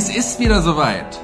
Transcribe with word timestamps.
Es 0.00 0.08
ist 0.08 0.38
wieder 0.38 0.62
soweit. 0.62 1.18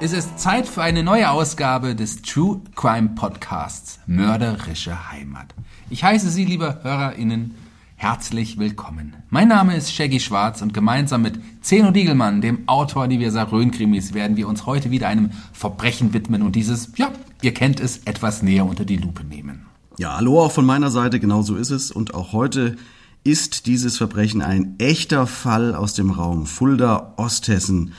Es 0.00 0.12
ist 0.12 0.38
Zeit 0.38 0.68
für 0.68 0.82
eine 0.82 1.02
neue 1.02 1.30
Ausgabe 1.30 1.94
des 1.94 2.20
True 2.20 2.60
Crime 2.76 3.12
Podcasts 3.14 4.00
Mörderische 4.06 5.10
Heimat. 5.10 5.54
Ich 5.88 6.04
heiße 6.04 6.28
Sie, 6.28 6.44
liebe 6.44 6.80
HörerInnen, 6.82 7.54
herzlich 7.96 8.58
willkommen. 8.58 9.16
Mein 9.30 9.48
Name 9.48 9.74
ist 9.74 9.94
Shaggy 9.94 10.20
Schwarz 10.20 10.60
und 10.60 10.74
gemeinsam 10.74 11.22
mit 11.22 11.40
Zeno 11.62 11.90
Diegelmann, 11.90 12.42
dem 12.42 12.68
Autor 12.68 13.08
diverser 13.08 13.50
Rhön-Krimis, 13.50 14.12
werden 14.12 14.36
wir 14.36 14.46
uns 14.46 14.66
heute 14.66 14.90
wieder 14.90 15.08
einem 15.08 15.30
Verbrechen 15.54 16.12
widmen 16.12 16.42
und 16.42 16.54
dieses, 16.54 16.92
ja, 16.96 17.10
ihr 17.40 17.54
kennt 17.54 17.80
es, 17.80 18.02
etwas 18.04 18.42
näher 18.42 18.66
unter 18.66 18.84
die 18.84 18.98
Lupe 18.98 19.24
nehmen. 19.24 19.64
Ja, 19.96 20.18
hallo 20.18 20.42
auch 20.42 20.52
von 20.52 20.66
meiner 20.66 20.90
Seite, 20.90 21.18
genau 21.18 21.40
so 21.40 21.56
ist 21.56 21.70
es. 21.70 21.90
Und 21.90 22.12
auch 22.12 22.34
heute 22.34 22.76
ist 23.24 23.64
dieses 23.64 23.96
Verbrechen 23.96 24.42
ein 24.42 24.74
echter 24.78 25.26
Fall 25.26 25.74
aus 25.74 25.94
dem 25.94 26.10
Raum 26.10 26.44
Fulda, 26.44 27.14
Osthessen, 27.16 27.94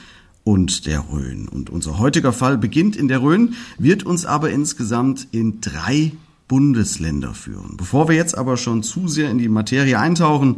und 0.50 0.84
der 0.86 1.04
Rhön. 1.12 1.46
Und 1.46 1.70
unser 1.70 2.00
heutiger 2.00 2.32
Fall 2.32 2.58
beginnt 2.58 2.96
in 2.96 3.06
der 3.06 3.22
Rhön, 3.22 3.54
wird 3.78 4.02
uns 4.02 4.26
aber 4.26 4.50
insgesamt 4.50 5.28
in 5.30 5.60
drei 5.60 6.10
Bundesländer 6.48 7.34
führen. 7.34 7.76
Bevor 7.76 8.08
wir 8.08 8.16
jetzt 8.16 8.36
aber 8.36 8.56
schon 8.56 8.82
zu 8.82 9.06
sehr 9.06 9.30
in 9.30 9.38
die 9.38 9.48
Materie 9.48 9.96
eintauchen, 9.96 10.56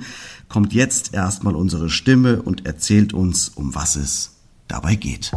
kommt 0.49 0.73
jetzt 0.73 1.13
erstmal 1.13 1.55
unsere 1.55 1.91
Stimme 1.91 2.41
und 2.41 2.65
erzählt 2.65 3.13
uns, 3.13 3.51
um 3.51 3.75
was 3.75 3.97
es 3.97 4.35
dabei 4.67 4.95
geht. 4.95 5.31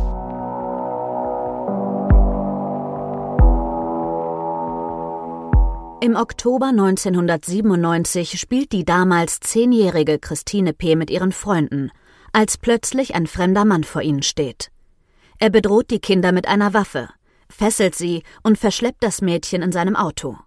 Im 6.00 6.16
Oktober 6.16 6.68
1997 6.68 8.40
spielt 8.40 8.72
die 8.72 8.86
damals 8.86 9.42
zehnjährige 9.42 10.18
Christine 10.18 10.72
P. 10.72 10.96
mit 10.96 11.10
ihren 11.10 11.34
Freunden– 11.34 11.92
als 12.36 12.58
plötzlich 12.58 13.16
ein 13.16 13.28
fremder 13.28 13.64
Mann 13.64 13.86
vor 13.86 14.02
ihnen 14.02 14.22
steht. 14.22 14.70
Er 15.40 15.50
bedroht 15.50 15.90
die 15.90 16.00
Kinder 16.00 16.34
mit 16.34 16.50
einer 16.50 16.74
Waffe, 16.74 17.10
fesselt 17.50 17.96
sie 17.96 18.24
und 18.44 18.58
verschleppt 18.58 19.02
das 19.04 19.22
Mädchen 19.22 19.62
in 19.62 19.72
seinem 19.72 19.96
Auto. 19.96 20.38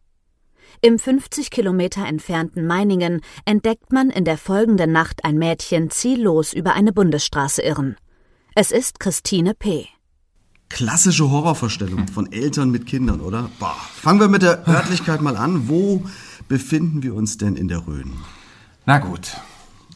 Im 0.82 0.98
50 0.98 1.50
Kilometer 1.50 2.06
entfernten 2.06 2.66
Meiningen 2.66 3.22
entdeckt 3.46 3.90
man 3.90 4.10
in 4.10 4.26
der 4.26 4.36
folgenden 4.36 4.92
Nacht 4.92 5.24
ein 5.24 5.38
Mädchen 5.38 5.90
ziellos 5.90 6.52
über 6.52 6.74
eine 6.74 6.92
Bundesstraße 6.92 7.62
irren. 7.62 7.96
Es 8.54 8.70
ist 8.70 9.00
Christine 9.00 9.54
P. 9.54 9.86
Klassische 10.68 11.30
Horrorvorstellung 11.30 12.06
von 12.08 12.30
Eltern 12.30 12.70
mit 12.70 12.84
Kindern, 12.84 13.22
oder? 13.22 13.50
Boah. 13.58 13.76
Fangen 13.94 14.20
wir 14.20 14.28
mit 14.28 14.42
der 14.42 14.68
Örtlichkeit 14.68 15.22
mal 15.22 15.38
an. 15.38 15.70
Wo 15.70 16.04
befinden 16.48 17.02
wir 17.02 17.14
uns 17.14 17.38
denn 17.38 17.56
in 17.56 17.68
der 17.68 17.86
Rhön? 17.86 18.12
Na 18.84 18.98
gut, 18.98 19.38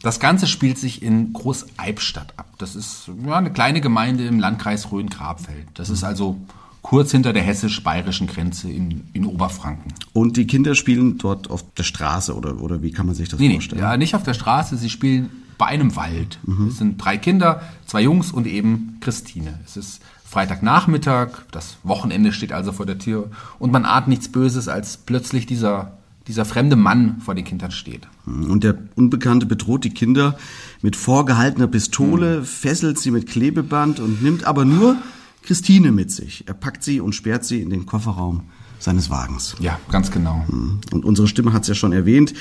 das 0.03 0.21
Ganze 0.21 0.47
spielt 0.47 0.79
sich 0.79 1.03
in 1.03 1.33
Großeibstadt 1.33 2.35
ab. 2.37 2.47
Das 2.59 2.75
ist 2.75 3.09
ja, 3.25 3.37
eine 3.37 3.53
kleine 3.53 3.81
Gemeinde 3.81 4.27
im 4.27 4.41
Landkreis 4.41 4.91
Rhön-Grabfeld. 4.91 5.67
Das 5.75 5.91
ist 5.91 6.05
also 6.05 6.39
kurz 6.83 7.13
hinter 7.13 7.33
der 7.33 7.43
hessisch-bayerischen 7.43 8.27
Grenze 8.27 8.71
in, 8.71 9.09
in 9.13 9.25
Oberfranken. 9.25 9.95
Und 10.13 10.37
die 10.37 10.47
Kinder 10.47 10.75
spielen 10.75 11.19
dort 11.19 11.49
auf 11.51 11.65
der 11.75 11.85
Straße 11.85 12.35
oder, 12.37 12.61
oder 12.61 12.83
wie 12.83 12.91
kann 12.91 13.07
man 13.07 13.15
sich 13.15 13.29
das 13.29 13.39
nee, 13.39 13.53
vorstellen? 13.53 13.81
Nee, 13.81 13.89
ja, 13.89 13.97
nicht 13.97 14.15
auf 14.17 14.25
der 14.25 14.35
Straße, 14.35 14.77
sie 14.77 14.91
spielen 14.91 15.31
bei 15.59 15.67
einem 15.67 15.95
Wald. 15.95 16.41
Mhm. 16.45 16.69
Es 16.69 16.79
sind 16.79 16.99
drei 17.03 17.17
Kinder, 17.17 17.63
zwei 17.87 18.03
Jungs 18.03 18.33
und 18.33 18.49
eben 18.49 18.99
Christine. 19.01 19.61
Es 19.65 19.77
ist 19.77 20.03
Freitagnachmittag, 20.25 21.29
das 21.53 21.77
Wochenende 21.85 22.33
steht 22.33 22.53
also 22.53 22.73
vor 22.73 22.87
der 22.87 22.99
Tür 22.99 23.31
und 23.59 23.71
man 23.71 23.85
ahnt 23.85 24.09
nichts 24.09 24.33
Böses, 24.33 24.67
als 24.67 24.97
plötzlich 24.97 25.47
dieser 25.47 25.93
dieser 26.27 26.45
fremde 26.45 26.77
Mann 26.77 27.21
vor 27.21 27.35
den 27.35 27.45
Kindern 27.45 27.71
steht. 27.71 28.07
Und 28.27 28.65
der 28.65 28.79
Unbekannte 28.95 29.47
bedroht 29.47 29.85
die 29.85 29.91
Kinder 29.91 30.37
mit 30.81 30.97
vorgehaltener 30.97 31.67
Pistole, 31.67 32.41
mhm. 32.41 32.45
fesselt 32.45 32.99
sie 32.99 33.11
mit 33.11 33.27
Klebeband 33.27 34.01
und 34.01 34.23
nimmt 34.23 34.45
aber 34.45 34.65
nur 34.65 34.97
Christine 35.43 35.91
mit 35.91 36.11
sich. 36.11 36.45
Er 36.47 36.55
packt 36.55 36.85
sie 36.85 37.01
und 37.01 37.15
sperrt 37.15 37.45
sie 37.45 37.61
in 37.61 37.71
den 37.71 37.87
Kofferraum 37.87 38.43
seines 38.79 39.11
Wagens. 39.11 39.57
Ja, 39.61 39.79
ganz 39.91 40.11
genau. 40.11 40.45
Hm. 40.49 40.81
Und 40.93 41.05
unsere 41.05 41.29
Stimme 41.29 41.53
hat 41.53 41.63
es 41.63 41.69
ja 41.69 41.75
schon 41.75 41.93
erwähnt. 41.93 42.35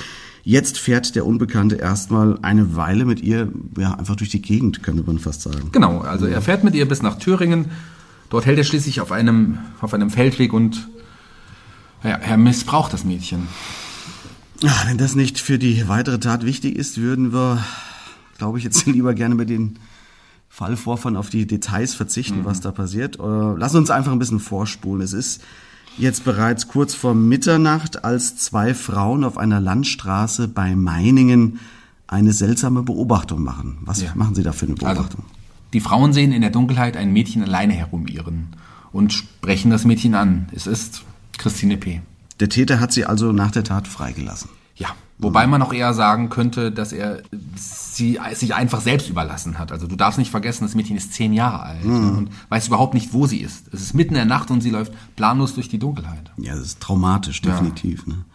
Jetzt 0.44 0.80
fährt 0.80 1.16
der 1.16 1.26
Unbekannte 1.26 1.76
erstmal 1.76 2.40
eine 2.42 2.76
Weile 2.76 3.06
mit 3.06 3.22
ihr, 3.22 3.52
ja, 3.78 3.94
einfach 3.94 4.16
durch 4.16 4.30
die 4.30 4.42
Gegend, 4.42 4.82
könnte 4.82 5.04
man 5.04 5.20
fast 5.20 5.44
sagen. 5.44 5.70
Genau, 5.72 6.00
also 6.00 6.26
er 6.26 6.42
fährt 6.42 6.64
mit 6.64 6.74
ihr 6.74 6.88
bis 6.88 7.04
nach 7.04 7.20
Thüringen. 7.20 7.66
Dort 8.30 8.46
hält 8.46 8.58
er 8.58 8.64
schließlich 8.64 9.02
auf 9.02 9.12
einem, 9.12 9.60
auf 9.82 9.94
einem 9.94 10.10
Feldweg 10.10 10.54
und 10.54 10.90
ja, 12.04 12.16
er 12.16 12.38
missbraucht 12.38 12.94
das 12.94 13.04
Mädchen. 13.04 13.48
Ach, 14.66 14.88
wenn 14.88 14.98
das 14.98 15.16
nicht 15.16 15.40
für 15.40 15.58
die 15.58 15.88
weitere 15.88 16.20
Tat 16.20 16.46
wichtig 16.46 16.76
ist, 16.76 16.98
würden 16.98 17.34
wir, 17.34 17.64
glaube 18.38 18.58
ich, 18.58 18.64
jetzt 18.64 18.86
lieber 18.86 19.14
gerne 19.14 19.36
mit 19.36 19.50
den 19.50 19.80
Fallvorfahren 20.50 21.16
auf 21.16 21.30
die 21.30 21.48
Details 21.48 21.96
verzichten, 21.96 22.40
mhm. 22.40 22.46
was 22.46 22.62
da 22.62 22.72
passiert. 22.72 23.20
Oder 23.20 23.56
lass 23.58 23.74
uns 23.74 23.90
einfach 23.90 24.12
ein 24.12 24.20
bisschen 24.20 24.40
vorspulen. 24.40 25.02
Es 25.02 25.14
ist 25.14 25.42
jetzt 25.98 26.24
bereits 26.24 26.68
kurz 26.68 26.94
vor 26.94 27.16
Mitternacht, 27.16 28.04
als 28.04 28.38
zwei 28.38 28.74
Frauen 28.74 29.24
auf 29.24 29.38
einer 29.38 29.60
Landstraße 29.60 30.48
bei 30.48 30.76
Meiningen 30.76 31.60
eine 32.08 32.34
seltsame 32.34 32.84
Beobachtung 32.84 33.44
machen. 33.44 33.78
Was 33.82 34.02
ja. 34.02 34.12
machen 34.16 34.36
Sie 34.36 34.44
da 34.44 34.52
für 34.52 34.66
eine 34.66 34.76
also, 34.76 34.86
Beobachtung? 34.86 35.22
Also, 35.22 35.36
die 35.74 35.80
Frauen 35.80 36.12
sehen 36.12 36.34
in 36.34 36.42
der 36.42 36.50
Dunkelheit 36.50 36.98
ein 36.98 37.14
Mädchen 37.14 37.44
alleine 37.44 37.74
herumirren 37.74 38.48
und 38.92 39.14
sprechen 39.14 39.72
das 39.72 39.86
Mädchen 39.86 40.16
an. 40.16 40.50
Es 40.54 40.68
ist 40.68 41.04
Christine 41.38 41.78
P. 41.78 42.02
Der 42.40 42.50
Täter 42.50 42.80
hat 42.80 42.92
sie 42.92 43.06
also 43.06 43.32
nach 43.32 43.52
der 43.52 43.64
Tat 43.64 43.88
freigelassen. 43.88 44.50
Ja, 44.76 44.90
wobei 45.20 45.46
man 45.46 45.62
auch 45.62 45.74
eher 45.74 45.94
sagen 45.94 46.30
könnte, 46.30 46.72
dass 46.72 46.92
er 46.92 47.22
sie 47.56 48.20
sich 48.34 48.56
einfach 48.56 48.82
selbst 48.82 49.10
überlassen 49.10 49.60
hat. 49.60 49.72
Also 49.72 49.86
du 49.86 49.96
darfst 49.96 50.18
nicht 50.18 50.32
vergessen, 50.32 50.64
das 50.64 50.74
Mädchen 50.74 50.98
ist 50.98 51.14
zehn 51.14 51.34
Jahre 51.34 51.62
alt 51.62 51.86
mhm. 51.86 52.18
und 52.18 52.30
weiß 52.50 52.68
überhaupt 52.68 52.94
nicht, 52.96 53.14
wo 53.14 53.28
sie 53.28 53.38
ist. 53.38 53.72
Es 53.72 53.82
ist 53.82 53.94
mitten 53.94 54.12
in 54.12 54.16
der 54.16 54.26
Nacht 54.26 54.50
und 54.50 54.62
sie 54.62 54.72
läuft 54.72 54.94
planlos 55.16 55.54
durch 55.54 55.70
die 55.70 55.78
Dunkelheit. 55.78 56.32
Ja, 56.38 56.56
das 56.56 56.66
ist 56.66 56.80
traumatisch, 56.80 57.42
definitiv. 57.42 58.06
Ja. 58.08 58.14
Ne? 58.14 58.26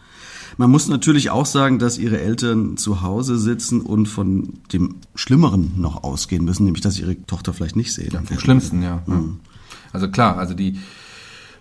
Man 0.57 0.71
muss 0.71 0.87
natürlich 0.87 1.29
auch 1.29 1.45
sagen, 1.45 1.77
dass 1.77 1.97
ihre 1.97 2.19
Eltern 2.19 2.77
zu 2.77 3.01
Hause 3.01 3.37
sitzen 3.37 3.81
und 3.81 4.07
von 4.07 4.59
dem 4.73 4.95
Schlimmeren 5.13 5.73
noch 5.79 6.03
ausgehen 6.03 6.45
müssen, 6.45 6.63
nämlich 6.63 6.81
dass 6.81 6.97
ihre 6.97 7.21
Tochter 7.25 7.53
vielleicht 7.53 7.75
nicht 7.75 7.93
sehen. 7.93 8.11
Ja, 8.13 8.21
vom 8.21 8.39
Schlimmsten, 8.39 8.81
ja. 8.81 9.03
Mhm. 9.05 9.39
Also 9.93 10.09
klar, 10.09 10.37
also 10.37 10.53
die, 10.53 10.79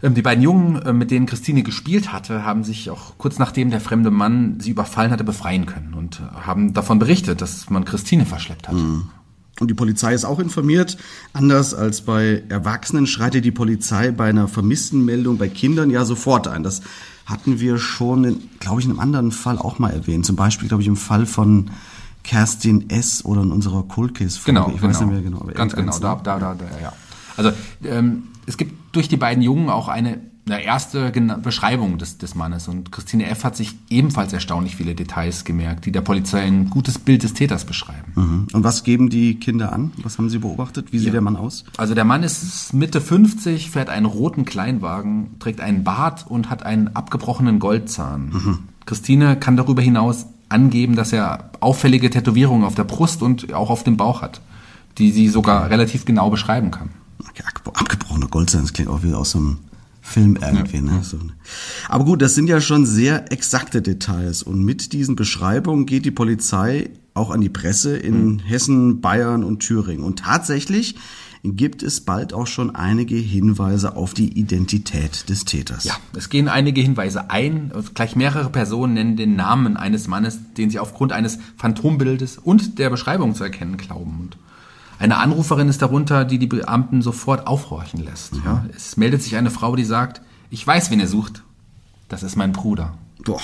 die 0.03 0.23
beiden 0.23 0.43
Jungen, 0.43 0.83
äh, 0.83 0.93
mit 0.93 1.11
denen 1.11 1.27
Christine 1.27 1.63
gespielt 1.63 2.13
hatte, 2.13 2.45
haben 2.45 2.65
sich 2.65 2.91
auch 2.91 3.15
kurz 3.19 3.39
nachdem 3.39 3.71
der 3.71 3.81
fremde 3.81 4.11
Mann 4.11 4.61
sie 4.61 4.71
überfallen 4.71 5.11
hatte, 5.11 5.25
befreien 5.25 5.67
können 5.67 5.95
und 5.95 6.21
haben 6.35 6.75
davon 6.75 6.99
berichtet, 6.99 7.41
dass 7.41 7.71
man 7.71 7.85
Christine 7.85 8.27
verschleppt 8.27 8.69
hat. 8.69 8.75
Mhm. 8.75 9.09
Und 9.59 9.69
die 9.69 9.75
Polizei 9.75 10.13
ist 10.13 10.27
auch 10.27 10.39
informiert. 10.39 10.99
Anders 11.33 11.73
als 11.73 12.03
bei 12.03 12.43
Erwachsenen 12.51 13.07
schreitet 13.07 13.45
die 13.45 13.51
Polizei 13.53 14.11
bei 14.11 14.29
einer 14.29 14.49
Vermisstenmeldung 14.49 15.39
bei 15.39 15.49
Kindern 15.49 15.89
ja 15.89 16.05
sofort 16.05 16.47
ein. 16.47 16.63
Das 16.63 16.83
hatten 17.25 17.59
wir 17.59 17.79
schon, 17.79 18.43
glaube 18.61 18.81
ich, 18.81 18.87
in 18.87 18.93
einem 18.93 19.01
anderen 19.01 19.33
Fall 19.33 19.59
auch 19.59 19.79
mal 19.79 19.91
erwähnt. 19.91 20.27
Zum 20.27 20.37
Beispiel, 20.37 20.69
glaube 20.69 20.83
ich, 20.83 20.89
im 20.89 20.97
Fall 20.97 21.25
von 21.25 21.71
Kerstin 22.23 22.91
S. 22.91 23.25
oder 23.25 23.43
in 23.43 23.51
unserer 23.51 23.83
Cold 23.85 24.19
Folge. 24.19 24.31
Genau, 24.45 24.71
ich 24.75 24.83
weiß 24.83 24.99
genau. 24.99 25.13
nicht 25.13 25.23
mehr 25.23 25.31
genau. 25.31 25.53
Ganz 25.55 25.75
genau, 25.75 25.99
da, 25.99 26.17
da, 26.17 26.39
da, 26.39 26.55
da, 26.55 26.65
ja. 26.83 26.93
Also 27.37 27.53
ähm, 27.85 28.25
es 28.47 28.57
gibt 28.57 28.86
durch 28.97 29.09
die 29.09 29.17
beiden 29.17 29.43
Jungen 29.43 29.69
auch 29.69 29.89
eine 29.89 30.19
eine 30.49 30.63
erste 30.63 31.11
Beschreibung 31.43 31.99
des, 31.99 32.19
des 32.19 32.37
Mannes. 32.37 32.69
Und 32.69 32.93
Christine 32.93 33.27
F. 33.27 33.43
hat 33.43 33.57
sich 33.57 33.75
ebenfalls 33.91 34.33
erstaunlich 34.33 34.77
viele 34.77 34.95
Details 34.95 35.45
gemerkt, 35.45 35.87
die 35.87 35.93
der 35.93 36.03
Polizei 36.03 36.41
ein 36.41 36.71
gutes 36.71 37.01
Bild 37.01 37.25
des 37.25 37.35
Täters 37.35 37.65
beschreiben. 37.65 38.13
Mhm. 38.15 38.47
Und 38.53 38.63
was 38.63 38.85
geben 38.85 39.11
die 39.11 39.41
Kinder 39.41 39.73
an? 39.73 39.93
Was 40.03 40.19
haben 40.19 40.31
sie 40.31 40.39
beobachtet? 40.39 40.93
Wie 40.93 40.99
sieht 40.99 41.09
ja. 41.09 41.13
der 41.15 41.21
Mann 41.21 41.37
aus? 41.37 41.65
Also 41.77 41.95
der 41.95 42.05
Mann 42.05 42.23
ist 42.23 42.73
Mitte 42.73 43.01
50, 43.01 43.71
fährt 43.71 43.89
einen 43.89 44.07
roten 44.07 44.45
Kleinwagen, 44.45 45.37
trägt 45.41 45.61
einen 45.61 45.83
Bart 45.83 46.25
und 46.29 46.49
hat 46.49 46.63
einen 46.63 46.95
abgebrochenen 46.95 47.59
Goldzahn. 47.59 48.29
Mhm. 48.29 48.59
Christine 48.87 49.37
kann 49.37 49.57
darüber 49.57 49.83
hinaus 49.83 50.27
angeben, 50.49 50.95
dass 50.95 51.13
er 51.13 51.51
auffällige 51.59 52.09
Tätowierungen 52.09 52.65
auf 52.65 52.77
der 52.77 52.85
Brust 52.85 53.21
und 53.21 53.53
auch 53.53 53.71
auf 53.71 53.83
dem 53.83 53.97
Bauch 53.97 54.23
hat, 54.23 54.41
die 54.99 55.11
sie 55.11 55.29
sogar 55.29 55.71
relativ 55.71 56.05
genau 56.05 56.31
beschreiben 56.31 56.71
kann. 56.71 56.91
Abgebrochener 57.45 58.29
Goldzahn, 58.29 58.63
das 58.63 58.73
klingt 58.73 58.91
auch 58.91 59.03
wieder 59.03 59.19
aus 59.19 59.33
so 59.33 59.39
einem 59.39 59.59
Film 60.01 60.37
irgendwie. 60.41 60.77
Ja. 60.77 60.83
Ne? 60.83 61.03
So. 61.03 61.19
Aber 61.89 62.05
gut, 62.05 62.23
das 62.23 62.35
sind 62.35 62.49
ja 62.49 62.61
schon 62.61 62.87
sehr 62.87 63.33
exakte 63.33 63.83
Details. 63.83 64.43
Und 64.43 64.65
mit 64.65 64.93
diesen 64.93 65.17
Beschreibungen 65.17 65.87
geht 65.87 66.05
die 66.05 66.11
Polizei 66.11 66.91
auch 67.15 67.31
an 67.31 67.41
die 67.41 67.49
Presse 67.49 67.97
in 67.97 68.35
mhm. 68.35 68.39
Hessen, 68.41 69.01
Bayern 69.01 69.43
und 69.43 69.61
Thüringen. 69.61 70.05
Und 70.05 70.21
tatsächlich 70.21 70.97
gibt 71.43 71.83
es 71.83 72.01
bald 72.01 72.33
auch 72.33 72.47
schon 72.47 72.75
einige 72.75 73.17
Hinweise 73.17 73.97
auf 73.97 74.15
die 74.15 74.39
Identität 74.39 75.29
des 75.29 75.45
Täters. 75.45 75.85
Ja, 75.85 75.97
es 76.17 76.29
gehen 76.29 76.49
einige 76.49 76.81
Hinweise 76.81 77.31
ein. 77.31 77.73
Gleich 77.95 78.17
mehrere 78.17 78.51
Personen 78.51 78.95
nennen 78.95 79.17
den 79.17 79.37
Namen 79.37 79.77
eines 79.77 80.09
Mannes, 80.09 80.41
den 80.57 80.71
sie 80.71 80.79
aufgrund 80.79 81.13
eines 81.13 81.39
Phantombildes 81.57 82.39
und 82.39 82.79
der 82.79 82.91
Beschreibung 82.91 83.35
zu 83.35 83.45
erkennen 83.45 83.77
glauben. 83.77 84.19
Und 84.21 84.39
eine 84.99 85.19
Anruferin 85.19 85.69
ist 85.69 85.83
darunter, 85.83 86.25
die 86.25 86.39
die 86.39 86.47
Beamten 86.47 87.03
sofort 87.03 87.47
aufhorchen 87.47 88.03
lässt. 88.03 88.35
Mhm. 88.35 88.43
Ja, 88.45 88.65
es 88.75 88.97
meldet 88.97 89.23
sich 89.23 89.37
eine 89.37 89.51
Frau, 89.51 89.77
die 89.77 89.85
sagt, 89.85 90.23
ich 90.51 90.67
weiß, 90.67 90.91
wen 90.91 91.01
ihr 91.01 91.09
sucht. 91.09 91.43
Das 92.09 92.23
ist 92.23 92.37
mein 92.37 92.53
Bruder. 92.53 92.97
Boah. 93.25 93.41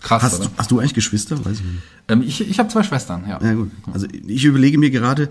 Krass, 0.00 0.22
hast, 0.22 0.40
oder? 0.40 0.50
hast 0.56 0.70
du 0.70 0.78
eigentlich 0.80 0.94
Geschwister? 0.94 1.44
Weiß 1.44 1.60
ich 1.60 1.64
nicht. 1.64 1.82
Ähm, 2.08 2.22
ich 2.22 2.40
ich 2.40 2.58
habe 2.58 2.68
zwei 2.68 2.82
Schwestern, 2.82 3.24
ja. 3.28 3.40
Ja 3.40 3.54
gut. 3.54 3.70
Also 3.92 4.06
ich 4.26 4.44
überlege 4.44 4.78
mir 4.78 4.90
gerade, 4.90 5.28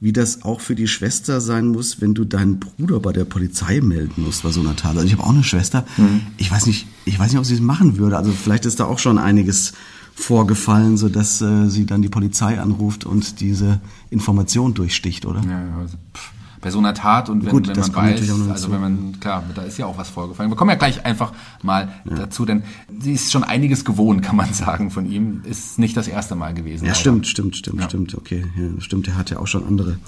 wie 0.00 0.12
das 0.12 0.42
auch 0.42 0.60
für 0.60 0.74
die 0.74 0.88
Schwester 0.88 1.40
sein 1.40 1.68
muss, 1.68 2.00
wenn 2.00 2.14
du 2.14 2.24
deinen 2.24 2.58
Bruder 2.58 3.00
bei 3.00 3.12
der 3.12 3.24
Polizei 3.24 3.80
melden 3.80 4.22
musst 4.22 4.42
bei 4.42 4.50
so 4.50 4.60
einer 4.60 4.76
Tat. 4.76 4.96
Also 4.96 5.06
ich 5.06 5.12
habe 5.12 5.24
auch 5.24 5.30
eine 5.30 5.44
Schwester. 5.44 5.84
Mhm. 5.96 6.22
Ich 6.36 6.50
weiß 6.50 6.66
nicht, 6.66 6.86
ich 7.04 7.18
weiß 7.18 7.30
nicht, 7.30 7.38
ob 7.38 7.44
sie 7.44 7.54
es 7.54 7.60
machen 7.60 7.98
würde. 7.98 8.16
Also 8.16 8.32
vielleicht 8.32 8.66
ist 8.66 8.80
da 8.80 8.84
auch 8.84 8.98
schon 8.98 9.18
einiges 9.18 9.72
vorgefallen, 10.18 10.96
so 10.96 11.08
dass 11.08 11.40
äh, 11.40 11.68
sie 11.68 11.86
dann 11.86 12.02
die 12.02 12.08
Polizei 12.08 12.60
anruft 12.60 13.06
und 13.06 13.40
diese 13.40 13.80
Information 14.10 14.74
durchsticht, 14.74 15.24
oder? 15.26 15.40
Ja, 15.42 15.62
also, 15.80 15.96
pff, 16.14 16.32
bei 16.60 16.70
so 16.70 16.78
einer 16.78 16.92
Tat 16.92 17.28
und 17.28 17.44
wenn, 17.44 17.52
Gut, 17.52 17.68
wenn 17.68 17.78
man 17.78 17.94
weiß, 17.94 18.30
also 18.50 18.72
wenn 18.72 18.80
man, 18.80 19.20
klar, 19.20 19.44
da 19.54 19.62
ist 19.62 19.78
ja 19.78 19.86
auch 19.86 19.96
was 19.96 20.08
vorgefallen. 20.08 20.50
Wir 20.50 20.56
kommen 20.56 20.70
ja 20.70 20.76
gleich 20.76 21.04
einfach 21.04 21.32
mal 21.62 21.88
ja. 22.04 22.16
dazu, 22.16 22.44
denn 22.44 22.64
sie 22.98 23.12
ist 23.12 23.30
schon 23.30 23.44
einiges 23.44 23.84
gewohnt, 23.84 24.22
kann 24.22 24.34
man 24.34 24.52
sagen, 24.52 24.90
von 24.90 25.10
ihm. 25.10 25.42
Ist 25.44 25.78
nicht 25.78 25.96
das 25.96 26.08
erste 26.08 26.34
Mal 26.34 26.54
gewesen. 26.54 26.84
Ja, 26.84 26.94
stimmt, 26.94 27.28
stimmt, 27.28 27.56
stimmt, 27.56 27.84
stimmt, 27.84 28.14
okay. 28.16 28.44
Ja, 28.56 28.80
stimmt, 28.80 29.06
er 29.06 29.16
hat 29.16 29.30
ja 29.30 29.38
auch 29.38 29.46
schon 29.46 29.64
andere 29.64 29.98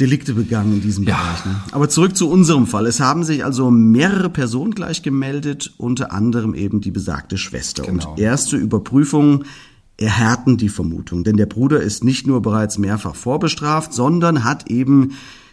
Delikte 0.00 0.34
begangen 0.34 0.74
in 0.74 0.80
diesem 0.80 1.04
ja. 1.04 1.16
Bereich. 1.16 1.44
Ne? 1.44 1.60
Aber 1.72 1.88
zurück 1.88 2.16
zu 2.16 2.28
unserem 2.28 2.66
Fall. 2.66 2.86
Es 2.86 3.00
haben 3.00 3.22
sich 3.22 3.44
also 3.44 3.70
mehrere 3.70 4.30
Personen 4.30 4.72
gleich 4.72 5.02
gemeldet, 5.02 5.74
unter 5.76 6.12
anderem 6.12 6.54
eben 6.54 6.80
die 6.80 6.90
besagte 6.90 7.36
Schwester. 7.38 7.84
Genau. 7.84 8.12
Und 8.12 8.18
erste 8.18 8.56
Überprüfungen 8.56 9.44
erhärten 9.98 10.56
die 10.56 10.70
Vermutung, 10.70 11.24
denn 11.24 11.36
der 11.36 11.46
Bruder 11.46 11.80
ist 11.80 12.04
nicht 12.04 12.26
nur 12.26 12.40
bereits 12.40 12.78
mehrfach 12.78 13.14
vorbestraft, 13.14 13.92
sondern 13.92 14.44
hat 14.44 14.70
eben 14.70 15.12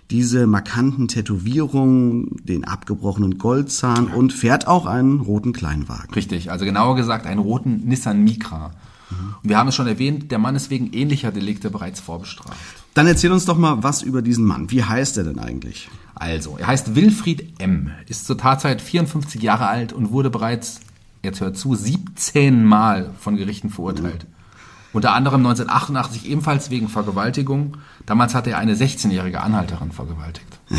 diese 0.09 0.47
markanten 0.47 1.09
Tätowierungen, 1.09 2.37
den 2.43 2.63
abgebrochenen 2.63 3.37
Goldzahn 3.37 4.07
und 4.07 4.31
fährt 4.31 4.65
auch 4.65 4.85
einen 4.85 5.19
roten 5.19 5.51
Kleinwagen. 5.51 6.13
Richtig, 6.13 6.49
also 6.49 6.63
genauer 6.63 6.95
gesagt 6.95 7.25
einen 7.25 7.41
roten 7.41 7.85
Nissan 7.85 8.23
Micra. 8.23 8.71
Mhm. 9.09 9.35
Und 9.43 9.49
wir 9.49 9.57
haben 9.57 9.67
es 9.67 9.75
schon 9.75 9.87
erwähnt, 9.87 10.31
der 10.31 10.39
Mann 10.39 10.55
ist 10.55 10.69
wegen 10.69 10.93
ähnlicher 10.93 11.33
Delikte 11.33 11.69
bereits 11.69 11.99
vorbestraft. 11.99 12.76
Dann 12.97 13.05
erzähl 13.05 13.31
uns 13.31 13.45
doch 13.45 13.59
mal 13.59 13.83
was 13.83 14.01
über 14.01 14.23
diesen 14.23 14.43
Mann. 14.43 14.71
Wie 14.71 14.83
heißt 14.83 15.19
er 15.19 15.23
denn 15.23 15.37
eigentlich? 15.37 15.87
Also, 16.15 16.57
er 16.57 16.65
heißt 16.65 16.95
Wilfried 16.95 17.53
M., 17.59 17.91
ist 18.07 18.25
zur 18.25 18.39
Tatzeit 18.39 18.81
54 18.81 19.39
Jahre 19.39 19.67
alt 19.67 19.93
und 19.93 20.09
wurde 20.09 20.31
bereits, 20.31 20.79
jetzt 21.21 21.39
hört 21.39 21.57
zu, 21.57 21.75
17 21.75 22.65
Mal 22.65 23.11
von 23.19 23.37
Gerichten 23.37 23.69
verurteilt. 23.69 24.23
Mhm. 24.23 24.93
Unter 24.93 25.13
anderem 25.13 25.45
1988 25.45 26.27
ebenfalls 26.27 26.71
wegen 26.71 26.89
Vergewaltigung. 26.89 27.77
Damals 28.07 28.33
hatte 28.33 28.49
er 28.49 28.57
eine 28.57 28.73
16-jährige 28.73 29.41
Anhalterin 29.41 29.91
vergewaltigt. 29.91 30.59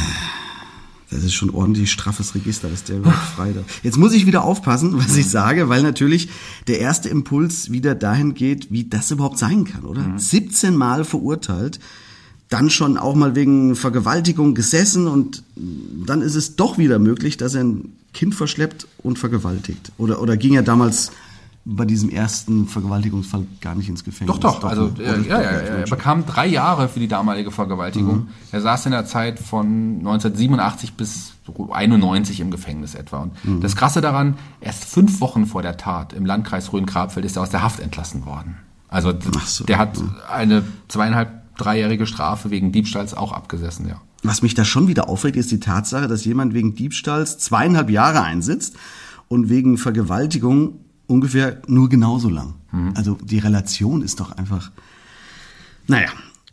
Das 1.11 1.25
ist 1.25 1.33
schon 1.33 1.49
ordentlich 1.49 1.91
straffes 1.91 2.35
Register, 2.35 2.69
dass 2.69 2.85
der 2.85 2.99
überhaupt 2.99 3.17
frei 3.17 3.53
da. 3.53 3.61
Jetzt 3.83 3.97
muss 3.97 4.13
ich 4.13 4.27
wieder 4.27 4.45
aufpassen, 4.45 4.99
was 4.99 5.17
ich 5.17 5.31
sage, 5.31 5.71
weil 5.71 5.83
natürlich 5.83 6.29
der 6.67 6.81
erste 6.81 7.09
Impuls 7.09 7.71
wieder 7.71 7.95
dahin 7.95 8.35
geht, 8.35 8.71
wie 8.71 8.85
das 8.85 9.11
überhaupt 9.11 9.39
sein 9.39 9.65
kann, 9.65 9.85
oder? 9.85 10.03
Mhm. 10.03 10.19
17 10.19 10.77
Mal 10.77 11.07
verurteilt 11.07 11.81
dann 12.49 12.71
schon 12.71 12.97
auch 12.97 13.15
mal 13.15 13.35
wegen 13.35 13.77
Vergewaltigung 13.77 14.55
gesessen 14.55 15.07
und 15.07 15.43
dann 15.57 16.23
ist 16.23 16.35
es 16.35 16.57
doch 16.57 16.79
wieder 16.79 16.99
möglich, 16.99 17.37
dass 17.37 17.55
er 17.55 17.65
ein 17.65 17.93
Kind 18.15 18.35
verschleppt 18.35 18.87
und 19.03 19.19
vergewaltigt. 19.19 19.93
Oder, 19.99 20.23
oder 20.23 20.37
ging 20.37 20.55
er 20.55 20.63
damals 20.63 21.13
bei 21.67 21.85
diesem 21.85 22.09
ersten 22.09 22.67
Vergewaltigungsfall 22.67 23.47
gar 23.61 23.75
nicht 23.75 23.91
ins 23.91 24.03
Gefängnis? 24.03 24.35
Doch, 24.37 24.41
doch. 24.41 24.61
doch 24.61 24.71
also 24.71 24.87
ne? 24.87 25.03
äh, 25.03 25.29
ja, 25.29 25.43
ja, 25.43 25.51
er 25.51 25.85
bekam 25.85 26.25
drei 26.25 26.47
Jahre 26.47 26.89
für 26.89 27.01
die 27.01 27.09
damalige 27.09 27.51
Vergewaltigung. 27.51 28.17
Mhm. 28.17 28.29
Er 28.51 28.63
saß 28.63 28.87
in 28.87 28.93
der 28.93 29.05
Zeit 29.05 29.39
von 29.39 29.99
1987 29.99 30.95
bis 30.95 31.35
91 31.71 32.41
im 32.41 32.51
Gefängnis 32.51 32.95
etwa. 32.95 33.19
Und 33.19 33.45
mhm. 33.45 33.61
das 33.61 33.77
Krasse 33.77 34.01
daran, 34.01 34.39
erst 34.63 34.85
fünf 34.85 35.21
Wochen 35.21 35.45
vor 35.45 35.61
der 35.61 35.77
Tat 35.77 36.15
im 36.15 36.25
Landkreis 36.25 36.73
Rhön-Grabfeld 36.73 37.27
ist 37.27 37.37
er 37.37 37.43
aus 37.43 37.51
der 37.51 37.63
Haft 37.63 37.81
entlassen 37.81 38.25
worden. 38.25 38.57
Also 38.89 39.13
so. 39.45 39.65
der 39.65 39.79
hat 39.79 39.99
eine 40.31 40.65
zweieinhalb 40.89 41.38
dreijährige 41.59 42.07
Strafe 42.07 42.51
wegen 42.51 42.73
Diebstahls 42.73 43.15
auch 43.15 43.33
abgesessen, 43.33 43.89
ja. 43.89 44.01
Was 44.23 44.43
mich 44.43 44.55
da 44.55 44.65
schon 44.65 44.89
wieder 44.89 45.09
aufregt, 45.09 45.37
ist 45.37 45.51
die 45.51 45.61
Tatsache, 45.61 46.09
dass 46.09 46.25
jemand 46.25 46.53
wegen 46.53 46.75
Diebstahls 46.75 47.39
zweieinhalb 47.39 47.89
Jahre 47.89 48.23
einsitzt 48.23 48.77
und 49.29 49.49
wegen 49.49 49.79
Vergewaltigung 49.79 50.81
ungefähr 51.07 51.63
nur 51.67 51.89
genauso 51.89 52.29
lang. 52.29 52.55
Mhm. 52.73 52.93
Also 52.97 53.19
die 53.23 53.39
Relation 53.39 54.03
ist 54.03 54.19
doch 54.21 54.33
einfach. 54.33 54.73
Naja, 55.87 56.09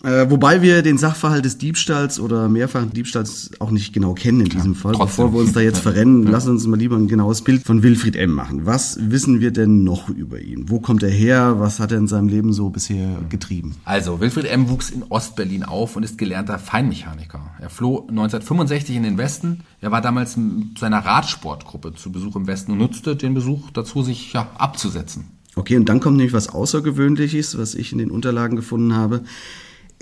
äh, 0.05 0.29
wobei 0.29 0.61
wir 0.61 0.81
den 0.81 0.97
Sachverhalt 0.97 1.43
des 1.45 1.57
Diebstahls 1.57 2.19
oder 2.19 2.47
mehrfachen 2.47 2.91
Diebstahls 2.91 3.51
auch 3.59 3.71
nicht 3.71 3.91
genau 3.91 4.13
kennen 4.13 4.41
in 4.41 4.49
diesem 4.49 4.73
ja, 4.73 4.79
Fall. 4.79 4.93
Trotzdem. 4.93 5.25
Bevor 5.25 5.33
wir 5.33 5.39
uns 5.39 5.53
da 5.53 5.61
jetzt 5.61 5.79
verrennen, 5.79 6.23
ja. 6.23 6.29
lassen 6.29 6.51
uns 6.51 6.67
mal 6.67 6.77
lieber 6.77 6.95
ein 6.95 7.07
genaues 7.07 7.41
Bild 7.41 7.63
von 7.63 7.83
Wilfried 7.83 8.15
M. 8.15 8.31
machen. 8.31 8.65
Was 8.65 8.97
wissen 9.01 9.39
wir 9.39 9.51
denn 9.51 9.83
noch 9.83 10.09
über 10.09 10.39
ihn? 10.39 10.69
Wo 10.69 10.79
kommt 10.79 11.03
er 11.03 11.09
her? 11.09 11.59
Was 11.59 11.79
hat 11.79 11.91
er 11.91 11.97
in 11.97 12.07
seinem 12.07 12.27
Leben 12.27 12.53
so 12.53 12.69
bisher 12.69 13.17
getrieben? 13.29 13.75
Also, 13.83 14.19
Wilfried 14.19 14.45
M. 14.45 14.69
wuchs 14.69 14.91
in 14.91 15.03
Ostberlin 15.03 15.63
auf 15.63 15.95
und 15.95 16.03
ist 16.03 16.17
gelernter 16.17 16.59
Feinmechaniker. 16.59 17.51
Er 17.59 17.69
floh 17.69 18.01
1965 18.01 18.95
in 18.95 19.03
den 19.03 19.17
Westen. 19.17 19.61
Er 19.81 19.91
war 19.91 20.01
damals 20.01 20.37
mit 20.37 20.77
seiner 20.77 20.99
Radsportgruppe 20.99 21.95
zu 21.95 22.11
Besuch 22.11 22.35
im 22.35 22.47
Westen 22.47 22.71
und 22.73 22.77
nutzte 22.77 23.15
den 23.15 23.33
Besuch 23.33 23.71
dazu, 23.71 24.03
sich 24.03 24.33
ja, 24.33 24.49
abzusetzen. 24.57 25.25
Okay, 25.55 25.77
und 25.77 25.87
dann 25.87 26.01
kommt 26.01 26.17
nämlich 26.17 26.33
was 26.33 26.49
Außergewöhnliches, 26.49 27.57
was 27.57 27.75
ich 27.75 27.91
in 27.91 27.97
den 27.97 28.11
Unterlagen 28.11 28.55
gefunden 28.55 28.93
habe. 28.93 29.23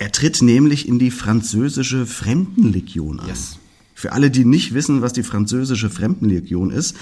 Er 0.03 0.11
tritt 0.11 0.41
nämlich 0.41 0.85
in 0.85 0.99
die 0.99 1.11
französische 1.11 2.05
Fremdenlegion 2.05 3.21
ein. 3.21 3.29
Yes. 3.29 3.57
Für 3.95 4.11
alle, 4.11 4.29
die 4.29 4.43
nicht 4.43 4.73
wissen, 4.73 5.01
was 5.01 5.13
die 5.13 5.23
französische 5.23 5.89
Fremdenlegion 5.89 6.71
ist, 6.71 6.97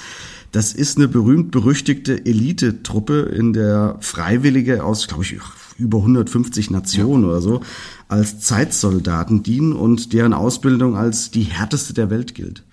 das 0.51 0.73
ist 0.73 0.97
eine 0.97 1.07
berühmt-berüchtigte 1.07 2.27
Elitetruppe 2.27 3.21
in 3.21 3.53
der 3.53 3.97
Freiwillige 4.01 4.83
aus, 4.83 5.07
glaube 5.07 5.23
ich, 5.23 5.35
über 5.79 5.97
150 5.97 6.69
Nationen 6.69 7.23
ja. 7.23 7.29
oder 7.29 7.41
so, 7.41 7.61
als 8.07 8.39
Zeitsoldaten 8.41 9.41
dienen 9.41 9.73
und 9.73 10.13
deren 10.13 10.33
Ausbildung 10.33 10.95
als 10.95 11.31
die 11.31 11.41
härteste 11.41 11.95
der 11.95 12.11
Welt 12.11 12.35
gilt. 12.35 12.63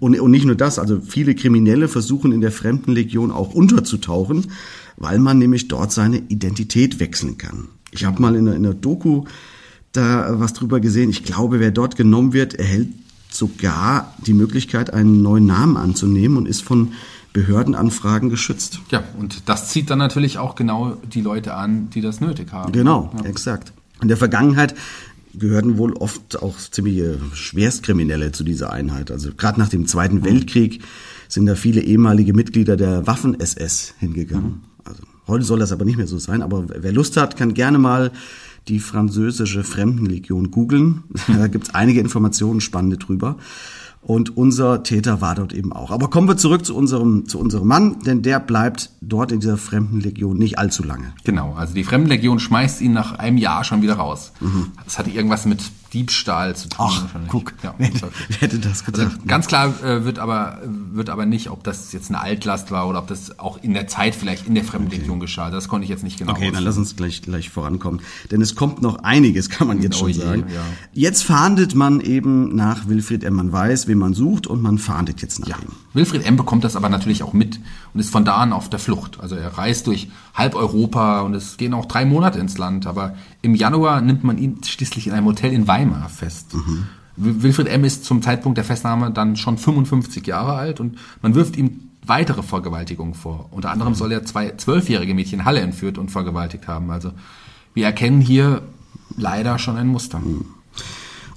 Und, 0.00 0.18
und 0.18 0.30
nicht 0.30 0.46
nur 0.46 0.54
das, 0.54 0.78
also 0.78 1.02
viele 1.02 1.34
Kriminelle 1.34 1.88
versuchen 1.88 2.32
in 2.32 2.40
der 2.40 2.52
Fremdenlegion 2.52 3.30
auch 3.30 3.52
unterzutauchen, 3.52 4.46
weil 4.96 5.18
man 5.18 5.36
nämlich 5.36 5.68
dort 5.68 5.92
seine 5.92 6.16
Identität 6.16 6.98
wechseln 6.98 7.36
kann. 7.36 7.68
Ich 7.90 8.06
habe 8.06 8.22
mal 8.22 8.36
in 8.36 8.48
einer, 8.48 8.56
in 8.56 8.64
einer 8.64 8.74
Doku 8.74 9.24
da 9.96 10.38
was 10.40 10.52
drüber 10.52 10.80
gesehen. 10.80 11.10
Ich 11.10 11.24
glaube, 11.24 11.60
wer 11.60 11.70
dort 11.70 11.96
genommen 11.96 12.32
wird, 12.32 12.54
erhält 12.54 12.88
sogar 13.30 14.14
die 14.26 14.32
Möglichkeit, 14.34 14.92
einen 14.92 15.22
neuen 15.22 15.46
Namen 15.46 15.76
anzunehmen 15.76 16.36
und 16.38 16.46
ist 16.46 16.62
von 16.62 16.92
Behördenanfragen 17.32 18.30
geschützt. 18.30 18.80
Ja, 18.90 19.04
und 19.18 19.42
das 19.48 19.68
zieht 19.68 19.90
dann 19.90 19.98
natürlich 19.98 20.38
auch 20.38 20.54
genau 20.54 20.96
die 21.12 21.20
Leute 21.20 21.54
an, 21.54 21.90
die 21.90 22.00
das 22.00 22.20
nötig 22.20 22.52
haben. 22.52 22.72
Genau, 22.72 23.12
Ja. 23.18 23.24
exakt. 23.28 23.72
In 24.00 24.08
der 24.08 24.16
Vergangenheit 24.16 24.74
gehörten 25.34 25.76
wohl 25.76 25.92
oft 25.92 26.42
auch 26.42 26.56
ziemliche 26.56 27.18
Schwerstkriminelle 27.34 28.32
zu 28.32 28.42
dieser 28.42 28.72
Einheit. 28.72 29.10
Also 29.10 29.30
gerade 29.36 29.60
nach 29.60 29.68
dem 29.68 29.86
Zweiten 29.86 30.24
Weltkrieg 30.24 30.82
sind 31.28 31.44
da 31.44 31.54
viele 31.56 31.82
ehemalige 31.82 32.32
Mitglieder 32.32 32.76
der 32.76 33.06
Waffen-SS 33.06 33.94
hingegangen. 33.98 34.62
Also 34.84 35.02
heute 35.26 35.44
soll 35.44 35.58
das 35.58 35.72
aber 35.72 35.84
nicht 35.84 35.98
mehr 35.98 36.06
so 36.06 36.18
sein. 36.18 36.40
Aber 36.40 36.64
wer 36.68 36.92
Lust 36.92 37.18
hat, 37.18 37.36
kann 37.36 37.52
gerne 37.52 37.78
mal 37.78 38.12
die 38.68 38.80
französische 38.80 39.64
Fremdenlegion 39.64 40.50
googeln. 40.50 41.04
Da 41.26 41.48
gibt's 41.48 41.74
einige 41.74 42.00
Informationen 42.00 42.60
spannende 42.60 42.96
drüber. 42.96 43.36
Und 44.02 44.36
unser 44.36 44.84
Täter 44.84 45.20
war 45.20 45.34
dort 45.34 45.52
eben 45.52 45.72
auch. 45.72 45.90
Aber 45.90 46.08
kommen 46.08 46.28
wir 46.28 46.36
zurück 46.36 46.64
zu 46.64 46.76
unserem, 46.76 47.26
zu 47.26 47.40
unserem 47.40 47.66
Mann, 47.66 47.98
denn 48.06 48.22
der 48.22 48.38
bleibt 48.38 48.90
dort 49.00 49.32
in 49.32 49.40
dieser 49.40 49.56
Fremdenlegion 49.56 50.38
nicht 50.38 50.58
allzu 50.60 50.84
lange. 50.84 51.12
Genau, 51.24 51.54
also 51.54 51.74
die 51.74 51.82
Fremdenlegion 51.82 52.38
schmeißt 52.38 52.80
ihn 52.82 52.92
nach 52.92 53.18
einem 53.18 53.36
Jahr 53.36 53.64
schon 53.64 53.82
wieder 53.82 53.94
raus. 53.94 54.32
Das 54.84 55.00
hatte 55.00 55.10
irgendwas 55.10 55.44
mit 55.44 55.60
Diebstahl 55.92 56.56
zu 56.56 56.68
tun. 56.68 56.86
Ach, 56.88 57.04
guck, 57.28 57.52
ja, 57.62 57.74
wer, 57.78 57.90
wer 58.28 58.38
hätte 58.40 58.58
das 58.58 58.84
Also 58.86 58.92
gedacht? 58.92 59.26
ganz 59.26 59.46
klar 59.46 59.72
äh, 59.82 60.04
wird 60.04 60.18
aber 60.18 60.58
wird 60.92 61.10
aber 61.10 61.26
nicht, 61.26 61.50
ob 61.50 61.62
das 61.64 61.92
jetzt 61.92 62.08
eine 62.10 62.20
Altlast 62.20 62.70
war 62.70 62.88
oder 62.88 62.98
ob 62.98 63.06
das 63.08 63.38
auch 63.38 63.62
in 63.62 63.72
der 63.74 63.86
Zeit 63.86 64.14
vielleicht 64.14 64.46
in 64.46 64.54
der 64.54 64.64
Fremdenlegion 64.64 65.20
geschah. 65.20 65.50
Das 65.50 65.68
konnte 65.68 65.84
ich 65.84 65.90
jetzt 65.90 66.02
nicht 66.04 66.18
genau. 66.18 66.32
Okay, 66.32 66.40
dann 66.46 66.48
ausführen. 66.50 66.64
lass 66.64 66.76
uns 66.78 66.96
gleich, 66.96 67.22
gleich 67.22 67.50
vorankommen. 67.50 68.00
Denn 68.30 68.42
es 68.42 68.54
kommt 68.54 68.82
noch 68.82 68.98
einiges, 69.04 69.48
kann 69.50 69.68
man 69.68 69.80
jetzt 69.82 69.96
Oh 69.96 70.00
schon 70.00 70.08
je, 70.10 70.20
sagen. 70.20 70.44
ja. 70.52 70.60
Jetzt 70.92 71.22
fahndet 71.24 71.74
man 71.74 72.00
eben 72.00 72.54
nach 72.56 72.88
Wilfried 72.88 73.24
M. 73.24 73.34
Man 73.34 73.52
weiß, 73.52 73.86
wen 73.86 73.98
man 73.98 74.14
sucht 74.14 74.46
und 74.46 74.62
man 74.62 74.78
fahndet 74.78 75.22
jetzt 75.22 75.38
nach 75.40 75.48
Ja. 75.48 75.56
ihm. 75.56 75.72
Wilfried 75.94 76.26
M. 76.26 76.36
bekommt 76.36 76.64
das 76.64 76.76
aber 76.76 76.88
natürlich 76.88 77.22
auch 77.22 77.32
mit 77.32 77.58
und 77.94 78.00
ist 78.00 78.10
von 78.10 78.24
da 78.24 78.36
an 78.36 78.52
auf 78.52 78.68
der 78.68 78.78
Flucht. 78.78 79.18
Also 79.20 79.34
er 79.36 79.56
reist 79.56 79.86
durch 79.86 80.08
halb 80.34 80.54
Europa 80.54 81.20
und 81.22 81.32
es 81.34 81.56
gehen 81.56 81.72
auch 81.72 81.86
drei 81.86 82.04
Monate 82.04 82.38
ins 82.38 82.58
Land. 82.58 82.86
Aber 82.86 83.14
im 83.46 83.54
Januar 83.54 84.00
nimmt 84.00 84.24
man 84.24 84.38
ihn 84.38 84.58
schließlich 84.64 85.06
in 85.06 85.12
einem 85.12 85.26
Hotel 85.26 85.52
in 85.52 85.66
Weimar 85.68 86.08
fest. 86.08 86.54
Wil- 87.16 87.42
Wilfried 87.42 87.68
M. 87.68 87.84
ist 87.84 88.04
zum 88.04 88.20
Zeitpunkt 88.20 88.58
der 88.58 88.64
Festnahme 88.64 89.10
dann 89.12 89.36
schon 89.36 89.56
55 89.56 90.26
Jahre 90.26 90.54
alt 90.54 90.80
und 90.80 90.96
man 91.22 91.34
wirft 91.34 91.56
ihm 91.56 91.80
weitere 92.04 92.42
Vergewaltigungen 92.42 93.14
vor. 93.14 93.48
Unter 93.52 93.70
anderem 93.70 93.94
soll 93.94 94.12
er 94.12 94.24
zwei 94.24 94.50
zwölfjährige 94.56 95.14
Mädchen 95.14 95.44
Halle 95.44 95.60
entführt 95.60 95.96
und 95.96 96.10
vergewaltigt 96.10 96.66
haben. 96.68 96.90
Also 96.90 97.12
wir 97.72 97.84
erkennen 97.86 98.20
hier 98.20 98.62
leider 99.16 99.58
schon 99.58 99.76
ein 99.76 99.86
Muster. 99.86 100.20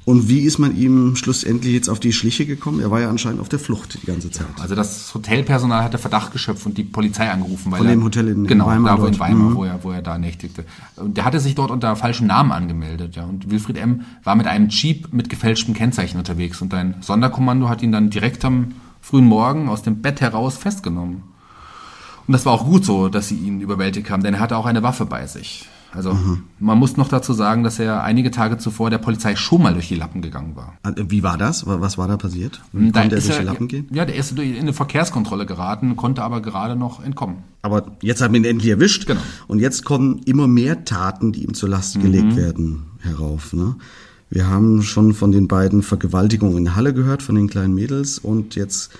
Und 0.10 0.28
wie 0.28 0.40
ist 0.40 0.58
man 0.58 0.76
ihm 0.76 1.16
schlussendlich 1.16 1.72
jetzt 1.74 1.88
auf 1.88 2.00
die 2.00 2.12
Schliche 2.14 2.48
gekommen? 2.48 2.80
Er 2.80 2.90
war 2.90 3.00
ja 3.00 3.10
anscheinend 3.12 3.40
auf 3.42 3.48
der 3.50 3.60
Flucht 3.60 4.00
die 4.02 4.08
ganze 4.08 4.32
Zeit. 4.32 4.48
Also 4.60 4.74
das 4.74 5.14
Hotelpersonal 5.14 5.84
hatte 5.84 6.00
Verdacht 6.00 6.32
geschöpft 6.32 6.66
und 6.66 6.80
die 6.80 6.84
Polizei 6.84 7.30
angerufen. 7.30 7.72
Weil 7.72 7.78
Von 7.78 7.88
er, 7.88 7.94
dem 7.96 8.04
Hotel 8.04 8.28
in- 8.30 8.48
genau, 8.48 8.66
Weimar 8.66 9.00
wo 9.00 9.06
in. 9.06 9.20
Weimar, 9.20 9.50
Mhm. 9.52 9.56
wo, 9.56 9.64
er, 9.66 9.84
wo 9.84 9.92
er 9.92 10.02
da 10.02 10.18
nächtigte. 10.18 10.66
Und 10.96 11.16
der 11.18 11.26
hatte 11.26 11.40
sich 11.40 11.54
dort 11.54 11.70
unter 11.70 11.96
falschem 11.96 12.26
Namen 12.26 12.52
angemeldet. 12.52 13.16
Ja. 13.18 13.26
Und 13.26 13.52
Wilfried 13.52 13.78
M. 13.78 14.02
war 14.24 14.36
mit 14.36 14.48
einem 14.48 14.70
Jeep 14.70 15.14
mit 15.14 15.30
gefälschtem 15.30 15.76
Kennzeichen 15.76 16.18
unterwegs. 16.18 16.60
Und 16.60 16.74
ein 16.74 16.96
Sonderkommando 17.02 17.70
hat 17.70 17.84
ihn 17.84 17.92
dann 17.92 18.10
direkt 18.10 18.44
am 18.46 18.74
frühen 19.02 19.26
Morgen 19.26 19.70
aus 19.70 19.84
dem 19.84 20.02
Bett 20.02 20.22
heraus 20.22 20.58
festgenommen. 20.58 21.22
Und 22.26 22.32
das 22.34 22.48
war 22.48 22.54
auch 22.54 22.66
gut 22.66 22.84
so, 22.84 23.10
dass 23.10 23.28
sie 23.28 23.36
ihn 23.38 23.62
überwältigt 23.62 24.10
haben, 24.10 24.24
denn 24.24 24.34
er 24.34 24.40
hatte 24.40 24.58
auch 24.58 24.66
eine 24.66 24.82
Waffe 24.82 25.06
bei 25.06 25.28
sich. 25.28 25.68
Also 25.92 26.14
Mhm. 26.14 26.44
man 26.60 26.78
muss 26.78 26.98
noch 26.98 27.08
dazu 27.08 27.34
sagen, 27.34 27.64
dass 27.64 27.80
er 27.80 28.04
einige 28.04 28.30
Tage 28.32 28.58
zuvor 28.58 28.90
der 28.92 29.00
Polizei 29.00 29.36
schon 29.36 29.64
mal 29.64 29.74
durch 29.74 29.88
die 29.88 29.96
Lappen 29.96 30.22
gegangen 30.22 30.56
war. 30.56 30.78
Äh, 30.84 31.04
Wie 31.08 31.24
war 31.24 31.38
das? 31.38 31.66
Wa- 31.66 31.82
Was 31.82 31.98
war 31.98 32.08
da 32.08 32.16
passiert? 32.18 32.62
Wie 32.74 32.92
Da 32.92 33.02
konnte 33.02 33.16
er 33.16 33.22
durch 33.22 33.38
die 33.38 33.44
Lappen 33.44 33.68
gehen? 33.68 33.88
Ja, 33.92 34.06
der 34.06 34.16
ist 34.16 34.38
in 34.38 34.56
eine 34.60 34.74
Verkehrskontrolle 34.74 35.46
geraten, 35.46 35.96
konnte 35.96 36.22
aber 36.24 36.42
gerade 36.42 36.76
noch 36.76 37.04
entkommen. 37.04 37.38
Aber 37.64 37.84
jetzt 38.02 38.22
haben 38.22 38.34
wir 38.34 38.40
ihn 38.42 38.46
endlich 38.46 38.70
erwischt. 38.70 39.08
Genau. 39.08 39.22
Und 39.48 39.60
jetzt 39.60 39.84
kommen 39.84 40.22
immer 40.26 40.48
mehr 40.48 40.86
Taten, 40.86 41.32
die 41.32 41.44
ihm 41.44 41.54
zur 41.56 41.70
Last 41.70 41.98
Mhm. 41.98 42.02
gelegt 42.02 42.36
werden, 42.36 42.84
herauf. 43.00 43.54
Ne? 43.54 43.76
Wir 44.30 44.48
haben 44.48 44.84
schon 44.84 45.14
von 45.16 45.32
den 45.32 45.48
beiden 45.48 45.82
Vergewaltigungen 45.82 46.56
in 46.58 46.76
Halle 46.76 46.94
gehört, 46.94 47.24
von 47.24 47.34
den 47.34 47.48
kleinen 47.50 47.74
Mädels. 47.74 48.20
Und 48.20 48.56
jetzt 48.56 48.92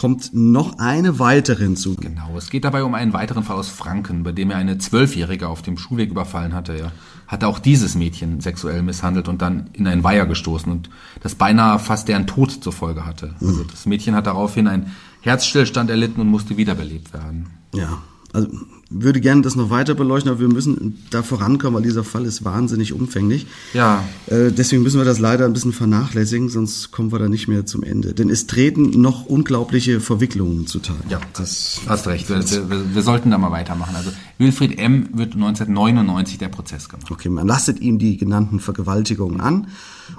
kommt 0.00 0.30
noch 0.32 0.78
eine 0.78 1.18
weitere 1.18 1.64
hinzu. 1.64 1.94
Genau, 1.94 2.34
es 2.38 2.48
geht 2.48 2.64
dabei 2.64 2.84
um 2.84 2.94
einen 2.94 3.12
weiteren 3.12 3.44
Fall 3.44 3.56
aus 3.56 3.68
Franken, 3.68 4.22
bei 4.22 4.32
dem 4.32 4.50
er 4.50 4.56
eine 4.56 4.78
Zwölfjährige 4.78 5.46
auf 5.46 5.60
dem 5.60 5.76
Schulweg 5.76 6.10
überfallen 6.10 6.54
hatte. 6.54 6.72
Er 6.72 6.92
hatte 7.26 7.46
auch 7.46 7.58
dieses 7.58 7.96
Mädchen 7.96 8.40
sexuell 8.40 8.80
misshandelt 8.80 9.28
und 9.28 9.42
dann 9.42 9.68
in 9.74 9.86
einen 9.86 10.02
Weiher 10.02 10.24
gestoßen 10.24 10.72
und 10.72 10.88
das 11.22 11.34
beinahe 11.34 11.78
fast 11.78 12.08
deren 12.08 12.26
Tod 12.26 12.50
zur 12.50 12.72
Folge 12.72 13.04
hatte. 13.04 13.34
Also 13.42 13.62
das 13.64 13.84
Mädchen 13.84 14.14
hat 14.14 14.26
daraufhin 14.26 14.68
einen 14.68 14.96
Herzstillstand 15.20 15.90
erlitten 15.90 16.22
und 16.22 16.28
musste 16.28 16.56
wiederbelebt 16.56 17.12
werden. 17.12 17.50
Ja, 17.74 17.98
also 18.32 18.48
würde 18.90 19.20
gerne 19.20 19.42
das 19.42 19.54
noch 19.54 19.70
weiter 19.70 19.94
beleuchten, 19.94 20.30
aber 20.30 20.40
wir 20.40 20.48
müssen 20.48 20.98
da 21.10 21.22
vorankommen, 21.22 21.76
weil 21.76 21.82
dieser 21.82 22.02
Fall 22.04 22.24
ist 22.26 22.44
wahnsinnig 22.44 22.92
umfänglich. 22.92 23.46
Ja. 23.72 24.02
Äh, 24.26 24.50
deswegen 24.50 24.82
müssen 24.82 24.98
wir 24.98 25.04
das 25.04 25.20
leider 25.20 25.44
ein 25.44 25.52
bisschen 25.52 25.72
vernachlässigen, 25.72 26.48
sonst 26.48 26.90
kommen 26.90 27.12
wir 27.12 27.20
da 27.20 27.28
nicht 27.28 27.46
mehr 27.46 27.64
zum 27.66 27.84
Ende. 27.84 28.14
Denn 28.14 28.28
es 28.30 28.48
treten 28.48 29.00
noch 29.00 29.26
unglaubliche 29.26 30.00
Verwicklungen 30.00 30.66
zutage. 30.66 30.98
Ja, 31.08 31.20
das 31.34 31.80
hast 31.86 32.06
recht. 32.08 32.28
Wir, 32.28 32.40
wir, 32.68 32.94
wir 32.94 33.02
sollten 33.02 33.30
da 33.30 33.38
mal 33.38 33.52
weitermachen. 33.52 33.94
Also 33.94 34.10
Wilfried 34.38 34.78
M. 34.78 35.08
wird 35.12 35.34
1999 35.34 36.38
der 36.38 36.48
Prozess 36.48 36.88
gemacht. 36.88 37.10
Okay, 37.10 37.28
man 37.28 37.46
lastet 37.46 37.80
ihm 37.80 37.98
die 37.98 38.16
genannten 38.16 38.58
Vergewaltigungen 38.58 39.40
an, 39.40 39.68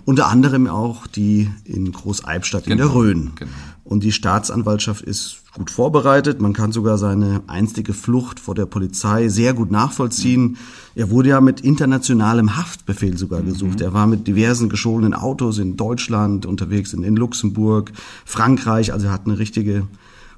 unter 0.06 0.28
anderem 0.28 0.68
auch 0.68 1.08
die 1.08 1.50
in 1.66 1.92
Großeibstadt 1.92 2.68
in 2.68 2.78
der 2.78 2.88
Genau, 2.88 2.98
Rhön. 3.00 3.32
genau. 3.36 3.52
Und 3.92 4.04
die 4.04 4.14
Staatsanwaltschaft 4.14 5.02
ist 5.02 5.42
gut 5.54 5.70
vorbereitet. 5.70 6.40
Man 6.40 6.54
kann 6.54 6.72
sogar 6.72 6.98
seine 6.98 7.42
einstige 7.48 7.92
Flucht 7.92 8.40
vor 8.40 8.56
der 8.56 8.66
Polizei 8.66 9.28
sehr 9.28 9.54
gut 9.54 9.70
nachvollziehen. 9.70 10.56
Er 10.96 11.10
wurde 11.10 11.28
ja 11.28 11.42
mit 11.42 11.60
internationalem 11.60 12.56
Haftbefehl 12.56 13.18
sogar 13.18 13.42
gesucht. 13.42 13.82
Er 13.82 13.94
war 13.94 14.08
mit 14.08 14.28
diversen 14.28 14.70
gescholenen 14.70 15.14
Autos 15.14 15.58
in 15.58 15.76
Deutschland 15.76 16.46
unterwegs, 16.46 16.94
in, 16.94 17.04
in 17.04 17.18
Luxemburg, 17.18 17.92
Frankreich. 18.24 18.94
Also 18.94 19.08
er 19.08 19.12
hat 19.12 19.26
eine 19.26 19.40
richtige 19.40 19.86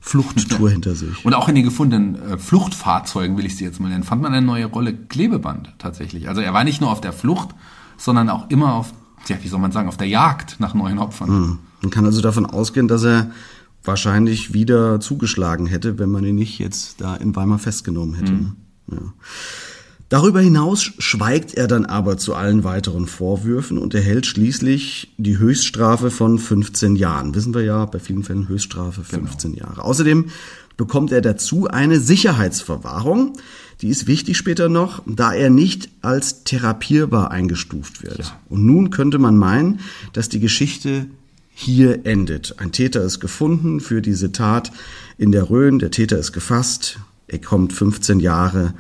Fluchttour 0.01 0.69
hinter 0.71 0.95
sich. 0.95 1.23
Und 1.23 1.35
auch 1.35 1.47
in 1.47 1.53
den 1.53 1.63
gefundenen 1.63 2.15
äh, 2.23 2.37
Fluchtfahrzeugen, 2.39 3.37
will 3.37 3.45
ich 3.45 3.55
sie 3.55 3.65
jetzt 3.65 3.79
mal 3.79 3.89
nennen, 3.89 4.03
fand 4.03 4.23
man 4.23 4.33
eine 4.33 4.43
neue 4.43 4.65
Rolle 4.65 4.95
Klebeband 4.95 5.75
tatsächlich. 5.77 6.27
Also 6.27 6.41
er 6.41 6.55
war 6.55 6.63
nicht 6.63 6.81
nur 6.81 6.89
auf 6.89 7.01
der 7.01 7.13
Flucht, 7.13 7.49
sondern 7.97 8.31
auch 8.31 8.49
immer 8.49 8.73
auf, 8.73 8.93
ja, 9.27 9.35
wie 9.43 9.47
soll 9.47 9.59
man 9.59 9.71
sagen, 9.71 9.89
auf 9.89 9.97
der 9.97 10.07
Jagd 10.07 10.55
nach 10.59 10.73
neuen 10.73 10.97
Opfern. 10.97 11.59
Man 11.83 11.91
kann 11.91 12.05
also 12.05 12.21
davon 12.21 12.47
ausgehen, 12.47 12.87
dass 12.87 13.03
er 13.03 13.31
wahrscheinlich 13.83 14.53
wieder 14.53 14.99
zugeschlagen 14.99 15.67
hätte, 15.67 15.99
wenn 15.99 16.09
man 16.09 16.23
ihn 16.23 16.35
nicht 16.35 16.57
jetzt 16.57 17.01
da 17.01 17.15
in 17.15 17.35
Weimar 17.35 17.59
festgenommen 17.59 18.15
hätte. 18.15 18.31
ne? 18.31 18.55
Ja. 18.89 19.13
Darüber 20.09 20.41
hinaus 20.41 20.91
schweigt 20.99 21.55
er 21.55 21.67
dann 21.67 21.85
aber 21.85 22.17
zu 22.17 22.35
allen 22.35 22.63
weiteren 22.63 23.07
Vorwürfen 23.07 23.79
und 23.79 23.95
erhält 23.95 24.27
schließlich 24.27 25.11
die 25.17 25.39
Höchststrafe 25.39 26.11
von 26.11 26.37
15 26.37 26.95
Jahren. 26.95 27.33
Wissen 27.33 27.55
wir 27.55 27.63
ja, 27.63 27.85
bei 27.85 27.97
vielen 27.97 28.23
Fällen 28.23 28.47
Höchststrafe 28.47 29.03
15 29.03 29.55
Jahre. 29.55 29.83
Außerdem 29.83 30.27
bekommt 30.77 31.11
er 31.11 31.21
dazu 31.21 31.67
eine 31.67 31.99
Sicherheitsverwahrung. 31.99 33.33
Die 33.81 33.87
ist 33.89 34.05
wichtig 34.05 34.37
später 34.37 34.69
noch, 34.69 35.01
da 35.07 35.33
er 35.33 35.49
nicht 35.49 35.89
als 36.01 36.43
therapierbar 36.43 37.31
eingestuft 37.31 38.03
wird. 38.03 38.19
Ja. 38.19 38.39
Und 38.49 38.65
nun 38.65 38.91
könnte 38.91 39.17
man 39.17 39.35
meinen, 39.35 39.79
dass 40.13 40.29
die 40.29 40.39
Geschichte 40.39 41.07
hier 41.53 42.05
endet. 42.05 42.55
Ein 42.59 42.71
Täter 42.71 43.01
ist 43.01 43.19
gefunden 43.19 43.79
für 43.79 44.01
diese 44.01 44.31
Tat 44.31 44.71
in 45.17 45.31
der 45.31 45.49
Rhön. 45.49 45.79
Der 45.79 45.91
Täter 45.91 46.17
ist 46.17 46.33
gefasst. 46.33 46.99
Er 47.27 47.39
kommt 47.39 47.73
15 47.73 48.19
Jahre 48.19 48.73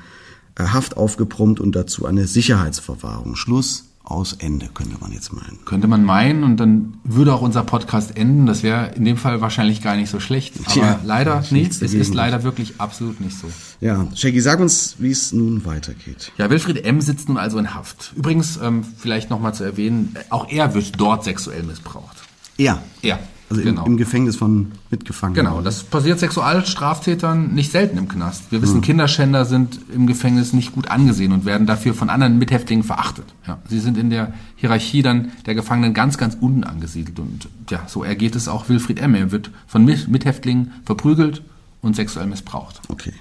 äh, 0.55 0.65
Haft 0.65 0.97
aufgebrummt 0.97 1.59
und 1.59 1.75
dazu 1.75 2.05
eine 2.05 2.27
Sicherheitsverwahrung. 2.27 3.35
Schluss 3.35 3.85
aus 4.03 4.33
Ende, 4.33 4.67
könnte 4.73 4.97
man 4.99 5.13
jetzt 5.13 5.31
meinen. 5.31 5.59
Könnte 5.63 5.87
man 5.87 6.03
meinen 6.03 6.43
und 6.43 6.57
dann 6.57 6.95
würde 7.05 7.33
auch 7.33 7.41
unser 7.41 7.63
Podcast 7.63 8.17
enden. 8.17 8.45
Das 8.45 8.61
wäre 8.61 8.91
in 8.95 9.05
dem 9.05 9.15
Fall 9.15 9.39
wahrscheinlich 9.39 9.81
gar 9.81 9.95
nicht 9.95 10.09
so 10.09 10.19
schlecht. 10.19 10.55
Aber 10.57 10.65
Tja, 10.73 10.99
leider 11.05 11.43
nichts 11.51 11.79
nicht. 11.79 11.81
Es 11.81 11.93
ist 11.93 12.13
leider 12.13 12.43
wirklich 12.43 12.81
absolut 12.81 13.21
nicht 13.21 13.37
so. 13.37 13.47
Ja, 13.79 14.05
Shaggy, 14.13 14.41
sag 14.41 14.59
uns, 14.59 14.95
wie 14.99 15.11
es 15.11 15.31
nun 15.31 15.63
weitergeht. 15.63 16.33
Ja, 16.37 16.49
Wilfried 16.49 16.83
M. 16.83 16.99
sitzt 16.99 17.29
nun 17.29 17.37
also 17.37 17.57
in 17.57 17.73
Haft. 17.73 18.11
Übrigens, 18.15 18.59
ähm, 18.61 18.83
vielleicht 18.97 19.29
nochmal 19.29 19.53
zu 19.53 19.63
erwähnen, 19.63 20.15
auch 20.29 20.49
er 20.49 20.73
wird 20.73 20.99
dort 20.99 21.23
sexuell 21.23 21.63
missbraucht. 21.63 22.22
Er. 22.57 22.81
Er. 23.01 23.19
Also 23.49 23.61
Genau. 23.61 23.85
im, 23.85 23.91
im 23.93 23.97
Gefängnis 23.97 24.35
von 24.35 24.71
Mitgefangenen. 24.89 25.45
Genau, 25.45 25.61
das 25.61 25.83
passiert 25.83 26.17
Sexualstraftätern 26.19 27.53
nicht 27.53 27.71
selten 27.71 27.97
im 27.97 28.07
Knast. 28.07 28.51
Wir 28.51 28.61
wissen, 28.63 28.81
Kinderschänder 28.81 29.45
sind 29.45 29.79
im 29.93 30.07
Gefängnis 30.07 30.53
nicht 30.53 30.71
gut 30.73 30.89
angesehen 30.89 31.31
und 31.33 31.45
werden 31.45 31.67
dafür 31.67 31.93
von 31.93 32.09
anderen 32.09 32.39
Mithäftlingen 32.39 32.83
verachtet. 32.83 33.25
Ja, 33.47 33.59
sie 33.69 33.79
sind 33.79 33.97
in 33.97 34.09
der 34.09 34.33
Hierarchie 34.55 35.01
dann 35.03 35.31
der 35.45 35.53
Gefangenen 35.55 35.93
ganz, 35.93 36.17
ganz 36.17 36.35
unten 36.39 36.63
angesiedelt. 36.63 37.19
Und 37.19 37.47
ja, 37.69 37.83
so 37.87 38.03
ergeht 38.03 38.35
es 38.35 38.47
auch 38.47 38.69
Wilfried 38.69 38.99
M. 38.99 39.13
Er 39.13 39.31
wird 39.31 39.51
von 39.67 39.85
Mit- 39.85 40.07
Mithäftlingen 40.07 40.71
verprügelt 40.85 41.43
und 41.81 41.95
sexuell 41.95 42.25
missbraucht. 42.25 42.81
Okay. 42.87 43.13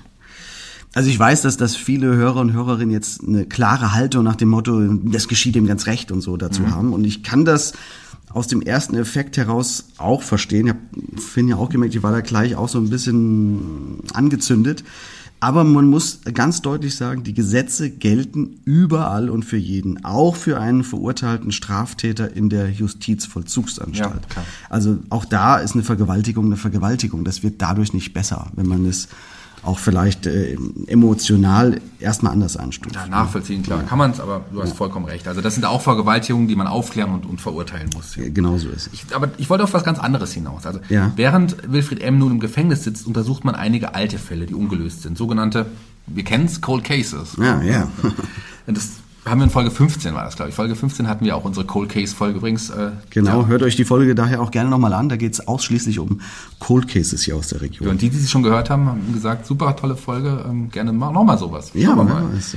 Also 0.95 1.09
ich 1.11 1.19
weiß, 1.19 1.43
dass, 1.43 1.57
dass 1.57 1.75
viele 1.75 2.15
Hörer 2.15 2.41
und 2.41 2.53
Hörerinnen 2.53 2.91
jetzt 2.91 3.23
eine 3.27 3.45
klare 3.47 3.93
Haltung 3.93 4.25
nach 4.25 4.37
dem 4.37 4.51
Motto, 4.51 4.79
das 5.05 5.27
geschieht 5.27 5.57
ihm 5.57 5.67
ganz 5.67 5.87
recht 5.87 6.13
und 6.13 6.21
so 6.21 6.37
dazu 6.37 6.71
haben. 6.71 6.93
Und 6.93 7.05
ich 7.05 7.23
kann 7.23 7.45
das 7.47 7.73
aus 8.35 8.47
dem 8.47 8.63
ersten 8.63 8.97
Effekt 8.97 9.37
heraus 9.37 9.89
auch 9.99 10.23
verstehen. 10.23 10.67
Ich 10.67 10.73
habe 10.73 11.21
Finn 11.21 11.49
ja 11.49 11.57
auch 11.57 11.69
gemerkt, 11.69 11.95
ich 11.95 12.03
war 12.03 12.13
da 12.13 12.21
gleich 12.21 12.57
auch 12.57 12.69
so 12.69 12.79
ein 12.79 12.91
bisschen 12.91 14.01
angezündet. 14.13 14.85
Aber 15.43 15.65
man 15.65 15.89
muss 15.89 16.21
ganz 16.35 16.63
deutlich 16.63 16.95
sagen, 16.95 17.25
die 17.25 17.35
Gesetze 17.35 17.91
gelten 17.91 18.61
überall 18.65 19.29
und 19.29 19.45
für 19.45 19.57
jeden, 19.57 20.05
auch 20.05 20.37
für 20.37 20.61
einen 20.61 20.85
verurteilten 20.85 21.51
Straftäter 21.51 22.33
in 22.33 22.49
der 22.49 22.71
Justizvollzugsanstalt. 22.71 24.23
Ja. 24.37 24.45
Also 24.71 24.99
auch 25.11 25.25
da 25.25 25.57
ist 25.57 25.75
eine 25.75 25.83
Vergewaltigung 25.83 26.45
eine 26.45 26.57
Vergewaltigung. 26.57 27.25
Das 27.25 27.43
wird 27.43 27.61
dadurch 27.61 27.93
nicht 27.93 28.15
besser, 28.15 28.53
wenn 28.55 28.69
man 28.69 28.87
es 28.87 29.09
auch 29.63 29.79
vielleicht 29.79 30.27
äh, 30.27 30.57
emotional 30.89 31.81
erstmal 32.01 32.33
anders 32.33 32.57
einstuft. 32.57 32.95
Ja, 32.97 33.07
nachvollziehen, 33.07 33.63
klar, 33.63 33.83
kann 33.85 33.99
man 33.99 34.11
es, 34.11 34.19
aber 34.21 34.45
du 34.53 34.61
hast 34.61 34.75
vollkommen 34.77 35.07
recht. 35.07 35.29
Also 35.29 35.41
das 35.41 35.55
sind 35.55 35.65
auch 35.65 35.81
Vergewaltigungen, 35.81 36.49
die 36.49 36.57
man 36.57 36.67
aufklären 36.67 37.13
und, 37.13 37.27
und 37.27 37.41
verurteilen 37.41 37.89
muss. 37.95 38.15
Genau 38.17 38.59
so 38.59 38.69
ist 38.71 38.89
es. 38.89 38.93
Ich, 38.93 39.15
aber 39.15 39.29
ich 39.39 39.49
wollte 39.51 39.65
auf 39.65 39.73
was 39.73 39.85
ganz 39.85 39.99
anderes 39.99 40.33
hinaus. 40.33 40.67
Also 40.67 40.81
Ja. 40.89 41.13
während 41.17 41.57
Wilfried 41.73 42.01
M. 42.01 42.19
nun 42.19 42.33
im 42.33 42.41
Gefängnis 42.41 42.83
sitzt, 42.85 43.07
untersucht 43.07 43.45
man 43.45 43.55
einige 43.55 43.95
alte 43.95 44.19
Fälle, 44.19 44.47
die 44.47 44.55
ungelöst 44.55 45.03
sind. 45.03 45.17
Sogenannte, 45.17 45.67
wir 46.07 46.25
kennen 46.25 46.47
es, 46.47 46.61
Cold 46.61 46.85
Cases. 46.85 47.37
Ja, 47.39 47.63
ja. 47.63 47.89
Das 48.67 48.91
haben 49.25 49.39
wir 49.39 49.45
in 49.45 49.51
Folge 49.51 49.71
15 49.71 50.15
war 50.15 50.25
das, 50.25 50.35
glaube 50.37 50.49
ich. 50.51 50.55
Folge 50.55 50.75
15 50.75 51.07
hatten 51.09 51.25
wir 51.25 51.37
auch 51.37 51.45
unsere 51.45 51.65
Cold 51.65 51.89
Case 51.91 52.15
Folge 52.15 52.39
übrigens. 52.39 52.71
Äh, 52.71 52.91
Genau, 53.11 53.43
ja. 53.43 53.47
hört 53.47 53.63
euch 53.63 53.77
die 53.77 53.85
Folge 53.85 54.15
daher 54.15 54.41
auch 54.43 54.51
gerne 54.51 54.69
nochmal 54.71 54.93
an. 54.95 55.09
Da 55.09 55.17
geht 55.17 55.33
es 55.35 55.47
ausschließlich 55.47 55.99
um 56.01 56.21
Cold 56.59 56.89
Cases 56.89 57.23
hier 57.23 57.37
aus 57.37 57.49
der 57.49 57.59
Ja, 57.59 57.63
Region. 57.63 57.89
Und 57.89 58.03
die, 58.03 58.11
die 58.11 58.17
sie 58.19 58.27
schon 58.29 58.43
gehört 58.43 58.69
haben, 58.71 58.87
haben 58.87 59.13
gesagt, 59.13 59.47
super 59.47 59.77
tolle 59.77 59.97
Folge, 59.97 60.45
ähm, 60.49 60.71
gerne 60.71 60.93
mal, 60.93 61.13
noch 61.13 61.25
mal 61.25 61.39
sowas. 61.39 61.71
Ja, 61.75 61.91
wer 61.97 62.05
mal. 62.05 62.25
wer 62.31 62.37
weiß. 62.37 62.57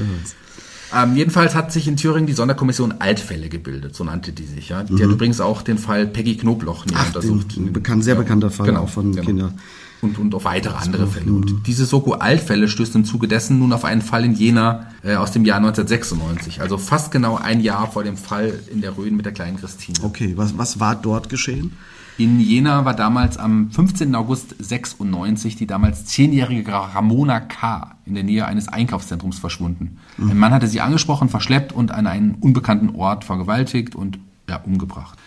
Ähm, 0.96 1.16
jedenfalls 1.16 1.56
hat 1.56 1.72
sich 1.72 1.88
in 1.88 1.98
Thüringen 1.98 2.28
die 2.28 2.34
Sonderkommission 2.34 2.96
Altfälle 3.00 3.50
gebildet, 3.50 3.96
so 3.96 4.04
nannte 4.04 4.32
die 4.32 4.46
sich. 4.46 4.70
Ja. 4.70 4.84
Die 4.84 4.94
hat 5.04 5.10
übrigens 5.10 5.42
auch 5.42 5.62
den 5.62 5.78
Fall 5.78 6.08
Peggy 6.08 6.38
Knobloch 6.38 6.86
Mhm. 6.86 6.92
Ach, 6.96 7.08
untersucht. 7.08 7.56
den, 7.58 7.74
bekannt, 7.74 8.04
sehr 8.04 8.16
bekannter 8.16 8.50
Fall 8.50 8.68
Genau, 8.68 8.84
auch 8.84 8.90
von 8.90 9.12
genau. 9.12 9.24
Kindern. 9.26 9.60
Und, 10.02 10.20
und 10.20 10.36
auf 10.36 10.46
weitere 10.46 10.76
andere 10.76 11.08
Fälle. 11.08 11.32
Und 11.32 11.68
diese 11.68 11.86
Soko-Altfälle 11.86 12.68
stößt 12.68 12.96
im 12.96 13.06
Zuge 13.06 13.28
dessen 13.28 13.60
nun 13.60 13.74
auf 13.74 13.86
einen 13.86 14.02
Fall 14.02 14.24
in 14.26 14.34
Jena 14.34 14.88
äh, 15.04 15.16
aus 15.16 15.32
dem 15.32 15.46
Jahr 15.46 15.58
1996. 15.58 16.62
Also 16.62 16.78
fast 16.78 17.12
genau 17.12 17.38
ein 17.38 17.62
Jahr 17.62 17.92
vor 17.92 18.04
dem 18.04 18.18
Fall 18.18 18.60
in 18.72 18.82
der 18.82 18.98
Rhön 18.98 19.16
mit 19.16 19.26
der 19.26 19.34
kleinen 19.34 19.58
Christine. 19.58 19.98
Okay, 20.04 20.34
was, 20.36 20.58
was 20.58 20.80
war 20.80 20.96
dort 20.96 21.30
geschehen? 21.30 21.72
In 22.18 22.40
Jena 22.40 22.86
war 22.86 22.94
damals 22.94 23.38
am 23.38 23.72
15. 23.72 24.16
August 24.16 24.56
96 24.58 25.58
die 25.58 25.68
damals 25.68 26.06
zehnjährige 26.06 26.72
Ramona 26.72 27.42
K. 27.42 27.98
in 28.06 28.14
der 28.14 28.24
Nähe 28.24 28.46
eines 28.46 28.70
Einkaufszentrums 28.70 29.38
verschwunden. 29.38 29.98
Ein 30.18 30.38
Mann 30.38 30.54
hatte 30.54 30.68
sie 30.68 30.80
angesprochen, 30.80 31.28
verschleppt 31.28 31.74
und 31.74 31.92
an 31.92 32.08
einen 32.08 32.36
unbekannten 32.36 32.96
Ort 32.96 33.26
vergewaltigt 33.26 33.96
und 33.96 34.18
ja, 34.50 34.58
umgebracht. 34.58 35.20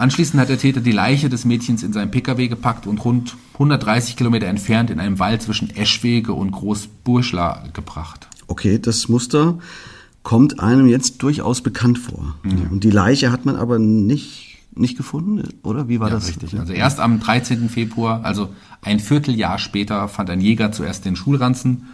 Anschließend 0.00 0.40
hat 0.40 0.48
der 0.48 0.58
Täter 0.58 0.80
die 0.80 0.92
Leiche 0.92 1.28
des 1.28 1.44
Mädchens 1.44 1.82
in 1.82 1.92
seinen 1.92 2.10
Pkw 2.10 2.48
gepackt 2.48 2.86
und 2.86 3.04
rund 3.04 3.36
130 3.54 4.16
Kilometer 4.16 4.46
entfernt 4.46 4.88
in 4.88 4.98
einem 4.98 5.18
Wald 5.18 5.42
zwischen 5.42 5.68
Eschwege 5.68 6.32
und 6.32 6.52
Großburschla 6.52 7.68
gebracht. 7.74 8.26
Okay, 8.46 8.78
das 8.78 9.10
Muster 9.10 9.58
kommt 10.22 10.58
einem 10.58 10.86
jetzt 10.86 11.22
durchaus 11.22 11.60
bekannt 11.60 11.98
vor. 11.98 12.34
Und 12.44 12.82
die 12.82 12.90
Leiche 12.90 13.30
hat 13.30 13.44
man 13.44 13.56
aber 13.56 13.78
nicht, 13.78 14.58
nicht 14.74 14.96
gefunden, 14.96 15.46
oder? 15.62 15.88
Wie 15.88 16.00
war 16.00 16.08
Ja, 16.08 16.14
das? 16.14 16.28
richtig. 16.28 16.58
Also 16.58 16.72
erst 16.72 16.98
am 16.98 17.20
13. 17.20 17.68
Februar, 17.68 18.24
also 18.24 18.54
ein 18.80 19.00
Vierteljahr 19.00 19.58
später, 19.58 20.08
fand 20.08 20.30
ein 20.30 20.40
Jäger 20.40 20.72
zuerst 20.72 21.04
den 21.04 21.14
Schulranzen 21.14 21.88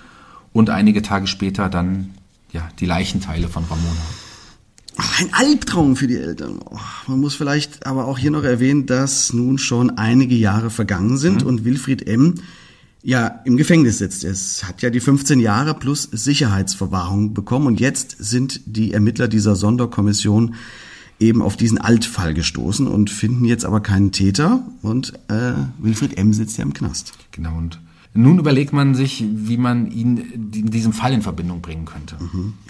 und 0.52 0.70
einige 0.70 1.02
Tage 1.02 1.26
später 1.26 1.68
dann 1.68 2.10
ja, 2.52 2.68
die 2.78 2.86
Leichenteile 2.86 3.48
von 3.48 3.64
Ramona. 3.64 4.00
Ein 4.96 5.32
Albtraum 5.32 5.96
für 5.96 6.06
die 6.06 6.16
Eltern. 6.16 6.58
Oh, 6.64 6.78
man 7.06 7.20
muss 7.20 7.34
vielleicht 7.34 7.86
aber 7.86 8.06
auch 8.06 8.18
hier 8.18 8.30
noch 8.30 8.44
erwähnen, 8.44 8.86
dass 8.86 9.32
nun 9.32 9.58
schon 9.58 9.98
einige 9.98 10.34
Jahre 10.34 10.70
vergangen 10.70 11.18
sind 11.18 11.42
und 11.42 11.64
Wilfried 11.64 12.06
M. 12.06 12.34
ja 13.02 13.26
im 13.44 13.56
Gefängnis 13.56 13.98
sitzt. 13.98 14.24
Es 14.24 14.64
hat 14.64 14.82
ja 14.82 14.90
die 14.90 15.00
15 15.00 15.38
Jahre 15.40 15.74
plus 15.74 16.08
Sicherheitsverwahrung 16.10 17.34
bekommen 17.34 17.66
und 17.66 17.80
jetzt 17.80 18.16
sind 18.18 18.60
die 18.64 18.92
Ermittler 18.92 19.28
dieser 19.28 19.54
Sonderkommission 19.54 20.54
eben 21.18 21.42
auf 21.42 21.56
diesen 21.56 21.78
Altfall 21.78 22.34
gestoßen 22.34 22.86
und 22.86 23.10
finden 23.10 23.44
jetzt 23.44 23.64
aber 23.64 23.80
keinen 23.80 24.12
Täter 24.12 24.66
und 24.82 25.14
äh, 25.28 25.52
Wilfried 25.78 26.16
M. 26.18 26.32
sitzt 26.32 26.58
ja 26.58 26.64
im 26.64 26.74
Knast. 26.74 27.12
Genau. 27.32 27.56
Und 27.56 27.80
nun 28.16 28.38
überlegt 28.38 28.72
man 28.72 28.94
sich, 28.94 29.24
wie 29.28 29.58
man 29.58 29.90
ihn 29.90 30.50
in 30.52 30.70
diesem 30.70 30.92
Fall 30.92 31.12
in 31.12 31.22
Verbindung 31.22 31.60
bringen 31.60 31.84
könnte. 31.84 32.16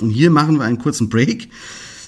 Und 0.01 0.11
hier 0.11 0.31
machen 0.31 0.57
wir 0.57 0.65
einen 0.65 0.79
kurzen 0.79 1.09
Break, 1.09 1.51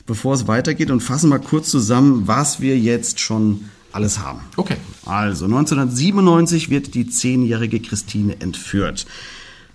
bevor 0.09 0.35
es 0.35 0.49
weitergeht 0.49 0.91
und 0.91 1.01
fassen 1.01 1.29
mal 1.29 1.39
kurz 1.39 1.71
zusammen, 1.71 2.27
was 2.27 2.61
wir 2.61 2.77
jetzt 2.77 3.21
schon 3.21 3.67
alles 3.93 4.19
haben. 4.19 4.41
Okay. 4.57 4.77
Also 5.05 5.45
1997 5.45 6.71
wird 6.71 6.95
die 6.95 7.07
zehnjährige 7.09 7.79
Christine 7.79 8.41
entführt. 8.41 9.07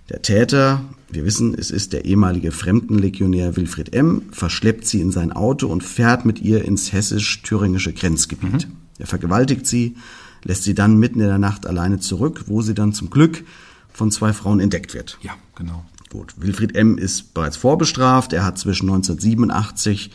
Der 0.10 0.22
Täter, 0.22 0.82
wir 1.10 1.24
wissen, 1.24 1.56
es 1.58 1.72
ist 1.72 1.94
der 1.94 2.06
ehemalige 2.06 2.52
Fremdenlegionär 2.52 3.56
Wilfried 3.56 3.94
M., 3.96 4.24
verschleppt 4.32 4.86
sie 4.86 5.00
in 5.00 5.12
sein 5.12 5.32
Auto 5.32 5.68
und 5.68 5.84
fährt 5.84 6.26
mit 6.26 6.40
ihr 6.42 6.66
ins 6.66 6.92
hessisch-thüringische 6.92 7.94
Grenzgebiet. 7.94 8.68
Er 8.98 9.08
vergewaltigt 9.08 9.66
sie, 9.66 9.96
lässt 10.44 10.64
sie 10.64 10.74
dann 10.74 10.98
mitten 10.98 11.22
in 11.22 11.28
der 11.28 11.38
Nacht 11.38 11.66
alleine 11.66 12.00
zurück, 12.00 12.46
wo 12.48 12.62
sie 12.62 12.74
dann 12.74 12.92
zum 12.92 13.10
Glück 13.10 13.44
von 13.94 14.12
zwei 14.12 14.34
Frauen 14.34 14.60
entdeckt 14.60 14.94
wird. 14.94 15.18
Ja, 15.22 15.34
genau. 15.56 15.86
Gut, 16.14 16.36
Wilfried 16.38 16.76
M. 16.76 17.00
ist 17.00 17.34
bereits 17.34 17.58
vorbestraft. 17.58 18.34
Er 18.34 18.46
hat 18.46 18.60
zwischen 18.60 18.88
1987 18.88 20.12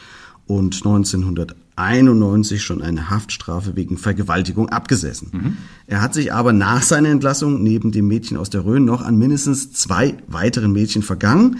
und 0.46 0.76
1991 0.76 2.62
schon 2.62 2.82
eine 2.82 3.10
Haftstrafe 3.10 3.74
wegen 3.74 3.98
Vergewaltigung 3.98 4.68
abgesessen. 4.68 5.58
Er 5.88 6.00
hat 6.00 6.14
sich 6.14 6.32
aber 6.32 6.52
nach 6.52 6.82
seiner 6.82 7.08
Entlassung 7.08 7.64
neben 7.64 7.90
dem 7.90 8.06
Mädchen 8.06 8.36
aus 8.36 8.48
der 8.48 8.64
Rhön 8.64 8.84
noch 8.84 9.02
an 9.02 9.18
mindestens 9.18 9.72
zwei 9.72 10.14
weiteren 10.28 10.70
Mädchen 10.70 11.02
vergangen, 11.02 11.58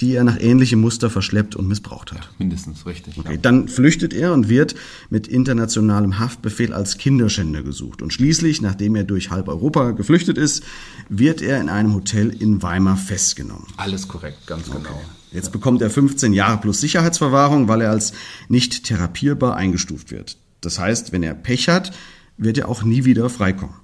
die 0.00 0.14
er 0.14 0.24
nach 0.24 0.40
ähnlichem 0.40 0.80
Muster 0.80 1.08
verschleppt 1.10 1.54
und 1.54 1.68
missbraucht 1.68 2.12
hat. 2.12 2.28
Mindestens, 2.38 2.84
richtig. 2.86 3.18
Okay, 3.18 3.38
dann 3.40 3.68
flüchtet 3.68 4.12
er 4.12 4.32
und 4.32 4.48
wird 4.48 4.74
mit 5.10 5.28
internationalem 5.28 6.18
Haftbefehl 6.18 6.72
als 6.72 6.98
Kinderschänder 6.98 7.62
gesucht. 7.62 8.02
Und 8.02 8.12
schließlich, 8.12 8.60
nachdem 8.60 8.96
er 8.96 9.04
durch 9.04 9.30
halb 9.30 9.48
Europa 9.48 9.92
geflüchtet 9.92 10.36
ist, 10.36 10.64
wird 11.08 11.42
er 11.42 11.60
in 11.60 11.68
einem 11.68 11.94
Hotel 11.94 12.30
in 12.30 12.62
Weimar 12.62 12.96
festgenommen. 12.96 13.66
Alles 13.76 14.08
korrekt, 14.08 14.46
ganz 14.46 14.66
genau. 14.70 15.00
Jetzt 15.30 15.52
bekommt 15.52 15.82
er 15.82 15.90
15 15.90 16.32
Jahre 16.32 16.58
plus 16.58 16.80
Sicherheitsverwahrung, 16.80 17.68
weil 17.68 17.80
er 17.80 17.90
als 17.90 18.12
nicht 18.48 18.84
therapierbar 18.84 19.56
eingestuft 19.56 20.10
wird. 20.10 20.38
Das 20.60 20.78
heißt, 20.78 21.12
wenn 21.12 21.22
er 21.22 21.34
Pech 21.34 21.68
hat, 21.68 21.92
wird 22.36 22.58
er 22.58 22.68
auch 22.68 22.82
nie 22.82 23.04
wieder 23.04 23.28
freikommen. 23.30 23.74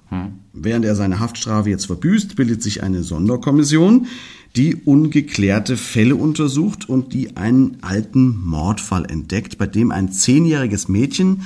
Während 0.53 0.83
er 0.83 0.95
seine 0.95 1.19
Haftstrafe 1.19 1.69
jetzt 1.69 1.85
verbüßt, 1.85 2.35
bildet 2.35 2.61
sich 2.61 2.83
eine 2.83 3.03
Sonderkommission, 3.03 4.07
die 4.55 4.75
ungeklärte 4.75 5.77
Fälle 5.77 6.15
untersucht 6.15 6.89
und 6.89 7.13
die 7.13 7.37
einen 7.37 7.77
alten 7.81 8.39
Mordfall 8.45 9.05
entdeckt, 9.09 9.57
bei 9.57 9.67
dem 9.67 9.91
ein 9.91 10.11
zehnjähriges 10.11 10.87
Mädchen 10.87 11.43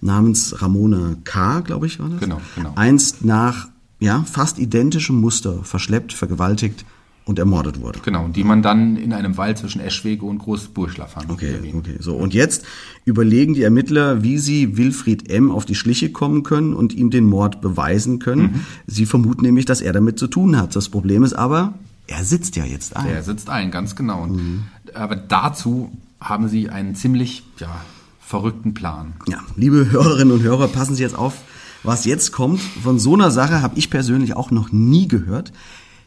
namens 0.00 0.60
Ramona 0.60 1.16
K., 1.24 1.60
glaube 1.60 1.86
ich, 1.86 1.98
war 1.98 2.08
das? 2.08 2.20
Genau, 2.20 2.40
genau. 2.54 2.72
Einst 2.76 3.24
nach 3.24 3.68
ja, 4.00 4.24
fast 4.24 4.58
identischem 4.58 5.20
Muster 5.20 5.64
verschleppt, 5.64 6.12
vergewaltigt 6.12 6.84
und 7.24 7.38
ermordet 7.38 7.80
wurde. 7.80 8.00
Genau, 8.02 8.24
und 8.24 8.36
die 8.36 8.44
man 8.44 8.62
dann 8.62 8.96
in 8.96 9.12
einem 9.12 9.36
Wald 9.36 9.58
zwischen 9.58 9.80
Eschwege 9.80 10.24
und 10.24 10.38
Großburschla 10.38 11.06
fand. 11.06 11.30
Okay, 11.30 11.56
okay, 11.76 11.96
so. 12.00 12.16
Und 12.16 12.32
jetzt 12.32 12.64
überlegen 13.04 13.54
die 13.54 13.62
Ermittler, 13.62 14.22
wie 14.22 14.38
sie 14.38 14.78
Wilfried 14.78 15.30
M. 15.30 15.50
auf 15.50 15.66
die 15.66 15.74
Schliche 15.74 16.10
kommen 16.10 16.42
können 16.42 16.72
und 16.72 16.94
ihm 16.94 17.10
den 17.10 17.26
Mord 17.26 17.60
beweisen 17.60 18.18
können. 18.18 18.64
Sie 18.86 19.04
vermuten 19.04 19.42
nämlich, 19.42 19.66
dass 19.66 19.80
er 19.80 19.92
damit 19.92 20.18
zu 20.18 20.26
tun 20.26 20.56
hat. 20.56 20.74
Das 20.74 20.88
Problem 20.88 21.22
ist 21.22 21.34
aber, 21.34 21.74
er 22.08 22.24
sitzt 22.24 22.56
ja 22.56 22.64
jetzt 22.64 22.96
ein. 22.96 23.06
Der 23.06 23.22
sitzt 23.22 23.48
ein, 23.48 23.70
ganz 23.70 23.94
genau. 23.94 24.22
Und, 24.22 24.64
Aber 24.94 25.14
dazu 25.14 25.92
haben 26.20 26.48
sie 26.48 26.68
einen 26.68 26.94
ziemlich 26.94 27.44
ja, 27.58 27.82
verrückten 28.18 28.74
Plan. 28.74 29.12
Ja, 29.28 29.40
liebe 29.56 29.90
Hörerinnen 29.90 30.34
und 30.34 30.42
Hörer, 30.42 30.68
passen 30.68 30.96
Sie 30.96 31.02
jetzt 31.02 31.16
auf, 31.16 31.34
was 31.82 32.04
jetzt 32.04 32.32
kommt. 32.32 32.60
Von 32.60 32.98
so 32.98 33.14
einer 33.14 33.30
Sache 33.30 33.62
habe 33.62 33.78
ich 33.78 33.90
persönlich 33.90 34.34
auch 34.34 34.50
noch 34.50 34.72
nie 34.72 35.06
gehört. 35.06 35.52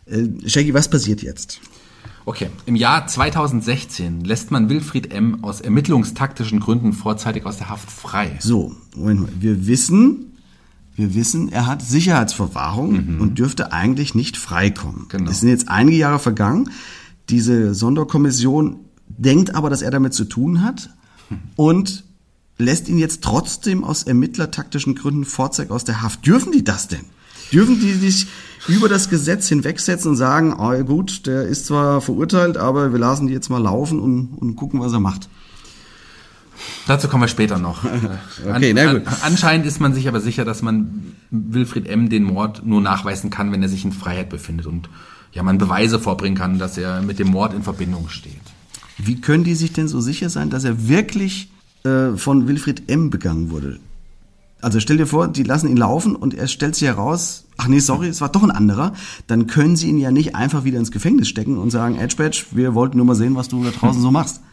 Äh, 0.06 0.28
Shaggy, 0.48 0.74
was 0.74 0.90
passiert 0.90 1.22
jetzt? 1.22 1.62
Okay, 2.26 2.50
im 2.66 2.76
Jahr 2.76 3.08
2016 3.08 4.24
lässt 4.24 4.52
man 4.52 4.70
Wilfried 4.70 5.12
M. 5.12 5.44
aus 5.44 5.62
ermittlungstaktischen 5.62 6.60
Gründen 6.60 6.94
vorzeitig 6.94 7.46
aus 7.46 7.58
der 7.58 7.70
Haft 7.70 7.90
frei. 7.90 8.38
So, 8.40 8.76
Moment 8.96 9.22
mal. 9.22 9.30
Wir 9.40 9.66
wissen, 9.66 10.31
wir 11.02 11.16
wissen, 11.16 11.52
er 11.52 11.66
hat 11.66 11.82
Sicherheitsverwahrung 11.82 13.20
und 13.20 13.40
dürfte 13.40 13.74
eigentlich 13.74 14.14
nicht 14.14 14.38
freikommen. 14.38 15.08
Genau. 15.10 15.32
Es 15.32 15.40
sind 15.40 15.50
jetzt 15.50 15.68
einige 15.68 15.98
Jahre 15.98 16.20
vergangen. 16.20 16.70
Diese 17.30 17.74
Sonderkommission 17.74 18.80
denkt 19.08 19.56
aber, 19.56 19.70
dass 19.70 19.82
er 19.82 19.90
damit 19.92 20.14
zu 20.14 20.26
tun 20.26 20.64
hat 20.64 20.92
und 21.56 22.04
lässt 22.58 22.88
ihn 22.88 23.00
jetzt 23.00 23.24
trotzdem 23.24 23.84
aus 23.84 24.04
ermittlertaktischen 24.04 24.96
Gründen 24.96 25.26
Vorzeit 25.26 25.72
aus 25.72 25.84
der 25.84 26.02
Haft. 26.02 26.26
Dürfen 26.26 26.52
die 26.52 26.64
das 26.64 26.88
denn? 26.88 27.06
Dürfen 27.52 27.80
die 27.80 27.94
sich 27.94 28.28
über 28.68 28.88
das 28.88 29.10
Gesetz 29.10 29.48
hinwegsetzen 29.50 30.12
und 30.12 30.18
sagen, 30.18 30.56
oh, 30.58 30.72
gut, 30.84 31.26
der 31.26 31.48
ist 31.48 31.66
zwar 31.66 32.00
verurteilt, 32.00 32.58
aber 32.58 32.92
wir 32.92 33.00
lassen 33.00 33.28
die 33.28 33.34
jetzt 33.34 33.50
mal 33.50 33.62
laufen 33.62 34.00
und, 34.00 34.36
und 34.38 34.56
gucken, 34.56 34.80
was 34.80 34.94
er 34.94 35.00
macht? 35.00 35.28
Dazu 36.88 37.08
kommen 37.08 37.24
wir 37.24 37.28
später 37.28 37.58
noch. 37.58 37.84
Okay, 38.46 38.74
na 38.74 38.94
gut. 38.94 39.08
An, 39.08 39.14
anscheinend 39.24 39.66
ist 39.66 39.80
man 39.80 39.94
sich 39.94 40.08
aber 40.08 40.20
sicher, 40.20 40.46
dass 40.46 40.62
man 40.62 41.16
Wilfried 41.30 41.88
M. 41.88 42.10
den 42.10 42.24
Mord 42.24 42.66
nur 42.66 42.82
nachweisen 42.82 43.30
kann, 43.30 43.52
wenn 43.52 43.62
er 43.62 43.70
sich 43.70 43.86
in 43.86 43.92
Freiheit 43.92 44.30
befindet 44.30 44.66
und 44.66 44.90
ja, 45.32 45.44
man 45.44 45.58
Beweise 45.58 46.00
vorbringen 46.00 46.38
kann, 46.38 46.60
dass 46.60 46.78
er 46.78 47.02
mit 47.02 47.20
dem 47.20 47.30
Mord 47.30 47.54
in 47.54 47.64
Verbindung 47.64 48.10
steht. 48.10 48.34
Wie 48.98 49.22
können 49.22 49.44
die 49.44 49.56
sich 49.56 49.74
denn 49.74 49.88
so 49.88 50.02
sicher 50.02 50.30
sein, 50.30 50.50
dass 50.50 50.64
er 50.64 50.88
wirklich 50.88 51.52
äh, 51.84 52.18
von 52.18 52.48
Wilfried 52.48 52.90
M. 52.90 53.10
begangen 53.10 53.50
wurde? 53.52 53.80
Also 54.62 54.80
stell 54.80 54.98
dir 54.98 55.08
vor, 55.08 55.28
die 55.28 55.44
lassen 55.44 55.70
ihn 55.70 55.78
laufen 55.78 56.16
und 56.16 56.36
er 56.36 56.48
stellt 56.48 56.76
sich 56.76 56.88
heraus, 56.88 57.46
ach 57.58 57.68
nee, 57.68 57.80
sorry, 57.80 58.08
es 58.08 58.22
war 58.22 58.30
doch 58.30 58.44
ein 58.44 58.52
anderer. 58.52 58.94
Dann 59.26 59.48
können 59.48 59.76
sie 59.76 59.90
ihn 59.90 59.98
ja 59.98 60.12
nicht 60.12 60.36
einfach 60.36 60.64
wieder 60.66 60.78
ins 60.78 60.92
Gefängnis 60.92 61.30
stecken 61.30 61.58
und 61.58 61.72
sagen, 61.72 61.96
Edge 61.96 62.16
Badge, 62.18 62.44
wir 62.52 62.76
wollten 62.76 62.98
nur 62.98 63.06
mal 63.08 63.16
sehen, 63.16 63.36
was 63.36 63.48
du 63.48 63.64
da 63.64 63.72
draußen 63.72 64.02
so 64.02 64.12
machst. 64.12 64.42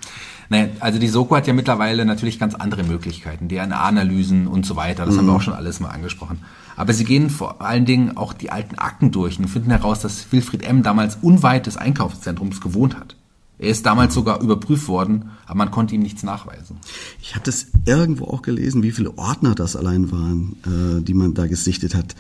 Naja, 0.50 0.68
also 0.80 0.98
die 0.98 1.08
Soko 1.08 1.36
hat 1.36 1.46
ja 1.46 1.52
mittlerweile 1.52 2.04
natürlich 2.04 2.38
ganz 2.38 2.54
andere 2.54 2.82
Möglichkeiten, 2.82 3.48
DNA-Analysen 3.48 4.46
und 4.46 4.64
so 4.64 4.76
weiter. 4.76 5.04
Das 5.04 5.16
haben 5.16 5.26
wir 5.26 5.34
auch 5.34 5.42
schon 5.42 5.54
alles 5.54 5.80
mal 5.80 5.90
angesprochen. 5.90 6.38
Aber 6.76 6.92
sie 6.92 7.04
gehen 7.04 7.28
vor 7.28 7.60
allen 7.60 7.84
Dingen 7.84 8.16
auch 8.16 8.32
die 8.32 8.50
alten 8.50 8.76
Akten 8.76 9.10
durch 9.10 9.38
und 9.38 9.48
finden 9.48 9.70
heraus, 9.70 10.00
dass 10.00 10.32
Wilfried 10.32 10.62
M. 10.62 10.82
damals 10.82 11.18
unweit 11.20 11.66
des 11.66 11.76
Einkaufszentrums 11.76 12.60
gewohnt 12.60 12.96
hat. 12.96 13.16
Er 13.58 13.70
ist 13.70 13.84
damals 13.84 14.14
sogar 14.14 14.40
überprüft 14.40 14.86
worden, 14.86 15.30
aber 15.46 15.56
man 15.58 15.70
konnte 15.72 15.96
ihm 15.96 16.02
nichts 16.02 16.22
nachweisen. 16.22 16.76
Ich 17.20 17.34
habe 17.34 17.44
das 17.44 17.66
irgendwo 17.84 18.26
auch 18.26 18.42
gelesen, 18.42 18.84
wie 18.84 18.92
viele 18.92 19.18
Ordner 19.18 19.56
das 19.56 19.74
allein 19.74 20.12
waren, 20.12 20.56
äh, 20.64 21.02
die 21.02 21.14
man 21.14 21.34
da 21.34 21.48
gesichtet 21.48 21.96
hat. 21.96 22.14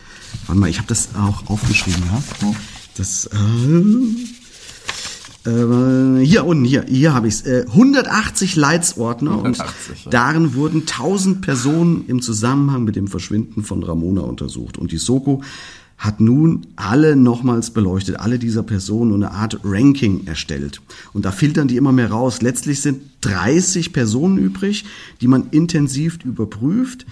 Warte 0.46 0.60
mal, 0.60 0.68
ich 0.68 0.78
habe 0.78 0.88
das 0.88 1.10
auch 1.14 1.48
aufgeschrieben, 1.48 2.02
ja? 2.12 2.52
Das 2.96 3.26
äh, 3.26 3.38
äh, 5.46 6.24
hier 6.24 6.44
unten, 6.44 6.64
hier, 6.64 6.84
hier 6.88 7.14
habe 7.14 7.28
ich 7.28 7.34
es. 7.34 7.42
Äh, 7.42 7.64
180 7.68 8.56
Leitsordner 8.56 9.32
180, 9.32 9.98
ja. 9.98 10.04
und 10.04 10.14
darin 10.14 10.54
wurden 10.54 10.80
1000 10.80 11.40
Personen 11.40 12.04
im 12.08 12.22
Zusammenhang 12.22 12.84
mit 12.84 12.96
dem 12.96 13.08
Verschwinden 13.08 13.62
von 13.62 13.82
Ramona 13.82 14.22
untersucht. 14.22 14.78
Und 14.78 14.92
die 14.92 14.98
Soko 14.98 15.42
hat 15.98 16.20
nun 16.20 16.68
alle 16.76 17.16
nochmals 17.16 17.72
beleuchtet, 17.72 18.20
alle 18.20 18.38
dieser 18.38 18.62
Personen 18.62 19.12
und 19.12 19.24
eine 19.24 19.34
Art 19.34 19.58
Ranking 19.64 20.26
erstellt. 20.26 20.80
Und 21.12 21.24
da 21.24 21.32
filtern 21.32 21.66
die 21.66 21.76
immer 21.76 21.92
mehr 21.92 22.10
raus. 22.10 22.40
Letztlich 22.40 22.80
sind 22.80 23.02
30 23.22 23.92
Personen 23.92 24.38
übrig, 24.38 24.84
die 25.20 25.26
man 25.26 25.48
intensiv 25.50 26.18
überprüft. 26.24 27.04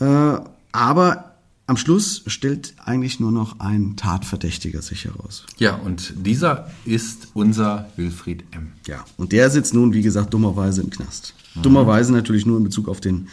Äh, 0.00 0.38
aber 0.72 1.25
am 1.66 1.76
Schluss 1.76 2.22
stellt 2.26 2.74
eigentlich 2.84 3.18
nur 3.18 3.32
noch 3.32 3.58
ein 3.58 3.96
Tatverdächtiger 3.96 4.82
sich 4.82 5.04
heraus. 5.04 5.44
Ja, 5.58 5.74
und 5.74 6.14
dieser 6.16 6.70
ist 6.84 7.28
unser 7.34 7.90
Wilfried 7.96 8.44
M. 8.52 8.72
Ja, 8.86 9.04
und 9.16 9.32
der 9.32 9.50
sitzt 9.50 9.74
nun, 9.74 9.92
wie 9.92 10.02
gesagt, 10.02 10.32
dummerweise 10.32 10.82
im 10.82 10.90
Knast. 10.90 11.34
Dummerweise 11.62 12.12
natürlich 12.12 12.46
nur 12.46 12.58
in 12.58 12.64
Bezug 12.64 12.88
auf 12.88 13.00
den, 13.00 13.28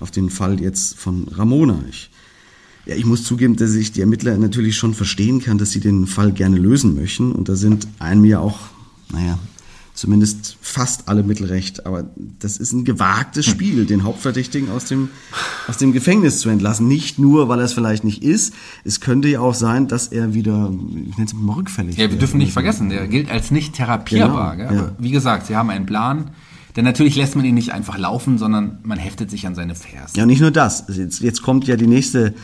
auf 0.00 0.10
den 0.10 0.30
Fall 0.30 0.60
jetzt 0.60 0.98
von 0.98 1.28
Ramona. 1.28 1.80
Ich, 1.88 2.10
ja, 2.86 2.94
ich 2.96 3.04
muss 3.04 3.24
zugeben, 3.24 3.56
dass 3.56 3.74
ich 3.74 3.92
die 3.92 4.00
Ermittler 4.00 4.36
natürlich 4.38 4.76
schon 4.76 4.94
verstehen 4.94 5.40
kann, 5.40 5.58
dass 5.58 5.70
sie 5.70 5.80
den 5.80 6.06
Fall 6.06 6.32
gerne 6.32 6.56
lösen 6.56 6.94
möchten. 6.94 7.30
Und 7.32 7.48
da 7.48 7.56
sind 7.56 7.86
einem 7.98 8.24
ja 8.24 8.40
auch, 8.40 8.58
naja, 9.12 9.38
zumindest 9.98 10.56
fast 10.60 11.08
alle 11.08 11.24
Mittel 11.24 11.46
recht. 11.46 11.84
Aber 11.84 12.04
das 12.38 12.56
ist 12.56 12.72
ein 12.72 12.84
gewagtes 12.84 13.46
Spiel, 13.46 13.84
den 13.84 14.04
Hauptverdächtigen 14.04 14.70
aus 14.70 14.84
dem, 14.84 15.08
aus 15.66 15.76
dem 15.76 15.92
Gefängnis 15.92 16.38
zu 16.38 16.48
entlassen. 16.50 16.86
Nicht 16.86 17.18
nur, 17.18 17.48
weil 17.48 17.58
er 17.58 17.64
es 17.64 17.72
vielleicht 17.72 18.04
nicht 18.04 18.22
ist. 18.22 18.54
Es 18.84 19.00
könnte 19.00 19.26
ja 19.26 19.40
auch 19.40 19.54
sein, 19.54 19.88
dass 19.88 20.06
er 20.06 20.34
wieder, 20.34 20.72
ich 20.72 21.16
nenne 21.16 21.26
es 21.26 21.34
mal 21.34 21.54
rückfällig 21.54 21.96
Ja, 21.96 22.02
wir 22.04 22.10
wird. 22.12 22.22
dürfen 22.22 22.38
nicht 22.38 22.52
vergessen, 22.52 22.90
der 22.90 23.08
gilt 23.08 23.28
als 23.28 23.50
nicht 23.50 23.74
therapierbar. 23.74 24.56
Genau, 24.56 24.68
gell? 24.68 24.78
ja. 24.78 24.92
Wie 25.00 25.10
gesagt, 25.10 25.46
sie 25.46 25.56
haben 25.56 25.68
einen 25.70 25.86
Plan. 25.86 26.30
Denn 26.76 26.84
natürlich 26.84 27.16
lässt 27.16 27.34
man 27.34 27.44
ihn 27.44 27.56
nicht 27.56 27.72
einfach 27.72 27.98
laufen, 27.98 28.38
sondern 28.38 28.78
man 28.84 28.98
heftet 28.98 29.32
sich 29.32 29.48
an 29.48 29.56
seine 29.56 29.74
Fersen. 29.74 30.16
Ja, 30.16 30.26
nicht 30.26 30.40
nur 30.40 30.52
das. 30.52 30.84
Jetzt, 30.88 31.20
jetzt 31.22 31.42
kommt 31.42 31.66
ja 31.66 31.74
die 31.74 31.88
nächste, 31.88 32.34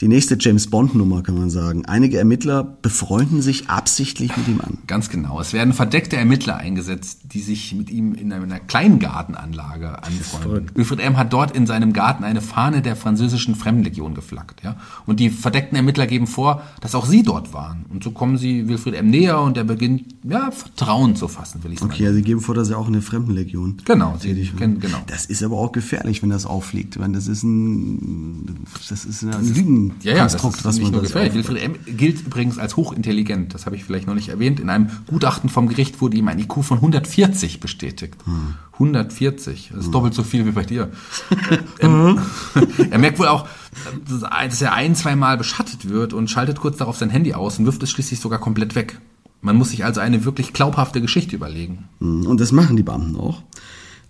die 0.00 0.08
nächste 0.08 0.36
James 0.38 0.68
Bond 0.68 0.94
Nummer, 0.94 1.22
kann 1.22 1.36
man 1.36 1.48
sagen. 1.50 1.86
Einige 1.86 2.18
Ermittler 2.18 2.64
befreunden 2.64 3.40
sich 3.40 3.68
absichtlich 3.68 4.36
mit 4.36 4.48
ihm 4.48 4.60
an. 4.60 4.78
Ganz 4.86 5.10
genau. 5.10 5.40
Es 5.40 5.52
werden 5.52 5.72
verdeckte 5.72 6.16
Ermittler 6.16 6.56
eingesetzt, 6.56 7.20
die 7.24 7.40
sich 7.40 7.72
mit 7.74 7.90
ihm 7.90 8.14
in 8.14 8.32
einer 8.32 8.58
kleinen 8.58 8.98
Gartenanlage 8.98 10.02
anfreunden. 10.02 10.70
Wilfried 10.74 11.00
M. 11.00 11.16
hat 11.16 11.32
dort 11.32 11.54
in 11.54 11.66
seinem 11.66 11.92
Garten 11.92 12.24
eine 12.24 12.40
Fahne 12.40 12.82
der 12.82 12.96
französischen 12.96 13.54
Fremdenlegion 13.54 14.14
geflaggt. 14.14 14.62
Ja? 14.64 14.76
Und 15.06 15.20
die 15.20 15.30
verdeckten 15.30 15.76
Ermittler 15.76 16.06
geben 16.06 16.26
vor, 16.26 16.62
dass 16.80 16.94
auch 16.94 17.06
sie 17.06 17.22
dort 17.22 17.52
waren. 17.52 17.84
Und 17.88 18.02
so 18.02 18.10
kommen 18.10 18.38
sie 18.38 18.66
Wilfried 18.66 18.94
M. 18.94 19.08
näher 19.08 19.40
und 19.40 19.56
er 19.56 19.64
beginnt, 19.64 20.14
ja, 20.24 20.50
Vertrauen 20.50 21.14
zu 21.14 21.28
fassen, 21.28 21.62
will 21.62 21.72
ich 21.72 21.78
sagen. 21.78 21.92
Okay, 21.92 22.06
also 22.06 22.16
sie 22.16 22.22
geben 22.22 22.40
vor, 22.40 22.54
dass 22.54 22.70
er 22.70 22.78
auch 22.78 22.88
in 22.88 22.94
der 22.94 23.02
Fremdenlegion. 23.02 23.76
Genau, 23.84 24.16
sie 24.18 24.28
tätig 24.28 24.52
war. 24.52 24.60
kennen, 24.60 24.80
genau. 24.80 24.98
Das 25.06 25.26
ist 25.26 25.42
aber 25.42 25.58
auch 25.58 25.70
gefährlich, 25.70 26.22
wenn 26.22 26.30
das 26.30 26.44
auffliegt. 26.46 26.98
Weil 26.98 27.12
das 27.12 27.28
ist 27.28 27.44
ein, 27.44 28.66
das 28.88 29.04
ist 29.04 29.22
ein 29.22 29.81
Lügenkonstrukt, 29.88 30.04
Ja, 30.04 30.16
ja, 30.16 30.24
das 30.24 30.34
ist 30.34 30.64
was 30.64 30.78
nicht 30.78 30.92
nur 30.92 31.02
gefährlich. 31.02 31.34
Wilfried 31.34 31.62
M. 31.62 31.74
gilt 31.96 32.26
übrigens 32.26 32.58
als 32.58 32.76
hochintelligent. 32.76 33.54
Das 33.54 33.66
habe 33.66 33.76
ich 33.76 33.84
vielleicht 33.84 34.06
noch 34.06 34.14
nicht 34.14 34.28
erwähnt. 34.28 34.60
In 34.60 34.70
einem 34.70 34.90
Gutachten 35.06 35.50
vom 35.50 35.68
Gericht 35.68 36.00
wurde 36.00 36.16
ihm 36.16 36.28
ein 36.28 36.38
IQ 36.38 36.62
von 36.62 36.78
140 36.78 37.60
bestätigt. 37.60 38.14
Hm. 38.24 38.54
140. 38.74 39.70
Das 39.74 39.84
ist 39.86 39.94
doppelt 39.94 40.14
so 40.14 40.22
viel 40.22 40.46
wie 40.46 40.52
bei 40.52 40.64
dir. 40.64 40.90
er, 41.78 41.88
er 42.90 42.98
merkt 42.98 43.18
wohl 43.18 43.28
auch, 43.28 43.46
dass 44.08 44.62
er 44.62 44.72
ein, 44.72 44.94
zwei 44.94 45.16
Mal 45.16 45.38
beschattet 45.38 45.88
wird 45.88 46.12
und 46.12 46.30
schaltet 46.30 46.60
kurz 46.60 46.78
darauf 46.78 46.96
sein 46.96 47.10
Handy 47.10 47.34
aus 47.34 47.58
und 47.58 47.66
wirft 47.66 47.82
es 47.82 47.90
schließlich 47.90 48.20
sogar 48.20 48.38
komplett 48.38 48.74
weg. 48.74 48.98
Man 49.40 49.56
muss 49.56 49.70
sich 49.70 49.84
also 49.84 50.00
eine 50.00 50.24
wirklich 50.24 50.52
glaubhafte 50.52 51.00
Geschichte 51.00 51.34
überlegen. 51.34 51.88
Und 51.98 52.40
das 52.40 52.52
machen 52.52 52.76
die 52.76 52.84
Beamten 52.84 53.16
auch. 53.16 53.42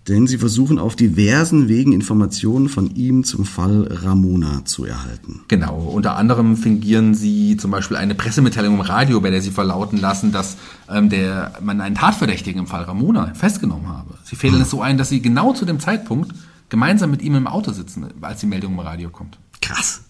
Denn 0.07 0.27
sie 0.27 0.37
versuchen 0.37 0.79
auf 0.79 0.97
diversen 0.97 1.69
Wegen 1.69 1.93
Informationen 1.93 2.67
von 2.67 2.93
ihm 2.95 3.23
zum 3.23 3.45
Fall 3.45 3.87
Ramona 3.89 4.65
zu 4.65 4.83
erhalten. 4.83 5.41
Genau, 5.47 5.77
unter 5.77 6.17
anderem 6.17 6.57
fingieren 6.57 7.15
sie 7.15 7.55
zum 7.55 7.71
Beispiel 7.71 7.95
eine 7.95 8.13
Pressemitteilung 8.13 8.75
im 8.75 8.81
Radio, 8.81 9.21
bei 9.21 9.29
der 9.29 9.41
sie 9.41 9.51
verlauten 9.51 9.97
lassen, 9.97 10.33
dass 10.33 10.57
ähm, 10.89 11.09
der, 11.09 11.53
man 11.61 11.79
einen 11.79 11.95
Tatverdächtigen 11.95 12.59
im 12.59 12.67
Fall 12.67 12.83
Ramona 12.83 13.33
festgenommen 13.33 13.87
habe. 13.87 14.15
Sie 14.25 14.35
fehlen 14.35 14.59
es 14.59 14.71
so 14.71 14.81
ein, 14.81 14.97
dass 14.97 15.07
sie 15.07 15.21
genau 15.21 15.53
zu 15.53 15.63
dem 15.63 15.79
Zeitpunkt 15.79 16.33
gemeinsam 16.67 17.09
mit 17.09 17.21
ihm 17.21 17.35
im 17.35 17.47
Auto 17.47 17.71
sitzen, 17.71 18.07
als 18.19 18.41
die 18.41 18.47
Meldung 18.47 18.73
im 18.73 18.79
Radio 18.79 19.09
kommt. 19.09 19.37
Krass. 19.61 20.01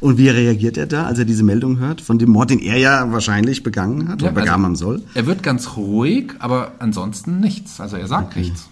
Und 0.00 0.18
wie 0.18 0.28
reagiert 0.28 0.76
er 0.76 0.86
da, 0.86 1.04
als 1.04 1.18
er 1.20 1.24
diese 1.24 1.44
Meldung 1.44 1.78
hört? 1.78 2.00
Von 2.00 2.18
dem 2.18 2.30
Mord, 2.30 2.50
den 2.50 2.58
er 2.58 2.78
ja 2.78 3.12
wahrscheinlich 3.12 3.62
begangen 3.62 4.08
hat 4.08 4.22
oder 4.22 4.30
also, 4.30 4.40
begangen 4.40 4.64
haben 4.64 4.76
soll? 4.76 5.02
Er 5.14 5.26
wird 5.26 5.42
ganz 5.42 5.76
ruhig, 5.76 6.32
aber 6.40 6.72
ansonsten 6.80 7.38
nichts. 7.38 7.80
Also 7.80 7.96
er 7.96 8.08
sagt 8.08 8.36
nichts. 8.36 8.68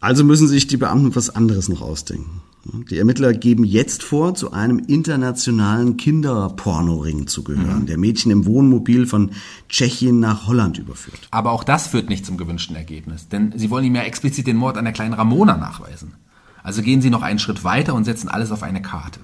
Also 0.00 0.24
müssen 0.24 0.48
sich 0.48 0.66
die 0.66 0.76
Beamten 0.76 1.14
was 1.16 1.30
anderes 1.30 1.68
noch 1.68 1.80
ausdenken. 1.80 2.42
Die 2.90 2.98
Ermittler 2.98 3.34
geben 3.34 3.64
jetzt 3.64 4.02
vor, 4.02 4.34
zu 4.34 4.52
einem 4.52 4.78
internationalen 4.78 5.98
Kinderpornoring 5.98 7.26
zu 7.26 7.44
gehören, 7.44 7.84
der 7.86 7.98
Mädchen 7.98 8.30
im 8.30 8.46
Wohnmobil 8.46 9.06
von 9.06 9.32
Tschechien 9.68 10.18
nach 10.18 10.46
Holland 10.46 10.78
überführt. 10.78 11.28
Aber 11.30 11.52
auch 11.52 11.62
das 11.62 11.88
führt 11.88 12.08
nicht 12.08 12.24
zum 12.24 12.38
gewünschten 12.38 12.74
Ergebnis, 12.74 13.28
denn 13.28 13.52
sie 13.56 13.68
wollen 13.68 13.84
ihm 13.84 13.94
ja 13.94 14.02
explizit 14.02 14.46
den 14.46 14.56
Mord 14.56 14.78
an 14.78 14.84
der 14.84 14.94
kleinen 14.94 15.12
Ramona 15.12 15.58
nachweisen. 15.58 16.14
Also 16.62 16.80
gehen 16.80 17.02
sie 17.02 17.10
noch 17.10 17.22
einen 17.22 17.38
Schritt 17.38 17.64
weiter 17.64 17.94
und 17.94 18.04
setzen 18.04 18.28
alles 18.28 18.50
auf 18.50 18.62
eine 18.62 18.80
Karte. 18.80 19.20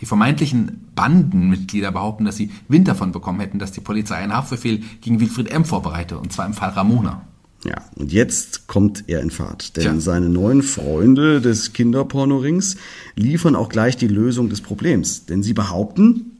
Die 0.00 0.06
vermeintlichen 0.06 0.90
Bandenmitglieder 0.94 1.92
behaupten, 1.92 2.26
dass 2.26 2.36
sie 2.36 2.50
Wind 2.68 2.88
davon 2.88 3.12
bekommen 3.12 3.40
hätten, 3.40 3.58
dass 3.58 3.72
die 3.72 3.80
Polizei 3.80 4.16
einen 4.16 4.34
Haftbefehl 4.34 4.82
gegen 5.00 5.20
Wilfried 5.20 5.50
M. 5.50 5.64
vorbereite, 5.64 6.18
und 6.18 6.32
zwar 6.32 6.44
im 6.44 6.52
Fall 6.52 6.70
Ramona. 6.70 7.22
Ja, 7.64 7.84
und 7.94 8.12
jetzt 8.12 8.66
kommt 8.66 9.04
er 9.06 9.20
in 9.20 9.30
Fahrt, 9.30 9.76
denn 9.76 9.82
Tja. 9.84 10.00
seine 10.00 10.28
neuen 10.28 10.62
Freunde 10.62 11.40
des 11.40 11.72
Kinderpornorings 11.72 12.76
liefern 13.14 13.54
auch 13.54 13.68
gleich 13.68 13.96
die 13.96 14.08
Lösung 14.08 14.48
des 14.48 14.60
Problems, 14.60 15.26
denn 15.26 15.44
sie 15.44 15.52
behaupten, 15.52 16.32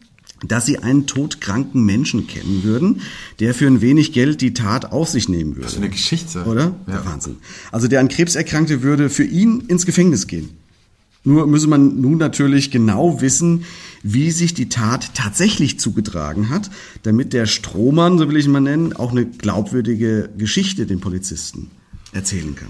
dass 0.47 0.67
sie 0.67 0.79
einen 0.79 1.07
todkranken 1.07 1.85
Menschen 1.85 2.27
kennen 2.27 2.65
würden, 2.65 3.03
der 3.39 3.55
für 3.55 3.67
ein 3.67 3.81
wenig 3.81 4.13
Geld 4.13 4.41
die 4.41 4.55
Tat 4.55 4.91
auf 4.91 5.09
sich 5.09 5.29
nehmen 5.29 5.55
würde. 5.55 5.67
Was 5.67 5.75
für 5.75 5.81
eine 5.81 5.91
Geschichte. 5.91 6.45
Oder? 6.45 6.75
Ja. 6.89 7.05
Wahnsinn. 7.05 7.37
Also 7.71 7.87
der 7.87 8.01
an 8.01 8.09
Krebs 8.09 8.35
erkrankte 8.35 8.83
würde 8.83 9.09
für 9.09 9.25
ihn 9.25 9.61
ins 9.69 9.87
Gefängnis 9.87 10.27
gehen. 10.27 10.51
Nur 11.25 11.47
müsse 11.47 11.69
man 11.69 12.01
nun 12.01 12.19
natürlich 12.19 12.71
genau 12.71 13.21
wissen, 13.21 13.65
wie 14.03 14.31
sich 14.33 14.55
die 14.55 14.69
Tat 14.69 15.15
tatsächlich 15.15 15.79
zugetragen 15.79 16.49
hat, 16.51 16.71
damit 17.05 17.33
der 17.33 17.47
Strohmann, 17.47 18.19
so 18.19 18.29
will 18.29 18.37
ich 18.37 18.47
ihn 18.47 18.51
mal 18.53 18.61
nennen, 18.61 18.93
auch 18.93 19.13
eine 19.13 19.27
glaubwürdige 19.27 20.31
Geschichte 20.37 20.87
den 20.87 21.01
Polizisten 21.01 21.71
erzählen 22.13 22.57
kann. 22.57 22.69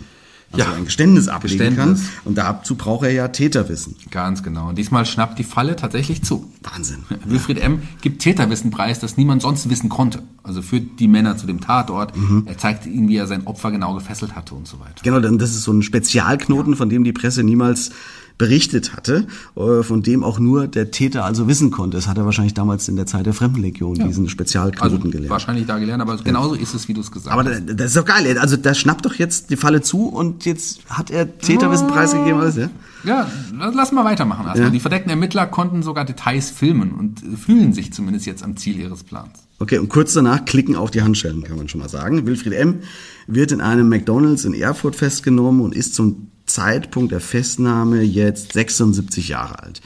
also 0.52 0.66
Ja. 0.66 0.74
ein 0.76 0.84
Geständnis 0.84 1.28
ablegen 1.28 1.58
Geständnis. 1.74 2.00
kann. 2.02 2.10
Und 2.26 2.36
dazu 2.36 2.74
braucht 2.74 3.04
er 3.06 3.10
ja 3.12 3.28
Täterwissen. 3.28 3.96
Ganz 4.10 4.42
genau. 4.42 4.68
Und 4.68 4.76
diesmal 4.76 5.06
schnappt 5.06 5.38
die 5.38 5.44
Falle 5.44 5.76
tatsächlich 5.76 6.22
zu. 6.22 6.52
Wahnsinn. 6.62 6.98
Wilfried 7.24 7.58
M. 7.58 7.80
gibt 8.02 8.20
Täterwissen 8.20 8.70
preis, 8.70 8.98
das 9.00 9.16
niemand 9.16 9.40
sonst 9.40 9.70
wissen 9.70 9.88
konnte. 9.88 10.22
Also 10.42 10.60
führt 10.60 11.00
die 11.00 11.08
Männer 11.08 11.38
zu 11.38 11.46
dem 11.46 11.62
Tatort. 11.62 12.12
Er 12.44 12.58
zeigt 12.58 12.84
ihnen, 12.84 13.08
wie 13.08 13.16
er 13.16 13.26
sein 13.26 13.46
Opfer 13.46 13.70
genau 13.70 13.94
gefesselt 13.94 14.34
hatte 14.36 14.54
und 14.54 14.68
so 14.68 14.78
weiter. 14.78 14.96
Genau, 15.02 15.20
denn 15.20 15.38
das 15.38 15.52
ist 15.52 15.62
so 15.62 15.72
ein 15.72 15.80
Spezialknoten, 15.82 16.76
von 16.76 16.90
dem 16.90 17.02
die 17.02 17.12
Presse 17.14 17.42
niemals 17.42 17.90
berichtet 18.38 18.94
hatte, 18.96 19.26
äh, 19.56 19.82
von 19.82 20.02
dem 20.02 20.24
auch 20.24 20.38
nur 20.38 20.66
der 20.66 20.90
Täter 20.90 21.24
also 21.24 21.48
wissen 21.48 21.70
konnte. 21.70 21.96
Das 21.96 22.08
hat 22.08 22.18
er 22.18 22.24
wahrscheinlich 22.24 22.54
damals 22.54 22.88
in 22.88 22.96
der 22.96 23.06
Zeit 23.06 23.26
der 23.26 23.34
Fremdenlegion, 23.34 23.94
diesen 23.94 24.28
Spezialknoten 24.28 24.96
Also 24.96 25.08
gelernt. 25.10 25.30
wahrscheinlich 25.30 25.66
da 25.66 25.78
gelernt, 25.78 26.02
aber 26.02 26.16
genauso 26.18 26.54
ist 26.54 26.74
es, 26.74 26.88
wie 26.88 26.94
du 26.94 27.00
es 27.00 27.10
gesagt 27.10 27.32
Aber 27.36 27.48
hast. 27.48 27.62
das, 27.68 27.76
das 27.76 27.86
ist 27.88 27.96
doch 27.96 28.04
geil. 28.04 28.38
Also 28.38 28.56
da 28.56 28.74
schnappt 28.74 29.04
doch 29.06 29.14
jetzt 29.14 29.50
die 29.50 29.56
Falle 29.56 29.80
zu 29.82 30.06
und 30.08 30.44
jetzt 30.44 30.80
hat 30.88 31.10
er 31.10 31.38
Täterwissen 31.38 31.86
preisgegeben 31.88 32.40
alles, 32.40 32.56
ja? 32.56 32.70
Ja, 33.04 33.28
lass 33.74 33.90
mal 33.90 34.04
weitermachen 34.04 34.46
erstmal. 34.46 34.68
Ja. 34.68 34.70
Die 34.70 34.78
verdeckten 34.80 35.10
Ermittler 35.10 35.46
konnten 35.46 35.82
sogar 35.82 36.04
Details 36.04 36.50
filmen 36.50 36.92
und 36.92 37.22
äh, 37.22 37.36
fühlen 37.36 37.72
sich 37.72 37.92
zumindest 37.92 38.26
jetzt 38.26 38.42
am 38.44 38.56
Ziel 38.56 38.78
ihres 38.78 39.02
Plans. 39.02 39.30
Okay, 39.58 39.78
und 39.78 39.88
kurz 39.88 40.12
danach 40.12 40.44
klicken 40.44 40.74
auch 40.76 40.90
die 40.90 41.02
Handschellen, 41.02 41.44
kann 41.44 41.56
man 41.56 41.68
schon 41.68 41.80
mal 41.80 41.88
sagen. 41.88 42.26
Wilfried 42.26 42.52
M. 42.54 42.80
wird 43.28 43.52
in 43.52 43.60
einem 43.60 43.88
McDonalds 43.88 44.44
in 44.44 44.54
Erfurt 44.54 44.96
festgenommen 44.96 45.60
und 45.60 45.74
ist 45.74 45.94
zum 45.94 46.31
Zeitpunkt 46.52 47.12
der 47.12 47.20
Festnahme 47.20 48.02
jetzt 48.02 48.52
76 48.52 49.28
Jahre 49.28 49.62
alt. 49.62 49.80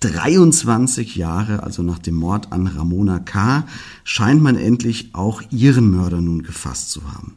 23 0.00 1.16
Jahre, 1.16 1.62
also 1.62 1.82
nach 1.82 1.98
dem 1.98 2.14
Mord 2.14 2.52
an 2.52 2.66
Ramona 2.66 3.18
K., 3.18 3.64
scheint 4.04 4.42
man 4.42 4.56
endlich 4.56 5.10
auch 5.12 5.42
ihren 5.50 5.90
Mörder 5.90 6.20
nun 6.20 6.42
gefasst 6.42 6.90
zu 6.90 7.12
haben. 7.12 7.34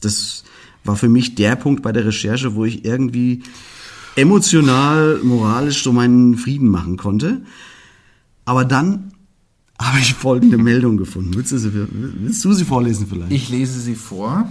Das 0.00 0.44
war 0.84 0.96
für 0.96 1.08
mich 1.08 1.34
der 1.34 1.56
Punkt 1.56 1.82
bei 1.82 1.92
der 1.92 2.04
Recherche, 2.04 2.54
wo 2.54 2.64
ich 2.64 2.84
irgendwie 2.84 3.42
emotional, 4.16 5.20
moralisch 5.22 5.82
so 5.82 5.92
meinen 5.92 6.36
Frieden 6.36 6.68
machen 6.68 6.96
konnte. 6.96 7.42
Aber 8.44 8.64
dann 8.64 9.12
habe 9.78 9.98
ich 9.98 10.14
folgende 10.14 10.58
Meldung 10.58 10.96
gefunden. 10.96 11.34
Willst 11.34 11.52
du 11.52 11.58
sie, 11.58 11.70
willst 11.72 12.44
du 12.44 12.52
sie 12.52 12.64
vorlesen 12.64 13.06
vielleicht? 13.06 13.32
Ich 13.32 13.48
lese 13.48 13.80
sie 13.80 13.94
vor. 13.94 14.48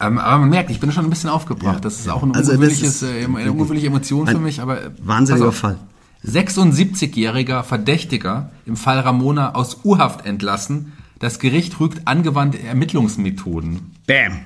Ähm, 0.00 0.18
aber 0.18 0.38
man 0.38 0.50
merkt, 0.50 0.70
ich 0.70 0.80
bin 0.80 0.90
schon 0.92 1.04
ein 1.04 1.10
bisschen 1.10 1.30
aufgebracht. 1.30 1.76
Ja. 1.76 1.80
Das 1.80 2.00
ist 2.00 2.08
auch 2.08 2.22
eine, 2.22 2.34
Also 2.34 2.52
ungewöhnliches, 2.52 3.02
ist 3.02 3.08
äh, 3.08 3.24
eine 3.24 3.52
ungewöhnliche 3.52 3.88
Emotion 3.88 4.26
für 4.26 4.36
ein 4.36 4.42
mich. 4.42 4.60
Aber 4.60 4.82
äh, 4.84 4.90
wahnsinniger. 5.02 5.52
Fall. 5.52 5.78
76-jähriger 6.26 7.62
Verdächtiger 7.62 8.50
im 8.66 8.76
Fall 8.76 9.00
Ramona 9.00 9.54
aus 9.54 9.78
U-Haft 9.84 10.26
entlassen. 10.26 10.92
Das 11.18 11.38
Gericht 11.38 11.80
rügt 11.80 12.06
angewandte 12.06 12.62
Ermittlungsmethoden. 12.62 13.92
Bam! 14.06 14.40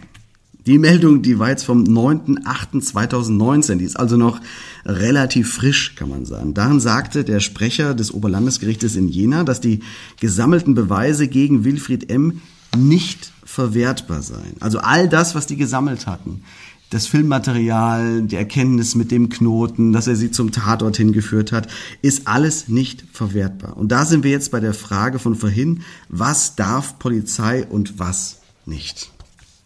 Die 0.66 0.78
Meldung, 0.78 1.20
die 1.20 1.38
war 1.38 1.50
jetzt 1.50 1.64
vom 1.64 1.84
9.8.2019, 1.84 3.76
die 3.76 3.84
ist 3.84 3.96
also 3.96 4.16
noch 4.16 4.40
relativ 4.86 5.52
frisch, 5.52 5.94
kann 5.94 6.08
man 6.08 6.24
sagen. 6.24 6.54
Darin 6.54 6.80
sagte 6.80 7.22
der 7.22 7.40
Sprecher 7.40 7.94
des 7.94 8.14
Oberlandesgerichtes 8.14 8.96
in 8.96 9.08
Jena, 9.08 9.44
dass 9.44 9.60
die 9.60 9.80
gesammelten 10.20 10.74
Beweise 10.74 11.28
gegen 11.28 11.64
Wilfried 11.64 12.10
M. 12.10 12.40
nicht 12.74 13.33
verwertbar 13.54 14.22
seien. 14.22 14.56
Also 14.60 14.78
all 14.78 15.08
das, 15.08 15.34
was 15.34 15.46
die 15.46 15.56
gesammelt 15.56 16.06
hatten, 16.06 16.42
das 16.90 17.06
Filmmaterial, 17.06 18.22
die 18.22 18.36
Erkenntnis 18.36 18.94
mit 18.94 19.10
dem 19.10 19.28
Knoten, 19.28 19.92
dass 19.92 20.06
er 20.06 20.16
sie 20.16 20.30
zum 20.30 20.52
Tatort 20.52 20.96
hingeführt 20.96 21.50
hat, 21.50 21.68
ist 22.02 22.28
alles 22.28 22.68
nicht 22.68 23.04
verwertbar. 23.12 23.76
Und 23.76 23.88
da 23.88 24.04
sind 24.04 24.22
wir 24.22 24.30
jetzt 24.30 24.50
bei 24.50 24.60
der 24.60 24.74
Frage 24.74 25.18
von 25.18 25.34
vorhin, 25.34 25.82
was 26.08 26.56
darf 26.56 26.98
Polizei 26.98 27.64
und 27.64 27.98
was 27.98 28.40
nicht? 28.66 29.10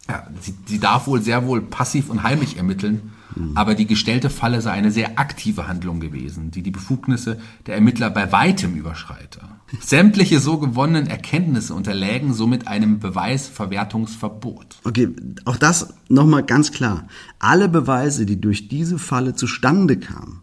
Ja, 0.07 0.27
sie, 0.41 0.53
sie 0.65 0.79
darf 0.79 1.07
wohl 1.07 1.21
sehr 1.21 1.45
wohl 1.45 1.61
passiv 1.61 2.09
und 2.09 2.23
heimlich 2.23 2.57
ermitteln, 2.57 3.11
aber 3.55 3.75
die 3.75 3.87
gestellte 3.87 4.29
Falle 4.29 4.61
sei 4.61 4.71
eine 4.71 4.91
sehr 4.91 5.19
aktive 5.19 5.67
Handlung 5.67 5.99
gewesen, 5.99 6.51
die 6.51 6.63
die 6.63 6.71
Befugnisse 6.71 7.39
der 7.67 7.75
Ermittler 7.75 8.09
bei 8.09 8.31
weitem 8.31 8.75
überschreite. 8.75 9.41
Sämtliche 9.79 10.39
so 10.39 10.57
gewonnenen 10.57 11.07
Erkenntnisse 11.07 11.73
unterlägen 11.73 12.33
somit 12.33 12.67
einem 12.67 12.99
Beweisverwertungsverbot. 12.99 14.79
Okay, 14.83 15.09
auch 15.45 15.57
das 15.57 15.93
nochmal 16.07 16.43
ganz 16.43 16.71
klar. 16.71 17.07
Alle 17.37 17.69
Beweise, 17.69 18.25
die 18.25 18.41
durch 18.41 18.67
diese 18.67 18.97
Falle 18.97 19.35
zustande 19.35 19.97
kamen, 19.97 20.41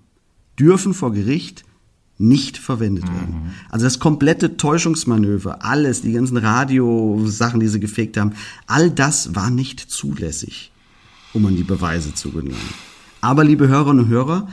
dürfen 0.59 0.95
vor 0.95 1.13
Gericht 1.13 1.65
nicht 2.19 2.57
verwendet 2.57 3.05
werden. 3.05 3.55
Also 3.69 3.85
das 3.85 3.99
komplette 3.99 4.57
Täuschungsmanöver, 4.57 5.65
alles, 5.65 6.01
die 6.01 6.13
ganzen 6.13 6.39
Radiosachen, 6.39 7.61
die 7.61 7.69
sie 7.69 7.81
gefegt 7.81 8.17
haben, 8.17 8.33
all 8.67 8.91
das 8.91 9.35
war 9.35 9.51
nicht 9.51 9.81
zulässig, 9.81 10.73
um 11.33 11.47
an 11.47 11.57
die 11.57 11.65
Beweise 11.65 12.15
zu 12.15 12.31
gelangen. 12.31 12.57
Aber 13.21 13.45
liebe 13.45 13.69
Hörerinnen 13.69 14.05
und 14.05 14.11
Hörer, 14.11 14.49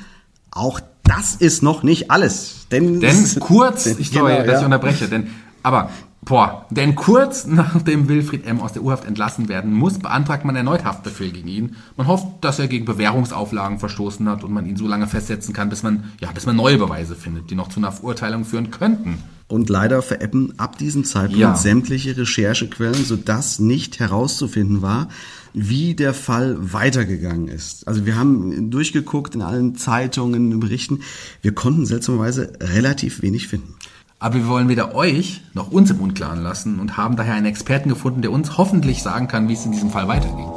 auch 0.52 0.80
das 1.04 1.36
ist 1.36 1.64
noch 1.64 1.84
nicht 1.84 2.12
alles. 2.12 2.68
Denn, 2.72 3.00
Denn 3.00 3.28
kurz, 3.40 3.86
ich 3.86 4.12
Genau, 4.12 4.28
sorry, 4.28 4.38
dass 4.40 4.54
ja. 4.54 4.60
ich 4.60 4.66
unterbreche, 4.66 5.08
denn, 5.10 5.28
aber, 5.62 5.90
boah, 6.22 6.66
denn 6.70 6.96
kurz 6.96 7.46
nachdem 7.48 8.08
Wilfried 8.08 8.46
M. 8.46 8.62
aus 8.62 8.74
der 8.74 8.84
U-Haft 8.84 9.06
entlassen 9.06 9.50
werden 9.50 9.74
muss, 9.74 10.00
beantragt 10.00 10.46
man 10.46 10.56
erneut 10.56 10.86
Haftbefehl 10.86 11.32
gegen 11.32 11.48
ihn. 11.48 11.76
Man 11.98 12.08
hofft, 12.08 12.28
dass 12.42 12.60
er 12.60 12.68
gegen 12.68 12.86
Bewährungsauflagen 12.86 13.80
verstoßen 13.80 14.28
hat 14.30 14.44
und 14.44 14.54
man 14.54 14.66
ihn 14.66 14.78
so 14.78 14.88
lange 14.88 15.08
festsetzen 15.08 15.54
kann, 15.54 15.70
bis 15.70 15.84
man, 15.84 16.06
ja, 16.22 16.32
bis 16.32 16.46
man 16.46 16.56
neue 16.56 16.78
Beweise 16.78 17.16
findet, 17.16 17.50
die 17.50 17.56
noch 17.56 17.68
zu 17.70 17.80
einer 17.80 17.92
Verurteilung 17.92 18.46
führen 18.46 18.72
könnten. 18.72 19.20
Und 19.50 19.70
leider 19.70 20.02
veräppen 20.02 20.58
ab 20.58 20.78
diesem 20.78 21.04
Zeitpunkt 21.04 21.40
Ja. 21.40 21.56
sämtliche 21.56 22.16
Recherchequellen, 22.18 23.04
sodass 23.06 23.60
nicht 23.60 24.00
herauszufinden 24.00 24.82
war, 24.82 25.10
wie 25.54 25.94
der 25.94 26.14
Fall 26.14 26.58
weitergegangen 26.60 27.48
ist. 27.48 27.88
Also 27.88 28.06
wir 28.06 28.16
haben 28.16 28.72
durchgeguckt 28.72 29.36
in 29.36 29.42
allen 29.42 29.76
Zeitungen, 29.76 30.52
in 30.52 30.60
Berichten. 30.60 31.02
Wir 31.42 31.54
konnten 31.54 31.86
seltsamerweise 31.86 32.54
relativ 32.60 33.22
wenig 33.22 33.48
finden. 33.48 33.76
Aber 34.20 34.36
wir 34.36 34.48
wollen 34.48 34.70
weder 34.70 34.96
euch 34.96 35.42
noch 35.54 35.72
uns 35.72 35.92
im 35.92 36.00
Unklaren 36.00 36.42
lassen 36.42 36.80
und 36.80 36.98
haben 36.98 37.18
daher 37.18 37.34
einen 37.34 37.46
Experten 37.46 37.90
gefunden, 37.90 38.22
der 38.22 38.32
uns 38.32 38.58
hoffentlich 38.58 39.04
sagen 39.04 39.28
kann, 39.28 39.50
wie 39.50 39.54
es 39.54 39.66
in 39.66 39.74
diesem 39.74 39.90
Fall 39.90 40.08
weiterging. 40.08 40.50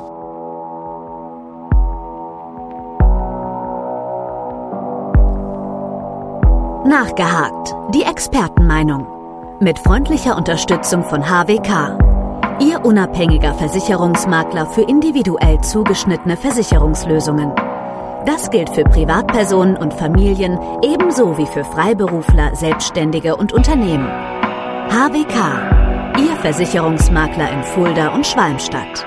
Nachgehakt. 6.88 7.74
Die 7.92 8.02
Expertenmeinung. 8.02 9.06
Mit 9.60 9.78
freundlicher 9.80 10.36
Unterstützung 10.36 11.02
von 11.02 11.24
HWK. 11.24 12.15
Ihr 12.58 12.84
unabhängiger 12.84 13.54
Versicherungsmakler 13.54 14.66
für 14.66 14.80
individuell 14.80 15.60
zugeschnittene 15.60 16.38
Versicherungslösungen. 16.38 17.52
Das 18.24 18.50
gilt 18.50 18.70
für 18.70 18.84
Privatpersonen 18.84 19.76
und 19.76 19.92
Familien 19.92 20.58
ebenso 20.82 21.36
wie 21.36 21.46
für 21.46 21.64
Freiberufler, 21.64 22.56
Selbstständige 22.56 23.36
und 23.36 23.52
Unternehmen. 23.52 24.08
HWK. 24.88 26.18
Ihr 26.18 26.36
Versicherungsmakler 26.36 27.52
in 27.52 27.62
Fulda 27.62 28.14
und 28.14 28.26
Schwalmstadt. 28.26 29.06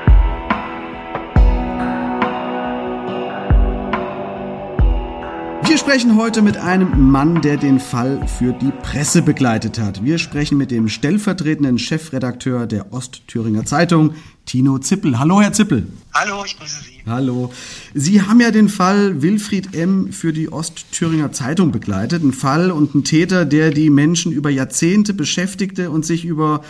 Wir 5.69 5.77
sprechen 5.77 6.17
heute 6.17 6.41
mit 6.41 6.57
einem 6.57 7.11
Mann, 7.11 7.43
der 7.43 7.55
den 7.55 7.79
Fall 7.79 8.27
für 8.27 8.53
die 8.53 8.71
Presse 8.71 9.21
begleitet 9.21 9.77
hat. 9.77 10.03
Wir 10.03 10.17
sprechen 10.17 10.57
mit 10.57 10.71
dem 10.71 10.89
stellvertretenden 10.89 11.77
Chefredakteur 11.77 12.65
der 12.65 12.91
Ostthüringer 12.91 13.65
Zeitung, 13.65 14.15
Tino 14.47 14.79
Zippel. 14.79 15.19
Hallo, 15.19 15.39
Herr 15.39 15.53
Zippel. 15.53 15.85
Hallo, 16.11 16.43
ich 16.43 16.57
grüße 16.57 16.81
Sie. 16.81 17.03
Hallo. 17.05 17.53
Sie 17.93 18.23
haben 18.23 18.41
ja 18.41 18.49
den 18.49 18.67
Fall 18.67 19.21
Wilfried 19.21 19.75
M. 19.75 20.11
für 20.11 20.33
die 20.33 20.51
Ostthüringer 20.51 21.33
Zeitung 21.33 21.71
begleitet. 21.71 22.23
Ein 22.23 22.33
Fall 22.33 22.71
und 22.71 22.95
ein 22.95 23.03
Täter, 23.03 23.45
der 23.45 23.69
die 23.69 23.91
Menschen 23.91 24.31
über 24.31 24.49
Jahrzehnte 24.49 25.13
beschäftigte 25.13 25.91
und 25.91 26.03
sich 26.03 26.25
über 26.25 26.63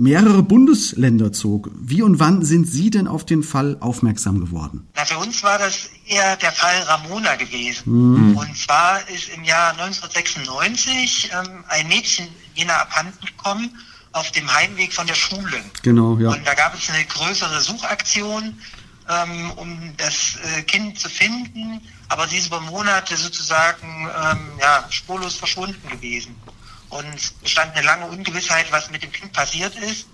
mehrere 0.00 0.42
Bundesländer 0.42 1.30
zog. 1.30 1.70
Wie 1.78 2.00
und 2.00 2.18
wann 2.18 2.42
sind 2.42 2.66
Sie 2.66 2.88
denn 2.88 3.06
auf 3.06 3.26
den 3.26 3.42
Fall 3.42 3.76
aufmerksam 3.80 4.40
geworden? 4.40 4.88
Na, 4.96 5.04
für 5.04 5.18
uns 5.18 5.42
war 5.42 5.58
das 5.58 5.90
eher 6.06 6.36
der 6.38 6.52
Fall 6.52 6.82
Ramona 6.84 7.36
gewesen. 7.36 8.34
Und 8.34 8.56
zwar 8.56 9.06
ist 9.10 9.28
im 9.36 9.44
Jahr 9.44 9.72
1996 9.72 11.30
ähm, 11.32 11.64
ein 11.68 11.86
Mädchen 11.88 12.26
in 12.26 12.62
Jena 12.62 12.76
abhanden 12.80 13.26
gekommen 13.26 13.70
auf 14.12 14.30
dem 14.30 14.52
Heimweg 14.52 14.92
von 14.92 15.06
der 15.06 15.14
Schule. 15.14 15.62
Genau, 15.82 16.16
ja. 16.18 16.30
Und 16.30 16.46
da 16.46 16.54
gab 16.54 16.74
es 16.74 16.88
eine 16.88 17.04
größere 17.04 17.60
Suchaktion, 17.60 18.58
ähm, 19.06 19.50
um 19.56 19.92
das 19.98 20.38
äh, 20.56 20.62
Kind 20.62 20.98
zu 20.98 21.10
finden. 21.10 21.82
Aber 22.08 22.26
sie 22.26 22.38
ist 22.38 22.46
über 22.46 22.60
Monate 22.60 23.18
sozusagen 23.18 24.08
ähm, 24.08 24.38
ja, 24.60 24.86
spurlos 24.88 25.36
verschwunden 25.36 25.88
gewesen. 25.90 26.34
Und 26.90 27.14
es 27.14 27.30
bestand 27.32 27.74
eine 27.74 27.86
lange 27.86 28.06
Ungewissheit, 28.06 28.70
was 28.70 28.90
mit 28.90 29.02
dem 29.02 29.12
Kind 29.12 29.32
passiert 29.32 29.74
ist. 29.76 30.06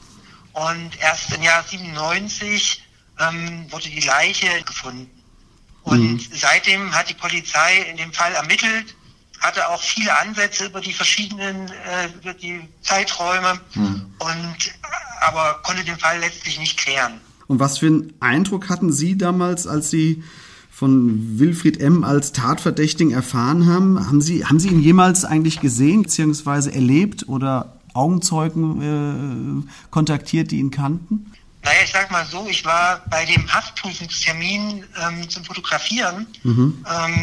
Und 0.53 0.99
erst 1.01 1.33
im 1.35 1.43
Jahr 1.43 1.63
97 1.63 2.83
ähm, 3.19 3.67
wurde 3.71 3.89
die 3.89 4.01
Leiche 4.01 4.49
gefunden. 4.63 5.11
Und 5.83 6.29
seitdem 6.33 6.93
hat 6.95 7.09
die 7.09 7.15
Polizei 7.15 7.79
in 7.91 7.97
dem 7.97 8.13
Fall 8.13 8.33
ermittelt, 8.35 8.97
hatte 9.41 9.69
auch 9.69 9.81
viele 9.81 10.17
Ansätze 10.19 10.67
über 10.67 10.81
die 10.81 10.93
verschiedenen 10.93 11.69
äh, 11.69 12.09
über 12.21 12.35
die 12.35 12.61
Zeiträume 12.83 13.61
und 14.19 14.57
aber 15.21 15.61
konnte 15.63 15.85
den 15.85 15.99
Fall 15.99 16.19
letztlich 16.19 16.59
nicht 16.59 16.79
klären. 16.79 17.21
Und 17.47 17.61
was 17.61 17.79
für 17.79 17.87
einen 17.87 18.13
Eindruck 18.21 18.69
hatten 18.69 18.93
Sie 18.93 19.17
damals, 19.17 19.67
als 19.67 19.91
Sie 19.91 20.25
von 20.77 21.39
Wilfried 21.39 21.81
M. 21.81 22.05
als 22.05 22.33
Tatverdächtigen 22.33 23.11
erfahren 23.11 23.65
haben? 23.65 24.07
Haben 24.07 24.21
Sie, 24.21 24.45
haben 24.45 24.61
Sie 24.61 24.69
ihn 24.69 24.83
jemals 24.83 25.25
eigentlich 25.25 25.61
gesehen, 25.61 26.03
beziehungsweise 26.03 26.71
erlebt 26.71 27.27
oder 27.29 27.79
Augenzeugen 27.95 29.65
äh, 29.65 29.91
kontaktiert, 29.91 30.51
die 30.51 30.59
ihn 30.59 30.71
kannten? 30.71 31.33
Naja, 31.63 31.79
ich 31.83 31.93
sag 31.93 32.11
mal 32.11 32.27
so, 32.27 32.47
ich 32.47 32.63
war 32.67 33.03
bei 33.09 33.25
dem 33.25 33.51
Haftprüfungstermin 33.51 34.85
ähm, 35.03 35.31
zum 35.31 35.45
Fotografieren 35.45 36.27
mhm. 36.43 36.85
ähm, 36.87 37.15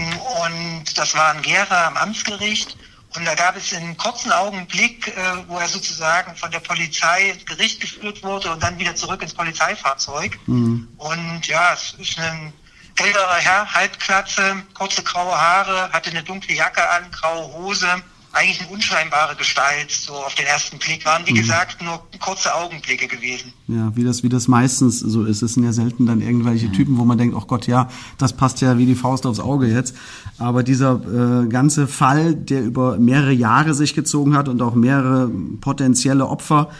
und 0.43 0.97
das 0.97 1.13
war 1.13 1.35
in 1.35 1.43
Gera 1.43 1.89
am 1.89 1.97
Amtsgericht 1.97 2.75
und 3.15 3.23
da 3.23 3.35
gab 3.35 3.55
es 3.55 3.71
einen 3.71 3.95
kurzen 3.97 4.31
Augenblick, 4.31 5.09
äh, 5.09 5.13
wo 5.47 5.59
er 5.59 5.67
sozusagen 5.67 6.35
von 6.35 6.49
der 6.49 6.59
Polizei 6.59 7.29
ins 7.29 7.45
Gericht 7.45 7.79
geführt 7.79 8.23
wurde 8.23 8.51
und 8.51 8.63
dann 8.63 8.79
wieder 8.79 8.95
zurück 8.95 9.21
ins 9.21 9.35
Polizeifahrzeug. 9.35 10.39
Mhm. 10.47 10.87
Und 10.97 11.45
ja, 11.45 11.73
es 11.73 11.93
ist 11.99 12.17
ein 12.17 12.51
älterer 12.95 13.35
Herr, 13.39 13.73
Halbklatze, 13.73 14.63
kurze 14.73 15.03
graue 15.03 15.33
Haare, 15.39 15.91
hatte 15.91 16.11
eine 16.11 16.23
dunkle 16.23 16.55
Jacke 16.55 16.87
an, 16.89 17.03
graue 17.11 17.53
Hose 17.53 17.87
eigentlich 18.33 18.61
eine 18.61 18.69
unscheinbare 18.71 19.35
Gestalt, 19.35 19.91
so 19.91 20.13
auf 20.13 20.33
den 20.35 20.45
ersten 20.45 20.79
Blick. 20.79 21.05
Waren, 21.05 21.25
wie 21.25 21.31
mhm. 21.31 21.37
gesagt, 21.37 21.81
nur 21.81 22.01
kurze 22.19 22.53
Augenblicke 22.53 23.07
gewesen. 23.07 23.53
Ja, 23.67 23.95
wie 23.95 24.03
das, 24.03 24.23
wie 24.23 24.29
das 24.29 24.47
meistens 24.47 24.99
so 24.99 25.23
ist. 25.23 25.43
Es 25.43 25.53
sind 25.53 25.63
ja 25.63 25.71
selten 25.71 26.07
dann 26.07 26.19
irgendwelche. 26.19 26.71
Typen, 26.73 26.97
wo 26.97 27.05
man 27.05 27.17
denkt, 27.17 27.35
oh 27.35 27.45
Gott, 27.45 27.67
ja, 27.67 27.89
das 28.17 28.33
passt 28.33 28.61
ja 28.61 28.77
wie 28.77 28.87
die 28.87 28.95
Faust 28.95 29.27
aufs 29.27 29.39
Auge 29.39 29.67
jetzt. 29.67 29.95
Aber 30.39 30.63
dieser 30.63 31.43
äh, 31.43 31.47
ganze 31.47 31.87
Fall, 31.87 32.33
der 32.33 32.63
über 32.63 32.97
mehrere 32.97 33.33
Jahre 33.33 33.75
sich 33.75 33.93
gezogen 33.93 34.35
hat 34.35 34.47
und 34.47 34.61
auch 34.61 34.73
mehrere 34.73 35.29
potenzielle 35.61 36.25
Opfer 36.25 36.71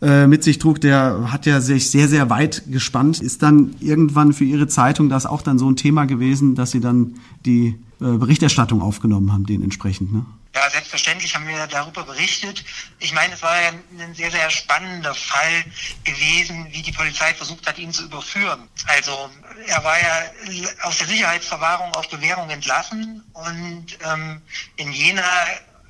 äh, 0.00 0.26
mit 0.26 0.44
sich 0.44 0.58
trug, 0.58 0.80
der 0.80 1.32
hat 1.32 1.46
ja 1.46 1.60
sich 1.60 1.90
sehr, 1.90 2.08
sehr 2.08 2.30
weit 2.30 2.62
gespannt. 2.70 3.20
Ist 3.20 3.42
dann 3.42 3.74
irgendwann 3.80 4.32
für 4.32 4.44
Ihre 4.44 4.68
Zeitung 4.68 5.08
das 5.08 5.26
auch 5.26 5.42
dann 5.42 5.58
so 5.58 5.68
ein 5.68 5.76
Thema 5.76 6.04
gewesen, 6.04 6.54
dass 6.54 6.70
Sie 6.70 6.80
dann 6.80 7.14
die 7.44 7.78
äh, 8.00 8.16
Berichterstattung 8.16 8.80
aufgenommen 8.80 9.32
haben, 9.32 9.44
den 9.46 9.62
entsprechend, 9.62 10.12
ne? 10.12 10.24
Ja, 10.54 10.68
selbstverständlich 10.70 11.34
haben 11.34 11.46
wir 11.46 11.66
darüber 11.66 12.04
berichtet. 12.04 12.64
Ich 12.98 13.12
meine, 13.12 13.34
es 13.34 13.42
war 13.42 13.60
ja 13.60 13.68
ein 13.68 14.14
sehr, 14.14 14.30
sehr 14.30 14.50
spannender 14.50 15.14
Fall 15.14 15.64
gewesen, 16.04 16.66
wie 16.70 16.82
die 16.82 16.90
Polizei 16.90 17.34
versucht 17.34 17.66
hat, 17.66 17.78
ihn 17.78 17.92
zu 17.92 18.04
überführen. 18.04 18.60
Also 18.86 19.30
er 19.66 19.84
war 19.84 20.00
ja 20.00 20.22
aus 20.82 20.98
der 20.98 21.06
Sicherheitsverwahrung 21.06 21.92
auf 21.94 22.08
Bewährung 22.08 22.48
entlassen 22.50 23.22
und 23.34 23.86
ähm, 24.04 24.40
in 24.76 24.90
Jena 24.90 25.22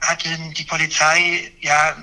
hatte 0.00 0.28
die 0.56 0.64
Polizei 0.64 1.52
ja 1.60 1.96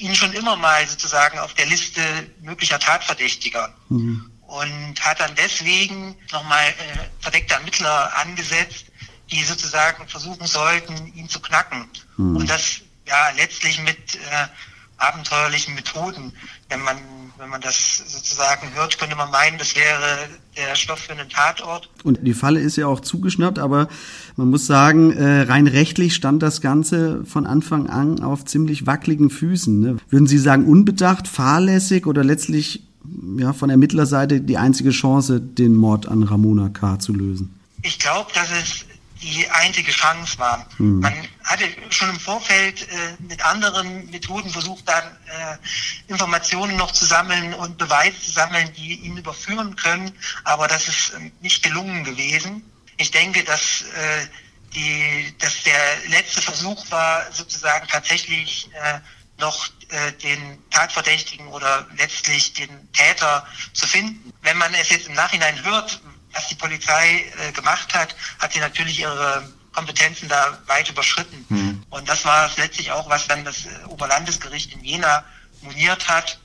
ihn 0.00 0.14
schon 0.14 0.32
immer 0.32 0.56
mal 0.56 0.86
sozusagen 0.86 1.38
auf 1.38 1.54
der 1.54 1.66
Liste 1.66 2.00
möglicher 2.40 2.78
Tatverdächtiger. 2.78 3.74
Mhm. 3.88 4.30
Und 4.42 5.00
hat 5.00 5.20
dann 5.20 5.34
deswegen 5.34 6.14
nochmal 6.30 6.68
äh, 6.68 6.98
verdeckte 7.20 7.54
Ermittler 7.54 8.14
angesetzt, 8.18 8.86
die 9.30 9.42
sozusagen 9.44 10.06
versuchen 10.08 10.46
sollten, 10.46 11.12
ihn 11.14 11.28
zu 11.28 11.40
knacken. 11.40 11.88
Mhm. 12.16 12.36
Und 12.36 12.50
das 12.50 12.80
ja 13.06 13.30
letztlich 13.30 13.80
mit 13.80 14.14
äh, 14.14 14.48
abenteuerlichen 15.02 15.74
Methoden. 15.74 16.32
Wenn 16.68 16.80
man, 16.80 16.96
wenn 17.38 17.50
man 17.50 17.60
das 17.60 18.02
sozusagen 18.06 18.74
hört, 18.74 18.98
könnte 18.98 19.16
man 19.16 19.30
meinen, 19.30 19.58
das 19.58 19.74
wäre 19.76 20.28
der 20.56 20.74
Stoff 20.74 21.00
für 21.00 21.12
einen 21.12 21.28
Tatort. 21.28 21.88
Und 22.04 22.20
die 22.22 22.34
Falle 22.34 22.60
ist 22.60 22.76
ja 22.76 22.86
auch 22.86 23.00
zugeschnappt, 23.00 23.58
aber 23.58 23.88
man 24.36 24.50
muss 24.50 24.66
sagen, 24.66 25.12
äh, 25.12 25.42
rein 25.42 25.66
rechtlich 25.66 26.14
stand 26.14 26.42
das 26.42 26.60
Ganze 26.60 27.24
von 27.24 27.46
Anfang 27.46 27.88
an 27.88 28.22
auf 28.22 28.44
ziemlich 28.44 28.86
wackeligen 28.86 29.30
Füßen. 29.30 29.80
Ne? 29.80 29.96
Würden 30.08 30.26
Sie 30.26 30.38
sagen, 30.38 30.66
unbedacht, 30.66 31.28
fahrlässig 31.28 32.06
oder 32.06 32.22
letztlich 32.24 32.84
ja, 33.38 33.52
von 33.52 33.70
Ermittlerseite 33.70 34.40
die 34.40 34.58
einzige 34.58 34.90
Chance, 34.90 35.40
den 35.40 35.74
Mord 35.74 36.06
an 36.06 36.22
Ramona 36.22 36.68
K. 36.68 36.98
zu 36.98 37.12
lösen? 37.12 37.58
Ich 37.82 37.98
glaube, 37.98 38.30
dass 38.34 38.50
es 38.50 38.84
die 39.22 39.48
einzige 39.50 39.92
Chance 39.92 40.38
war. 40.38 40.66
Mhm. 40.78 41.00
Man 41.00 41.28
hatte 41.44 41.64
schon 41.90 42.10
im 42.10 42.20
Vorfeld 42.20 42.82
äh, 42.82 43.16
mit 43.20 43.44
anderen 43.44 44.10
Methoden 44.10 44.50
versucht, 44.50 44.86
dann 44.88 45.04
äh, 45.04 45.56
Informationen 46.08 46.76
noch 46.76 46.90
zu 46.90 47.04
sammeln 47.04 47.54
und 47.54 47.78
Beweise 47.78 48.20
zu 48.20 48.32
sammeln, 48.32 48.72
die 48.76 48.94
ihn 48.96 49.16
überführen 49.16 49.76
können, 49.76 50.12
aber 50.44 50.68
das 50.68 50.88
ist 50.88 51.10
äh, 51.10 51.30
nicht 51.40 51.62
gelungen 51.62 52.04
gewesen. 52.04 52.68
Ich 52.96 53.10
denke, 53.10 53.44
dass 53.44 53.82
äh, 53.82 54.26
die, 54.74 55.34
dass 55.38 55.62
der 55.62 56.08
letzte 56.08 56.42
Versuch 56.42 56.90
war, 56.90 57.30
sozusagen 57.32 57.86
tatsächlich 57.88 58.68
äh, 58.72 59.00
noch 59.38 59.68
äh, 59.88 60.12
den 60.12 60.58
Tatverdächtigen 60.70 61.48
oder 61.48 61.86
letztlich 61.96 62.54
den 62.54 62.90
Täter 62.92 63.46
zu 63.72 63.86
finden. 63.86 64.32
Wenn 64.42 64.56
man 64.56 64.72
es 64.74 64.90
jetzt 64.90 65.08
im 65.08 65.14
Nachhinein 65.14 65.62
hört, 65.64 66.00
was 66.32 66.48
die 66.48 66.54
Polizei 66.54 67.32
äh, 67.38 67.52
gemacht 67.52 67.94
hat, 67.94 68.14
hat 68.38 68.52
sie 68.52 68.60
natürlich 68.60 69.00
ihre 69.00 69.52
Kompetenzen 69.72 70.28
da 70.28 70.58
weit 70.66 70.88
überschritten. 70.90 71.44
Mhm. 71.48 71.82
Und 71.90 72.08
das 72.08 72.24
war 72.24 72.46
es 72.46 72.56
letztlich 72.56 72.90
auch, 72.92 73.08
was 73.08 73.26
dann 73.28 73.44
das 73.44 73.66
äh, 73.66 73.84
Oberlandesgericht 73.88 74.72
in 74.72 74.84
Jena 74.84 75.24
moniert 75.62 76.08
hat. 76.08 76.38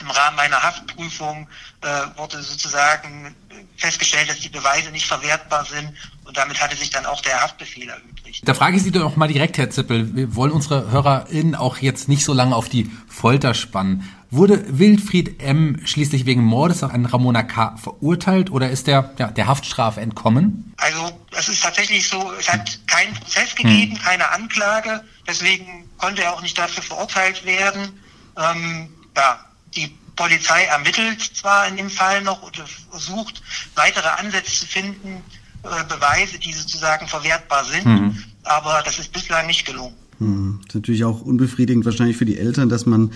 Im 0.00 0.10
Rahmen 0.10 0.38
einer 0.38 0.62
Haftprüfung 0.62 1.48
äh, 1.82 1.86
wurde 2.16 2.42
sozusagen 2.42 3.34
festgestellt, 3.76 4.30
dass 4.30 4.40
die 4.40 4.48
Beweise 4.48 4.90
nicht 4.90 5.06
verwertbar 5.06 5.64
sind 5.64 5.92
und 6.24 6.36
damit 6.36 6.60
hatte 6.60 6.76
sich 6.76 6.90
dann 6.90 7.06
auch 7.06 7.20
der 7.22 7.40
Haftbefehl 7.42 7.88
erübrigt. 7.88 8.46
Da 8.46 8.54
frage 8.54 8.76
ich 8.76 8.82
Sie 8.82 8.92
doch 8.92 9.16
mal 9.16 9.28
direkt, 9.28 9.58
Herr 9.58 9.70
Zippel. 9.70 10.14
Wir 10.14 10.34
wollen 10.36 10.52
unsere 10.52 10.90
HörerInnen 10.90 11.54
auch 11.54 11.78
jetzt 11.78 12.08
nicht 12.08 12.24
so 12.24 12.32
lange 12.32 12.54
auf 12.54 12.68
die 12.68 12.90
Folter 13.08 13.54
spannen. 13.54 14.08
Wurde 14.30 14.78
Wilfried 14.78 15.42
M. 15.42 15.80
schließlich 15.84 16.24
wegen 16.24 16.44
Mordes 16.44 16.84
an 16.84 17.04
Ramona 17.04 17.42
K. 17.42 17.76
verurteilt 17.76 18.50
oder 18.50 18.70
ist 18.70 18.86
er 18.86 19.12
ja, 19.18 19.26
der 19.26 19.48
Haftstrafe 19.48 20.00
entkommen? 20.00 20.72
Also 20.76 21.10
es 21.32 21.48
ist 21.48 21.62
tatsächlich 21.62 22.08
so, 22.08 22.32
es 22.38 22.48
hat 22.48 22.78
keinen 22.86 23.12
Prozess 23.14 23.56
gegeben, 23.56 23.96
hm. 23.96 24.02
keine 24.02 24.30
Anklage, 24.30 25.02
deswegen 25.26 25.88
konnte 25.98 26.22
er 26.22 26.32
auch 26.32 26.42
nicht 26.42 26.56
dafür 26.56 26.82
verurteilt 26.82 27.44
werden. 27.44 27.98
Ähm, 28.38 28.88
ja, 29.16 29.40
die 29.76 29.94
Polizei 30.16 30.64
ermittelt 30.64 31.20
zwar 31.20 31.66
in 31.68 31.76
dem 31.76 31.90
Fall 31.90 32.22
noch 32.22 32.42
oder 32.42 32.64
versucht, 32.90 33.42
weitere 33.74 34.08
Ansätze 34.08 34.52
zu 34.52 34.66
finden, 34.66 35.22
äh, 35.62 35.84
Beweise, 35.88 36.38
die 36.38 36.52
sozusagen 36.52 37.06
verwertbar 37.06 37.64
sind, 37.64 37.84
hm. 37.84 38.18
aber 38.44 38.82
das 38.84 38.98
ist 38.98 39.12
bislang 39.12 39.46
nicht 39.46 39.66
gelungen. 39.66 39.94
Hm. 40.18 40.58
Das 40.60 40.70
ist 40.70 40.74
natürlich 40.74 41.04
auch 41.04 41.22
unbefriedigend 41.22 41.84
wahrscheinlich 41.84 42.16
für 42.16 42.24
die 42.24 42.38
Eltern, 42.38 42.68
dass 42.68 42.86
man 42.86 43.12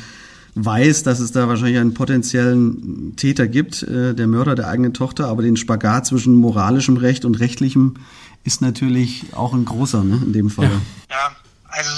weiß, 0.55 1.03
dass 1.03 1.21
es 1.21 1.33
da 1.33 1.49
wahrscheinlich 1.49 1.79
einen 1.79 1.95
potenziellen 1.95 3.17
Täter 3.17 3.49
gibt, 3.49 3.83
äh, 3.83 4.15
der 4.15 4.27
Mörder 4.27 4.55
der 4.55 4.69
eigenen 4.69 4.95
Tochter, 4.95 5.27
aber 5.27 5.43
den 5.43 5.57
Spagat 5.57 6.07
zwischen 6.07 6.35
moralischem 6.35 6.97
Recht 6.97 7.25
und 7.25 7.35
rechtlichem 7.35 7.95
ist 8.45 8.61
natürlich 8.61 9.25
auch 9.33 9.55
ein 9.55 9.65
großer, 9.65 10.05
ne, 10.05 10.21
in 10.25 10.33
dem 10.33 10.51
Fall. 10.51 10.71
Ja, 11.11 11.17
ja 11.17 11.37
also 11.65 11.91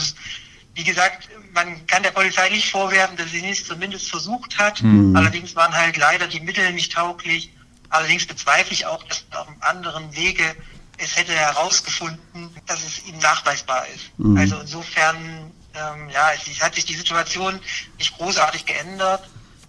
wie 0.76 0.84
gesagt, 0.84 1.28
man 1.52 1.86
kann 1.86 2.02
der 2.02 2.10
Polizei 2.10 2.50
nicht 2.50 2.70
vorwerfen, 2.70 3.16
dass 3.16 3.30
sie 3.30 3.48
es 3.48 3.64
zumindest 3.64 4.10
versucht 4.10 4.58
hat. 4.58 4.82
Mhm. 4.82 5.16
Allerdings 5.16 5.56
waren 5.56 5.74
halt 5.74 5.96
leider 5.96 6.28
die 6.28 6.40
Mittel 6.40 6.70
nicht 6.72 6.92
tauglich. 6.92 7.50
Allerdings 7.88 8.26
bezweifle 8.26 8.74
ich 8.74 8.84
auch, 8.84 9.02
dass 9.04 9.24
auf 9.32 9.48
einem 9.48 9.56
anderen 9.60 10.14
Wege 10.14 10.44
es 10.98 11.16
hätte 11.16 11.32
herausgefunden, 11.32 12.50
dass 12.66 12.84
es 12.84 13.06
ihm 13.06 13.18
nachweisbar 13.18 13.86
ist. 13.94 14.18
Mhm. 14.18 14.36
Also 14.36 14.58
insofern 14.60 15.50
ähm, 15.76 16.10
ja, 16.10 16.30
es 16.32 16.60
hat 16.60 16.74
sich 16.74 16.84
die 16.84 16.94
Situation 16.94 17.58
nicht 17.98 18.16
großartig 18.16 18.66
geändert. 18.66 19.28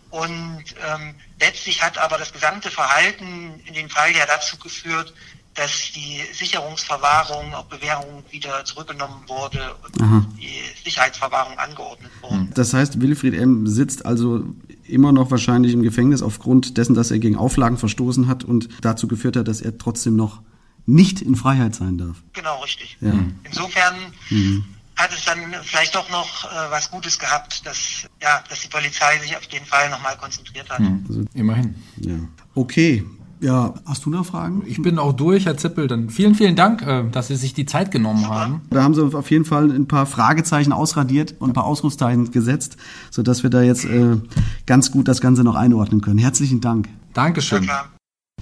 Und 0.09 0.63
ähm, 0.87 1.15
letztlich 1.39 1.81
hat 1.81 1.97
aber 1.97 2.17
das 2.17 2.31
gesamte 2.31 2.71
Verhalten 2.71 3.61
in 3.65 3.73
dem 3.73 3.89
Fall 3.89 4.15
ja 4.15 4.25
dazu 4.25 4.57
geführt, 4.57 5.13
dass 5.57 5.91
die 5.91 6.21
Sicherungsverwahrung 6.33 7.53
auf 7.53 7.65
Bewährung 7.65 8.23
wieder 8.29 8.63
zurückgenommen 8.63 9.23
wurde 9.27 9.75
und 9.83 10.01
Aha. 10.01 10.25
die 10.39 10.61
Sicherheitsverwahrung 10.83 11.57
angeordnet 11.57 12.11
wurde. 12.21 12.47
Das 12.53 12.73
heißt, 12.73 13.01
Wilfried 13.01 13.33
M. 13.33 13.67
sitzt 13.67 14.05
also 14.05 14.43
immer 14.85 15.11
noch 15.11 15.31
wahrscheinlich 15.31 15.73
im 15.73 15.81
Gefängnis 15.81 16.21
aufgrund 16.21 16.77
dessen, 16.77 16.93
dass 16.93 17.11
er 17.11 17.19
gegen 17.19 17.35
Auflagen 17.35 17.77
verstoßen 17.77 18.27
hat 18.27 18.43
und 18.43 18.69
dazu 18.81 19.07
geführt 19.07 19.35
hat, 19.35 19.47
dass 19.47 19.61
er 19.61 19.77
trotzdem 19.77 20.15
noch 20.15 20.41
nicht 20.85 21.21
in 21.21 21.35
Freiheit 21.35 21.75
sein 21.75 21.97
darf. 21.97 22.17
Genau, 22.33 22.61
richtig. 22.61 22.97
Ja. 23.01 23.13
Insofern 23.43 23.95
mhm 24.29 24.63
hat 24.97 25.13
es 25.13 25.23
dann 25.25 25.39
vielleicht 25.63 25.95
doch 25.95 26.09
noch 26.09 26.45
äh, 26.45 26.71
was 26.71 26.89
Gutes 26.89 27.19
gehabt, 27.19 27.65
dass, 27.65 28.07
ja, 28.21 28.43
dass 28.49 28.61
die 28.61 28.67
Polizei 28.67 29.19
sich 29.19 29.37
auf 29.37 29.45
den 29.47 29.63
Fall 29.63 29.89
nochmal 29.89 30.17
konzentriert 30.17 30.69
hat. 30.69 30.79
Hm, 30.79 31.05
also, 31.07 31.23
immerhin. 31.35 31.75
Ja. 31.97 32.15
Okay. 32.55 33.05
Ja, 33.39 33.75
hast 33.85 34.05
du 34.05 34.09
noch 34.09 34.25
Fragen? 34.25 34.63
Ich 34.65 34.81
bin 34.81 34.97
auch 34.97 35.13
durch, 35.13 35.45
Herr 35.45 35.57
Zippel. 35.57 35.87
Dann 35.87 36.09
vielen, 36.09 36.33
vielen 36.33 36.55
Dank, 36.55 36.81
äh, 36.81 37.03
dass 37.11 37.27
Sie 37.27 37.35
sich 37.35 37.53
die 37.53 37.65
Zeit 37.65 37.91
genommen 37.91 38.27
haben. 38.27 38.61
Da 38.69 38.81
haben 38.81 38.95
Sie 38.95 39.03
auf 39.03 39.29
jeden 39.29 39.45
Fall 39.45 39.71
ein 39.71 39.87
paar 39.87 40.05
Fragezeichen 40.05 40.73
ausradiert 40.73 41.35
und 41.39 41.51
ein 41.51 41.53
paar 41.53 41.65
Ausrufzeichen 41.65 42.31
gesetzt, 42.31 42.77
sodass 43.11 43.43
wir 43.43 43.49
da 43.49 43.61
jetzt 43.61 43.85
äh, 43.85 44.17
ganz 44.65 44.91
gut 44.91 45.07
das 45.07 45.21
Ganze 45.21 45.43
noch 45.43 45.55
einordnen 45.55 46.01
können. 46.01 46.17
Herzlichen 46.17 46.61
Dank. 46.61 46.89
Dankeschön. 47.13 47.69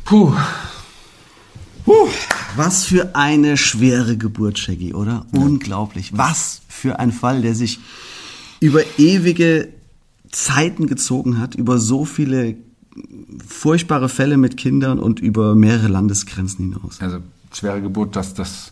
Puh. 0.06 0.34
Puh. 1.84 2.08
Was 2.56 2.86
für 2.86 3.16
eine 3.16 3.58
schwere 3.58 4.16
Geburt, 4.16 4.60
Shaggy, 4.60 4.94
oder? 4.94 5.26
Ja. 5.34 5.42
Unglaublich. 5.42 6.18
Was 6.18 6.62
für 6.70 7.00
ein 7.00 7.12
Fall, 7.12 7.42
der 7.42 7.54
sich 7.54 7.80
über 8.62 8.82
ewige 8.98 9.68
Zeiten 10.32 10.88
gezogen 10.88 11.40
hat, 11.40 11.56
über 11.56 11.80
so 11.80 12.06
viele 12.06 12.56
furchtbare 13.48 14.10
Fälle 14.10 14.38
mit 14.38 14.58
Kindern 14.58 15.00
und 15.00 15.20
über 15.20 15.56
mehrere 15.56 15.88
Landesgrenzen 15.88 16.74
hinaus. 16.74 17.02
Also 17.02 17.18
schwere 17.54 17.82
Geburt, 17.82 18.16
das, 18.16 18.34
das, 18.34 18.72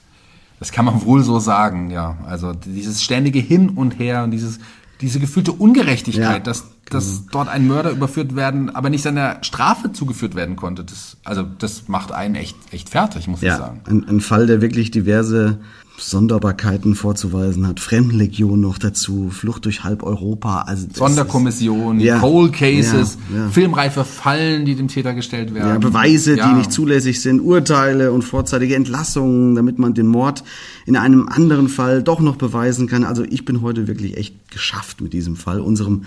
das 0.60 0.72
kann 0.72 0.86
man 0.86 1.04
wohl 1.06 1.24
so 1.24 1.40
sagen, 1.40 1.90
ja. 1.92 2.18
Also 2.26 2.54
dieses 2.54 3.04
ständige 3.04 3.40
Hin 3.40 3.70
und 3.70 4.00
Her 4.00 4.24
und 4.24 4.32
dieses, 4.32 4.60
diese 5.02 5.20
gefühlte 5.20 5.52
Ungerechtigkeit, 5.52 6.24
Ja, 6.24 6.40
dass, 6.40 6.66
dass 6.90 7.26
dort 7.32 7.50
ein 7.50 7.68
Mörder 7.68 7.92
überführt 7.92 8.36
werden, 8.36 8.70
aber 8.74 8.90
nicht 8.90 9.02
seiner 9.02 9.44
Strafe 9.44 9.92
zugeführt 9.92 10.36
werden 10.36 10.56
konnte. 10.56 10.84
Das, 10.84 11.18
also 11.24 11.44
das 11.44 11.88
macht 11.88 12.12
einen 12.12 12.36
echt, 12.36 12.56
echt 12.72 12.90
fertig, 12.90 13.28
muss 13.28 13.42
ich 13.42 13.48
Ja, 13.48 13.58
sagen. 13.58 13.82
ein, 13.86 14.08
ein 14.08 14.22
Fall, 14.22 14.48
der 14.48 14.62
wirklich 14.62 14.92
diverse 14.92 15.60
Sonderbarkeiten 15.98 16.96
vorzuweisen 16.96 17.68
hat. 17.68 17.80
Fremdenlegion 17.80 18.60
noch 18.60 18.78
dazu, 18.78 19.30
Flucht 19.30 19.66
durch 19.66 19.84
halb 19.84 20.04
Europa. 20.04 20.64
Also 20.64 20.88
Sonderkommission, 20.94 22.00
Ja, 22.00 22.20
Cold 22.20 22.54
Cases, 22.54 23.18
ja, 23.32 23.38
ja. 23.44 23.50
filmreife 23.50 24.04
Fallen, 24.04 24.66
die 24.66 24.76
dem 24.76 24.88
Täter 24.88 25.14
gestellt 25.14 25.50
Ist, 25.50 25.56
werden. 25.56 25.70
ja, 25.70 25.78
Beweise, 25.78 26.36
die 26.36 26.54
nicht 26.58 26.72
zulässig 26.72 27.22
sind, 27.22 27.40
Urteile 27.42 28.12
und 28.12 28.24
vorzeitige 28.24 28.76
Entlassungen, 28.76 29.56
damit 29.56 29.78
man 29.80 29.94
den 29.94 30.08
Mord 30.08 30.44
in 30.86 30.96
einem 30.98 31.28
anderen 31.30 31.70
Fall 31.70 32.02
doch 32.04 32.20
noch 32.20 32.36
beweisen 32.38 32.88
kann. 32.88 33.04
Also 33.04 33.24
ich 33.24 33.46
bin 33.46 33.62
heute 33.62 33.88
wirklich 33.88 34.18
echt 34.18 34.52
geschafft 34.52 35.00
mit 35.02 35.14
diesem 35.14 35.36
Fall, 35.36 35.60
unserem 35.60 36.04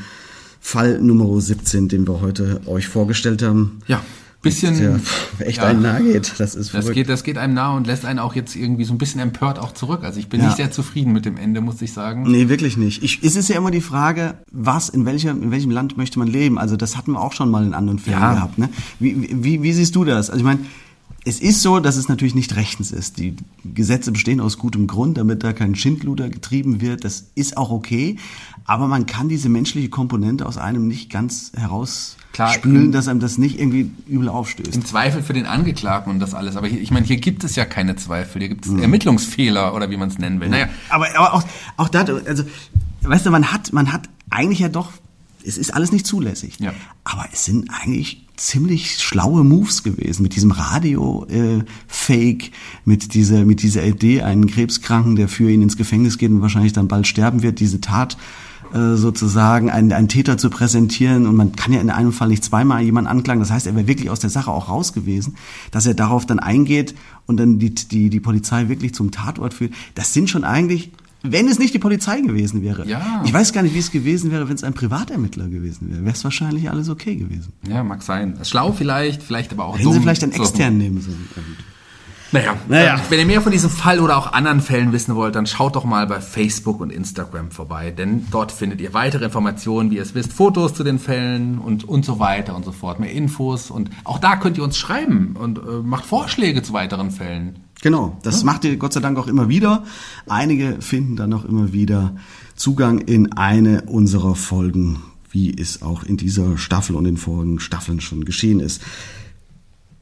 Fall 0.61 1.01
Nummer 1.01 1.41
17, 1.41 1.89
den 1.89 2.09
wir 2.09 2.21
heute 2.21 2.61
euch 2.67 2.89
vorgestellt 2.89 3.43
haben. 3.43 3.79
Ja, 3.87 4.03
bisschen. 4.43 5.01
Pff, 5.01 5.41
echt 5.41 5.59
ja. 5.59 5.65
einen 5.65 5.83
nahe 5.83 6.03
geht. 6.03 6.35
Das 6.39 6.55
ist 6.55 6.57
Das 6.57 6.69
verrückt. 6.71 6.95
geht, 6.95 7.09
das 7.09 7.23
geht 7.25 7.39
einem 7.39 7.55
nah 7.55 7.73
und 7.75 7.87
lässt 7.87 8.05
einen 8.05 8.19
auch 8.19 8.35
jetzt 8.35 8.55
irgendwie 8.57 8.85
so 8.85 8.95
ein 8.95 8.99
bisschen 8.99 9.21
empört 9.21 9.59
auch 9.59 9.73
zurück. 9.73 10.05
Also 10.05 10.19
ich 10.21 10.29
bin 10.29 10.41
Ja. 10.41 10.47
nicht 10.47 10.57
sehr 10.57 10.71
zufrieden 10.71 11.13
mit 11.13 11.25
dem 11.25 11.37
Ende, 11.37 11.61
muss 11.61 11.81
ich 11.83 11.93
sagen. 11.93 12.23
Nee, 12.31 12.49
wirklich 12.49 12.77
nicht. 12.77 13.03
Ich, 13.03 13.23
es 13.23 13.37
ist 13.37 13.49
ja 13.49 13.57
immer 13.57 13.71
die 13.71 13.81
Frage, 13.81 14.35
was, 14.53 14.89
in, 14.89 15.05
welcher, 15.07 15.31
in 15.31 15.51
welchem 15.51 15.71
Land 15.71 15.97
möchte 15.97 16.19
man 16.19 16.29
leben? 16.29 16.59
Also 16.59 16.77
das 16.77 16.97
hatten 16.97 17.13
wir 17.13 17.21
auch 17.21 17.33
schon 17.33 17.51
mal 17.51 17.65
in 17.65 17.75
anderen 17.75 17.99
Fällen 17.99 18.21
Ja. 18.21 18.35
gehabt. 18.35 18.59
Ne? 18.59 18.69
Wie, 19.01 19.29
wie, 19.43 19.63
wie 19.63 19.73
siehst 19.73 19.95
du 19.97 20.05
das? 20.05 20.31
Also 20.31 20.39
ich 20.41 20.45
meine, 20.45 20.61
es 21.27 21.41
ist 21.41 21.61
so, 21.61 21.81
dass 21.81 21.97
es 21.97 22.09
natürlich 22.09 22.35
nicht 22.37 22.55
rechtens 22.57 22.93
ist. 22.93 23.19
Die 23.19 23.35
Gesetze 23.65 24.13
bestehen 24.13 24.41
aus 24.41 24.59
gutem 24.59 24.87
Grund, 24.87 25.19
damit 25.19 25.43
da 25.43 25.53
kein 25.53 25.75
Schindluder 25.75 26.29
getrieben 26.31 26.81
wird. 26.81 27.05
Das 27.05 27.27
ist 27.35 27.57
auch 27.57 27.71
okay. 27.71 28.17
Aber 28.65 28.87
man 28.87 29.07
kann 29.07 29.29
diese 29.29 29.49
menschliche 29.49 29.89
Komponente 29.89 30.47
aus 30.47 30.57
einem 30.57 30.87
nicht 30.87 31.11
ganz 31.11 31.51
herausspülen, 31.57 32.93
dass 32.93 33.09
einem 33.09 33.21
das 33.21 33.39
nicht 33.39 33.59
irgendwie 33.59 33.91
übel 34.07 34.29
aufstößt. 34.29 34.75
Im 34.75 34.85
Zweifel 34.85 35.23
für 35.23 35.33
den 35.33 35.47
Angeklagten 35.47 36.13
und 36.13 36.21
das 36.21 36.33
alles. 36.35 36.57
Aber 36.57 36.69
hier, 36.69 36.81
ich 36.81 36.91
meine, 36.91 37.07
hier 37.07 37.17
gibt 37.17 37.43
es 37.45 37.57
ja 37.57 37.65
keine 37.65 37.97
Zweifel. 37.97 38.41
Hier 38.41 38.49
gibt 38.49 38.67
Mhm. 38.67 38.77
es 38.77 38.83
Ermittlungsfehler 38.83 39.75
oder 39.75 39.91
wie 39.91 39.97
man 39.97 40.09
es 40.09 40.19
nennen 40.19 40.41
will. 40.41 40.49
Naja, 40.49 40.69
Aber, 40.89 41.07
aber 41.17 41.35
auch, 41.35 41.45
auch 41.77 41.89
da, 41.89 42.01
also, 42.05 42.45
weißt 43.03 43.27
du, 43.27 43.31
man 43.31 43.53
hat, 43.53 43.73
man 43.73 43.93
hat 43.93 44.09
eigentlich 44.31 44.61
ja 44.61 44.69
doch, 44.69 44.93
es 45.47 45.59
ist 45.59 45.73
alles 45.73 45.93
nicht 45.93 46.07
zulässig. 46.07 46.59
Ja. 46.59 46.73
Aber 47.05 47.27
es 47.33 47.45
sind 47.45 47.71
eigentlich 47.71 48.27
ziemlich 48.37 48.99
schlaue 48.99 49.45
Moves 49.45 49.83
gewesen 49.83 50.23
mit 50.23 50.37
diesem 50.37 50.51
Radio-Fake, 50.51 52.51
mit 52.85 53.15
dieser, 53.15 53.45
mit 53.45 53.63
dieser 53.63 53.85
Idee, 53.85 54.23
einen 54.23 54.47
Krebskranken, 54.47 55.17
der 55.17 55.29
für 55.29 55.51
ihn 55.51 55.63
ins 55.63 55.77
Gefängnis 55.77 56.19
geht 56.19 56.31
und 56.31 56.43
wahrscheinlich 56.43 56.73
dann 56.73 56.89
bald 56.89 57.07
sterben 57.07 57.43
wird, 57.43 57.61
diese 57.61 57.81
Tat 57.81 58.19
äh, 58.75 58.97
sozusagen 58.97 59.71
einen, 59.71 59.93
einen 59.93 60.09
Täter 60.09 60.37
zu 60.37 60.51
präsentieren 60.51 61.27
und 61.27 61.37
man 61.37 61.55
kann 61.55 61.73
ja 61.73 61.81
in 61.81 61.89
einem 61.89 62.13
Fall 62.13 62.29
nicht 62.29 62.45
zweimal 62.45 62.83
jemanden 62.83 63.09
anklagen. 63.09 63.41
Das 63.41 63.51
heißt, 63.51 63.67
er 63.67 63.77
wäre 63.77 63.87
wirklich 63.87 64.11
aus 64.11 64.21
der 64.21 64.31
Sache 64.31 64.51
auch 64.51 64.69
raus 64.69 64.93
gewesen, 64.93 65.37
dass 65.71 65.87
er 65.87 65.95
darauf 65.95 66.27
dann 66.27 66.41
eingeht 66.41 66.95
und 67.27 67.39
dann 67.39 67.59
die, 67.59 67.75
die, 67.75 68.11
die 68.11 68.21
Polizei 68.21 68.69
wirklich 68.69 68.95
zum 68.95 69.13
Tatort 69.13 69.55
führt. 69.55 69.73
Das 69.95 70.13
sind 70.13 70.29
schon 70.29 70.45
eigentlich, 70.45 70.91
wenn 71.33 71.49
es 71.49 71.59
nicht 71.59 71.75
die 71.75 71.79
Polizei 71.79 72.21
gewesen 72.21 72.63
wäre. 72.63 72.87
Ja. 72.87 73.23
Ich 73.25 73.33
weiß 73.33 73.53
gar 73.53 73.63
nicht, 73.63 73.75
wie 73.75 73.79
es 73.79 73.91
gewesen 73.91 74.31
wäre, 74.31 74.49
wenn 74.49 74.57
es 74.57 74.65
ein 74.65 74.75
Privatermittler 74.75 75.49
gewesen 75.49 75.91
wäre. 75.91 76.03
Wäre 76.05 76.15
es 76.15 76.25
wahrscheinlich 76.25 76.71
alles 76.71 76.89
okay 76.89 77.17
gewesen. 77.17 77.53
ja, 77.69 77.83
mag 77.85 78.03
sein. 78.03 78.39
Schlau 78.45 78.73
vielleicht, 78.73 79.23
vielleicht 79.23 79.53
aber 79.53 79.65
auch 79.67 79.75
Hätten 79.75 79.85
dumm. 79.85 79.93
sie 79.95 80.01
vielleicht 80.01 80.23
einen 80.23 80.33
So. 80.33 80.43
externen 80.43 80.79
nehmen 80.79 81.01
sollen. 81.01 81.27
Naja, 82.33 82.57
Naja. 82.69 82.95
ähm, 82.97 83.01
wenn 83.09 83.21
ihr 83.21 83.27
mehr 83.27 83.41
von 83.41 83.53
diesem 83.53 83.71
Fall 83.71 84.01
oder 84.01 84.17
auch 84.19 84.33
anderen 84.33 84.61
Fällen 84.61 84.93
wissen 84.93 85.15
wollt, 85.15 85.37
dann 85.37 85.47
schaut 85.47 85.77
doch 85.77 85.85
mal 85.85 86.09
bei 86.09 86.21
Facebook 86.21 86.81
und 86.81 86.91
Instagram 86.91 87.53
vorbei, 87.53 87.93
denn 87.93 88.27
dort 88.33 88.51
findet 88.51 88.81
ihr 88.81 88.93
weitere 88.95 89.25
Informationen, 89.27 89.93
wie 89.93 89.97
ihr 89.97 90.03
es 90.03 90.15
wisst, 90.17 90.33
Fotos 90.33 90.75
zu 90.75 90.83
den 90.83 90.99
Fällen 90.99 91.59
und, 91.59 91.85
und 91.85 92.05
so 92.05 92.19
weiter 92.19 92.57
und 92.57 92.65
so 92.65 92.73
fort, 92.73 92.99
mehr 92.99 93.13
Infos 93.13 93.71
und 93.71 93.91
auch 94.03 94.19
da 94.19 94.35
könnt 94.37 94.59
ihr 94.59 94.65
uns 94.65 94.77
schreiben 94.77 95.37
und 95.39 95.59
äh, 95.59 95.63
macht 95.85 96.05
Vorschläge 96.05 96.63
zu 96.65 96.73
weiteren 96.73 97.13
Fällen. 97.13 97.61
Genau, 97.87 98.19
das 98.25 98.43
macht 98.43 98.65
ihr 98.65 98.77
Gott 98.79 98.95
sei 98.95 98.99
Dank 98.99 99.17
auch 99.17 99.29
immer 99.29 99.49
wieder. 99.49 99.85
Einige 100.27 100.83
finden 100.83 101.15
dann 101.15 101.33
auch 101.33 101.45
immer 101.45 101.73
wieder 101.73 102.17
Zugang 102.57 102.99
in 102.99 103.35
eine 103.35 103.83
unserer 103.83 104.35
Folgen, 104.35 105.05
wie 105.31 105.57
es 105.57 105.83
auch 105.83 106.03
in 106.03 106.17
dieser 106.17 106.59
Staffel 106.59 106.97
und 106.97 107.07
in 107.07 107.17
vorigen 107.17 107.61
Staffeln 107.61 108.01
schon 108.01 108.25
geschehen 108.25 108.59
ist. 108.59 108.83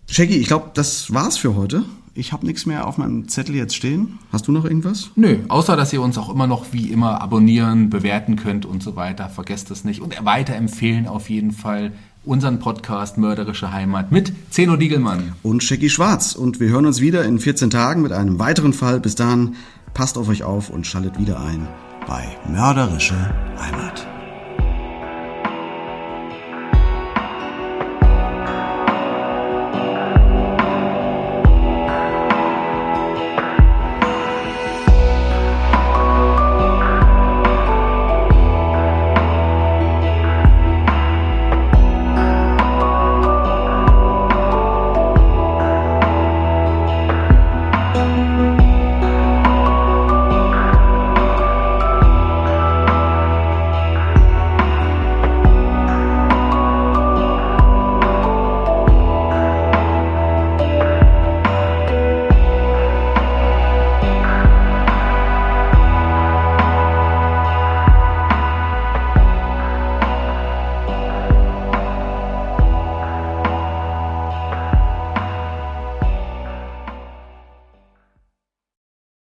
Shaggy, 0.09 0.37
ich 0.37 0.47
glaube, 0.47 0.71
das 0.73 1.13
war's 1.13 1.37
für 1.37 1.57
heute. 1.57 1.85
Ich 2.15 2.33
habe 2.33 2.47
nichts 2.47 2.65
mehr 2.65 2.87
auf 2.87 2.97
meinem 2.97 3.29
Zettel 3.29 3.55
jetzt 3.55 3.77
stehen. 3.77 4.19
Hast 4.33 4.49
du 4.49 4.53
noch 4.53 4.65
irgendwas? 4.65 5.11
Nö, 5.15 5.41
außer 5.49 5.77
dass 5.77 5.93
ihr 5.93 6.01
uns 6.01 6.17
auch 6.17 6.31
immer 6.31 6.47
noch 6.47 6.73
wie 6.73 6.91
immer 6.91 7.21
abonnieren, 7.21 7.91
bewerten 7.91 8.37
könnt 8.37 8.65
und 8.65 8.83
so 8.83 8.97
weiter. 8.97 9.29
Vergesst 9.29 9.71
das 9.71 9.85
nicht. 9.85 10.01
Und 10.01 10.25
weiterempfehlen 10.25 11.07
auf 11.07 11.29
jeden 11.29 11.53
Fall 11.53 11.93
unseren 12.25 12.59
Podcast 12.59 13.19
Mörderische 13.19 13.73
Heimat 13.73 14.13
mit 14.13 14.33
Zeno 14.51 14.77
Diegelmann. 14.77 15.33
Und 15.43 15.63
Shaggy 15.63 15.91
Schwarz. 15.91 16.35
Und 16.35 16.61
wir 16.61 16.69
hören 16.69 16.87
uns 16.87 17.01
wieder 17.01 17.25
in 17.25 17.39
14 17.39 17.71
Tagen 17.71 18.03
mit 18.03 18.13
einem 18.13 18.39
weiteren 18.39 18.73
Fall. 18.73 19.01
Bis 19.01 19.15
dahin, 19.15 19.57
passt 19.93 20.19
auf 20.19 20.29
euch 20.29 20.43
auf 20.43 20.71
und 20.71 20.87
schaltet 20.87 21.19
wieder 21.19 21.41
ein 21.41 21.69
bei 22.07 22.25
Mörderische 22.49 23.17
Heimat. 23.59 24.14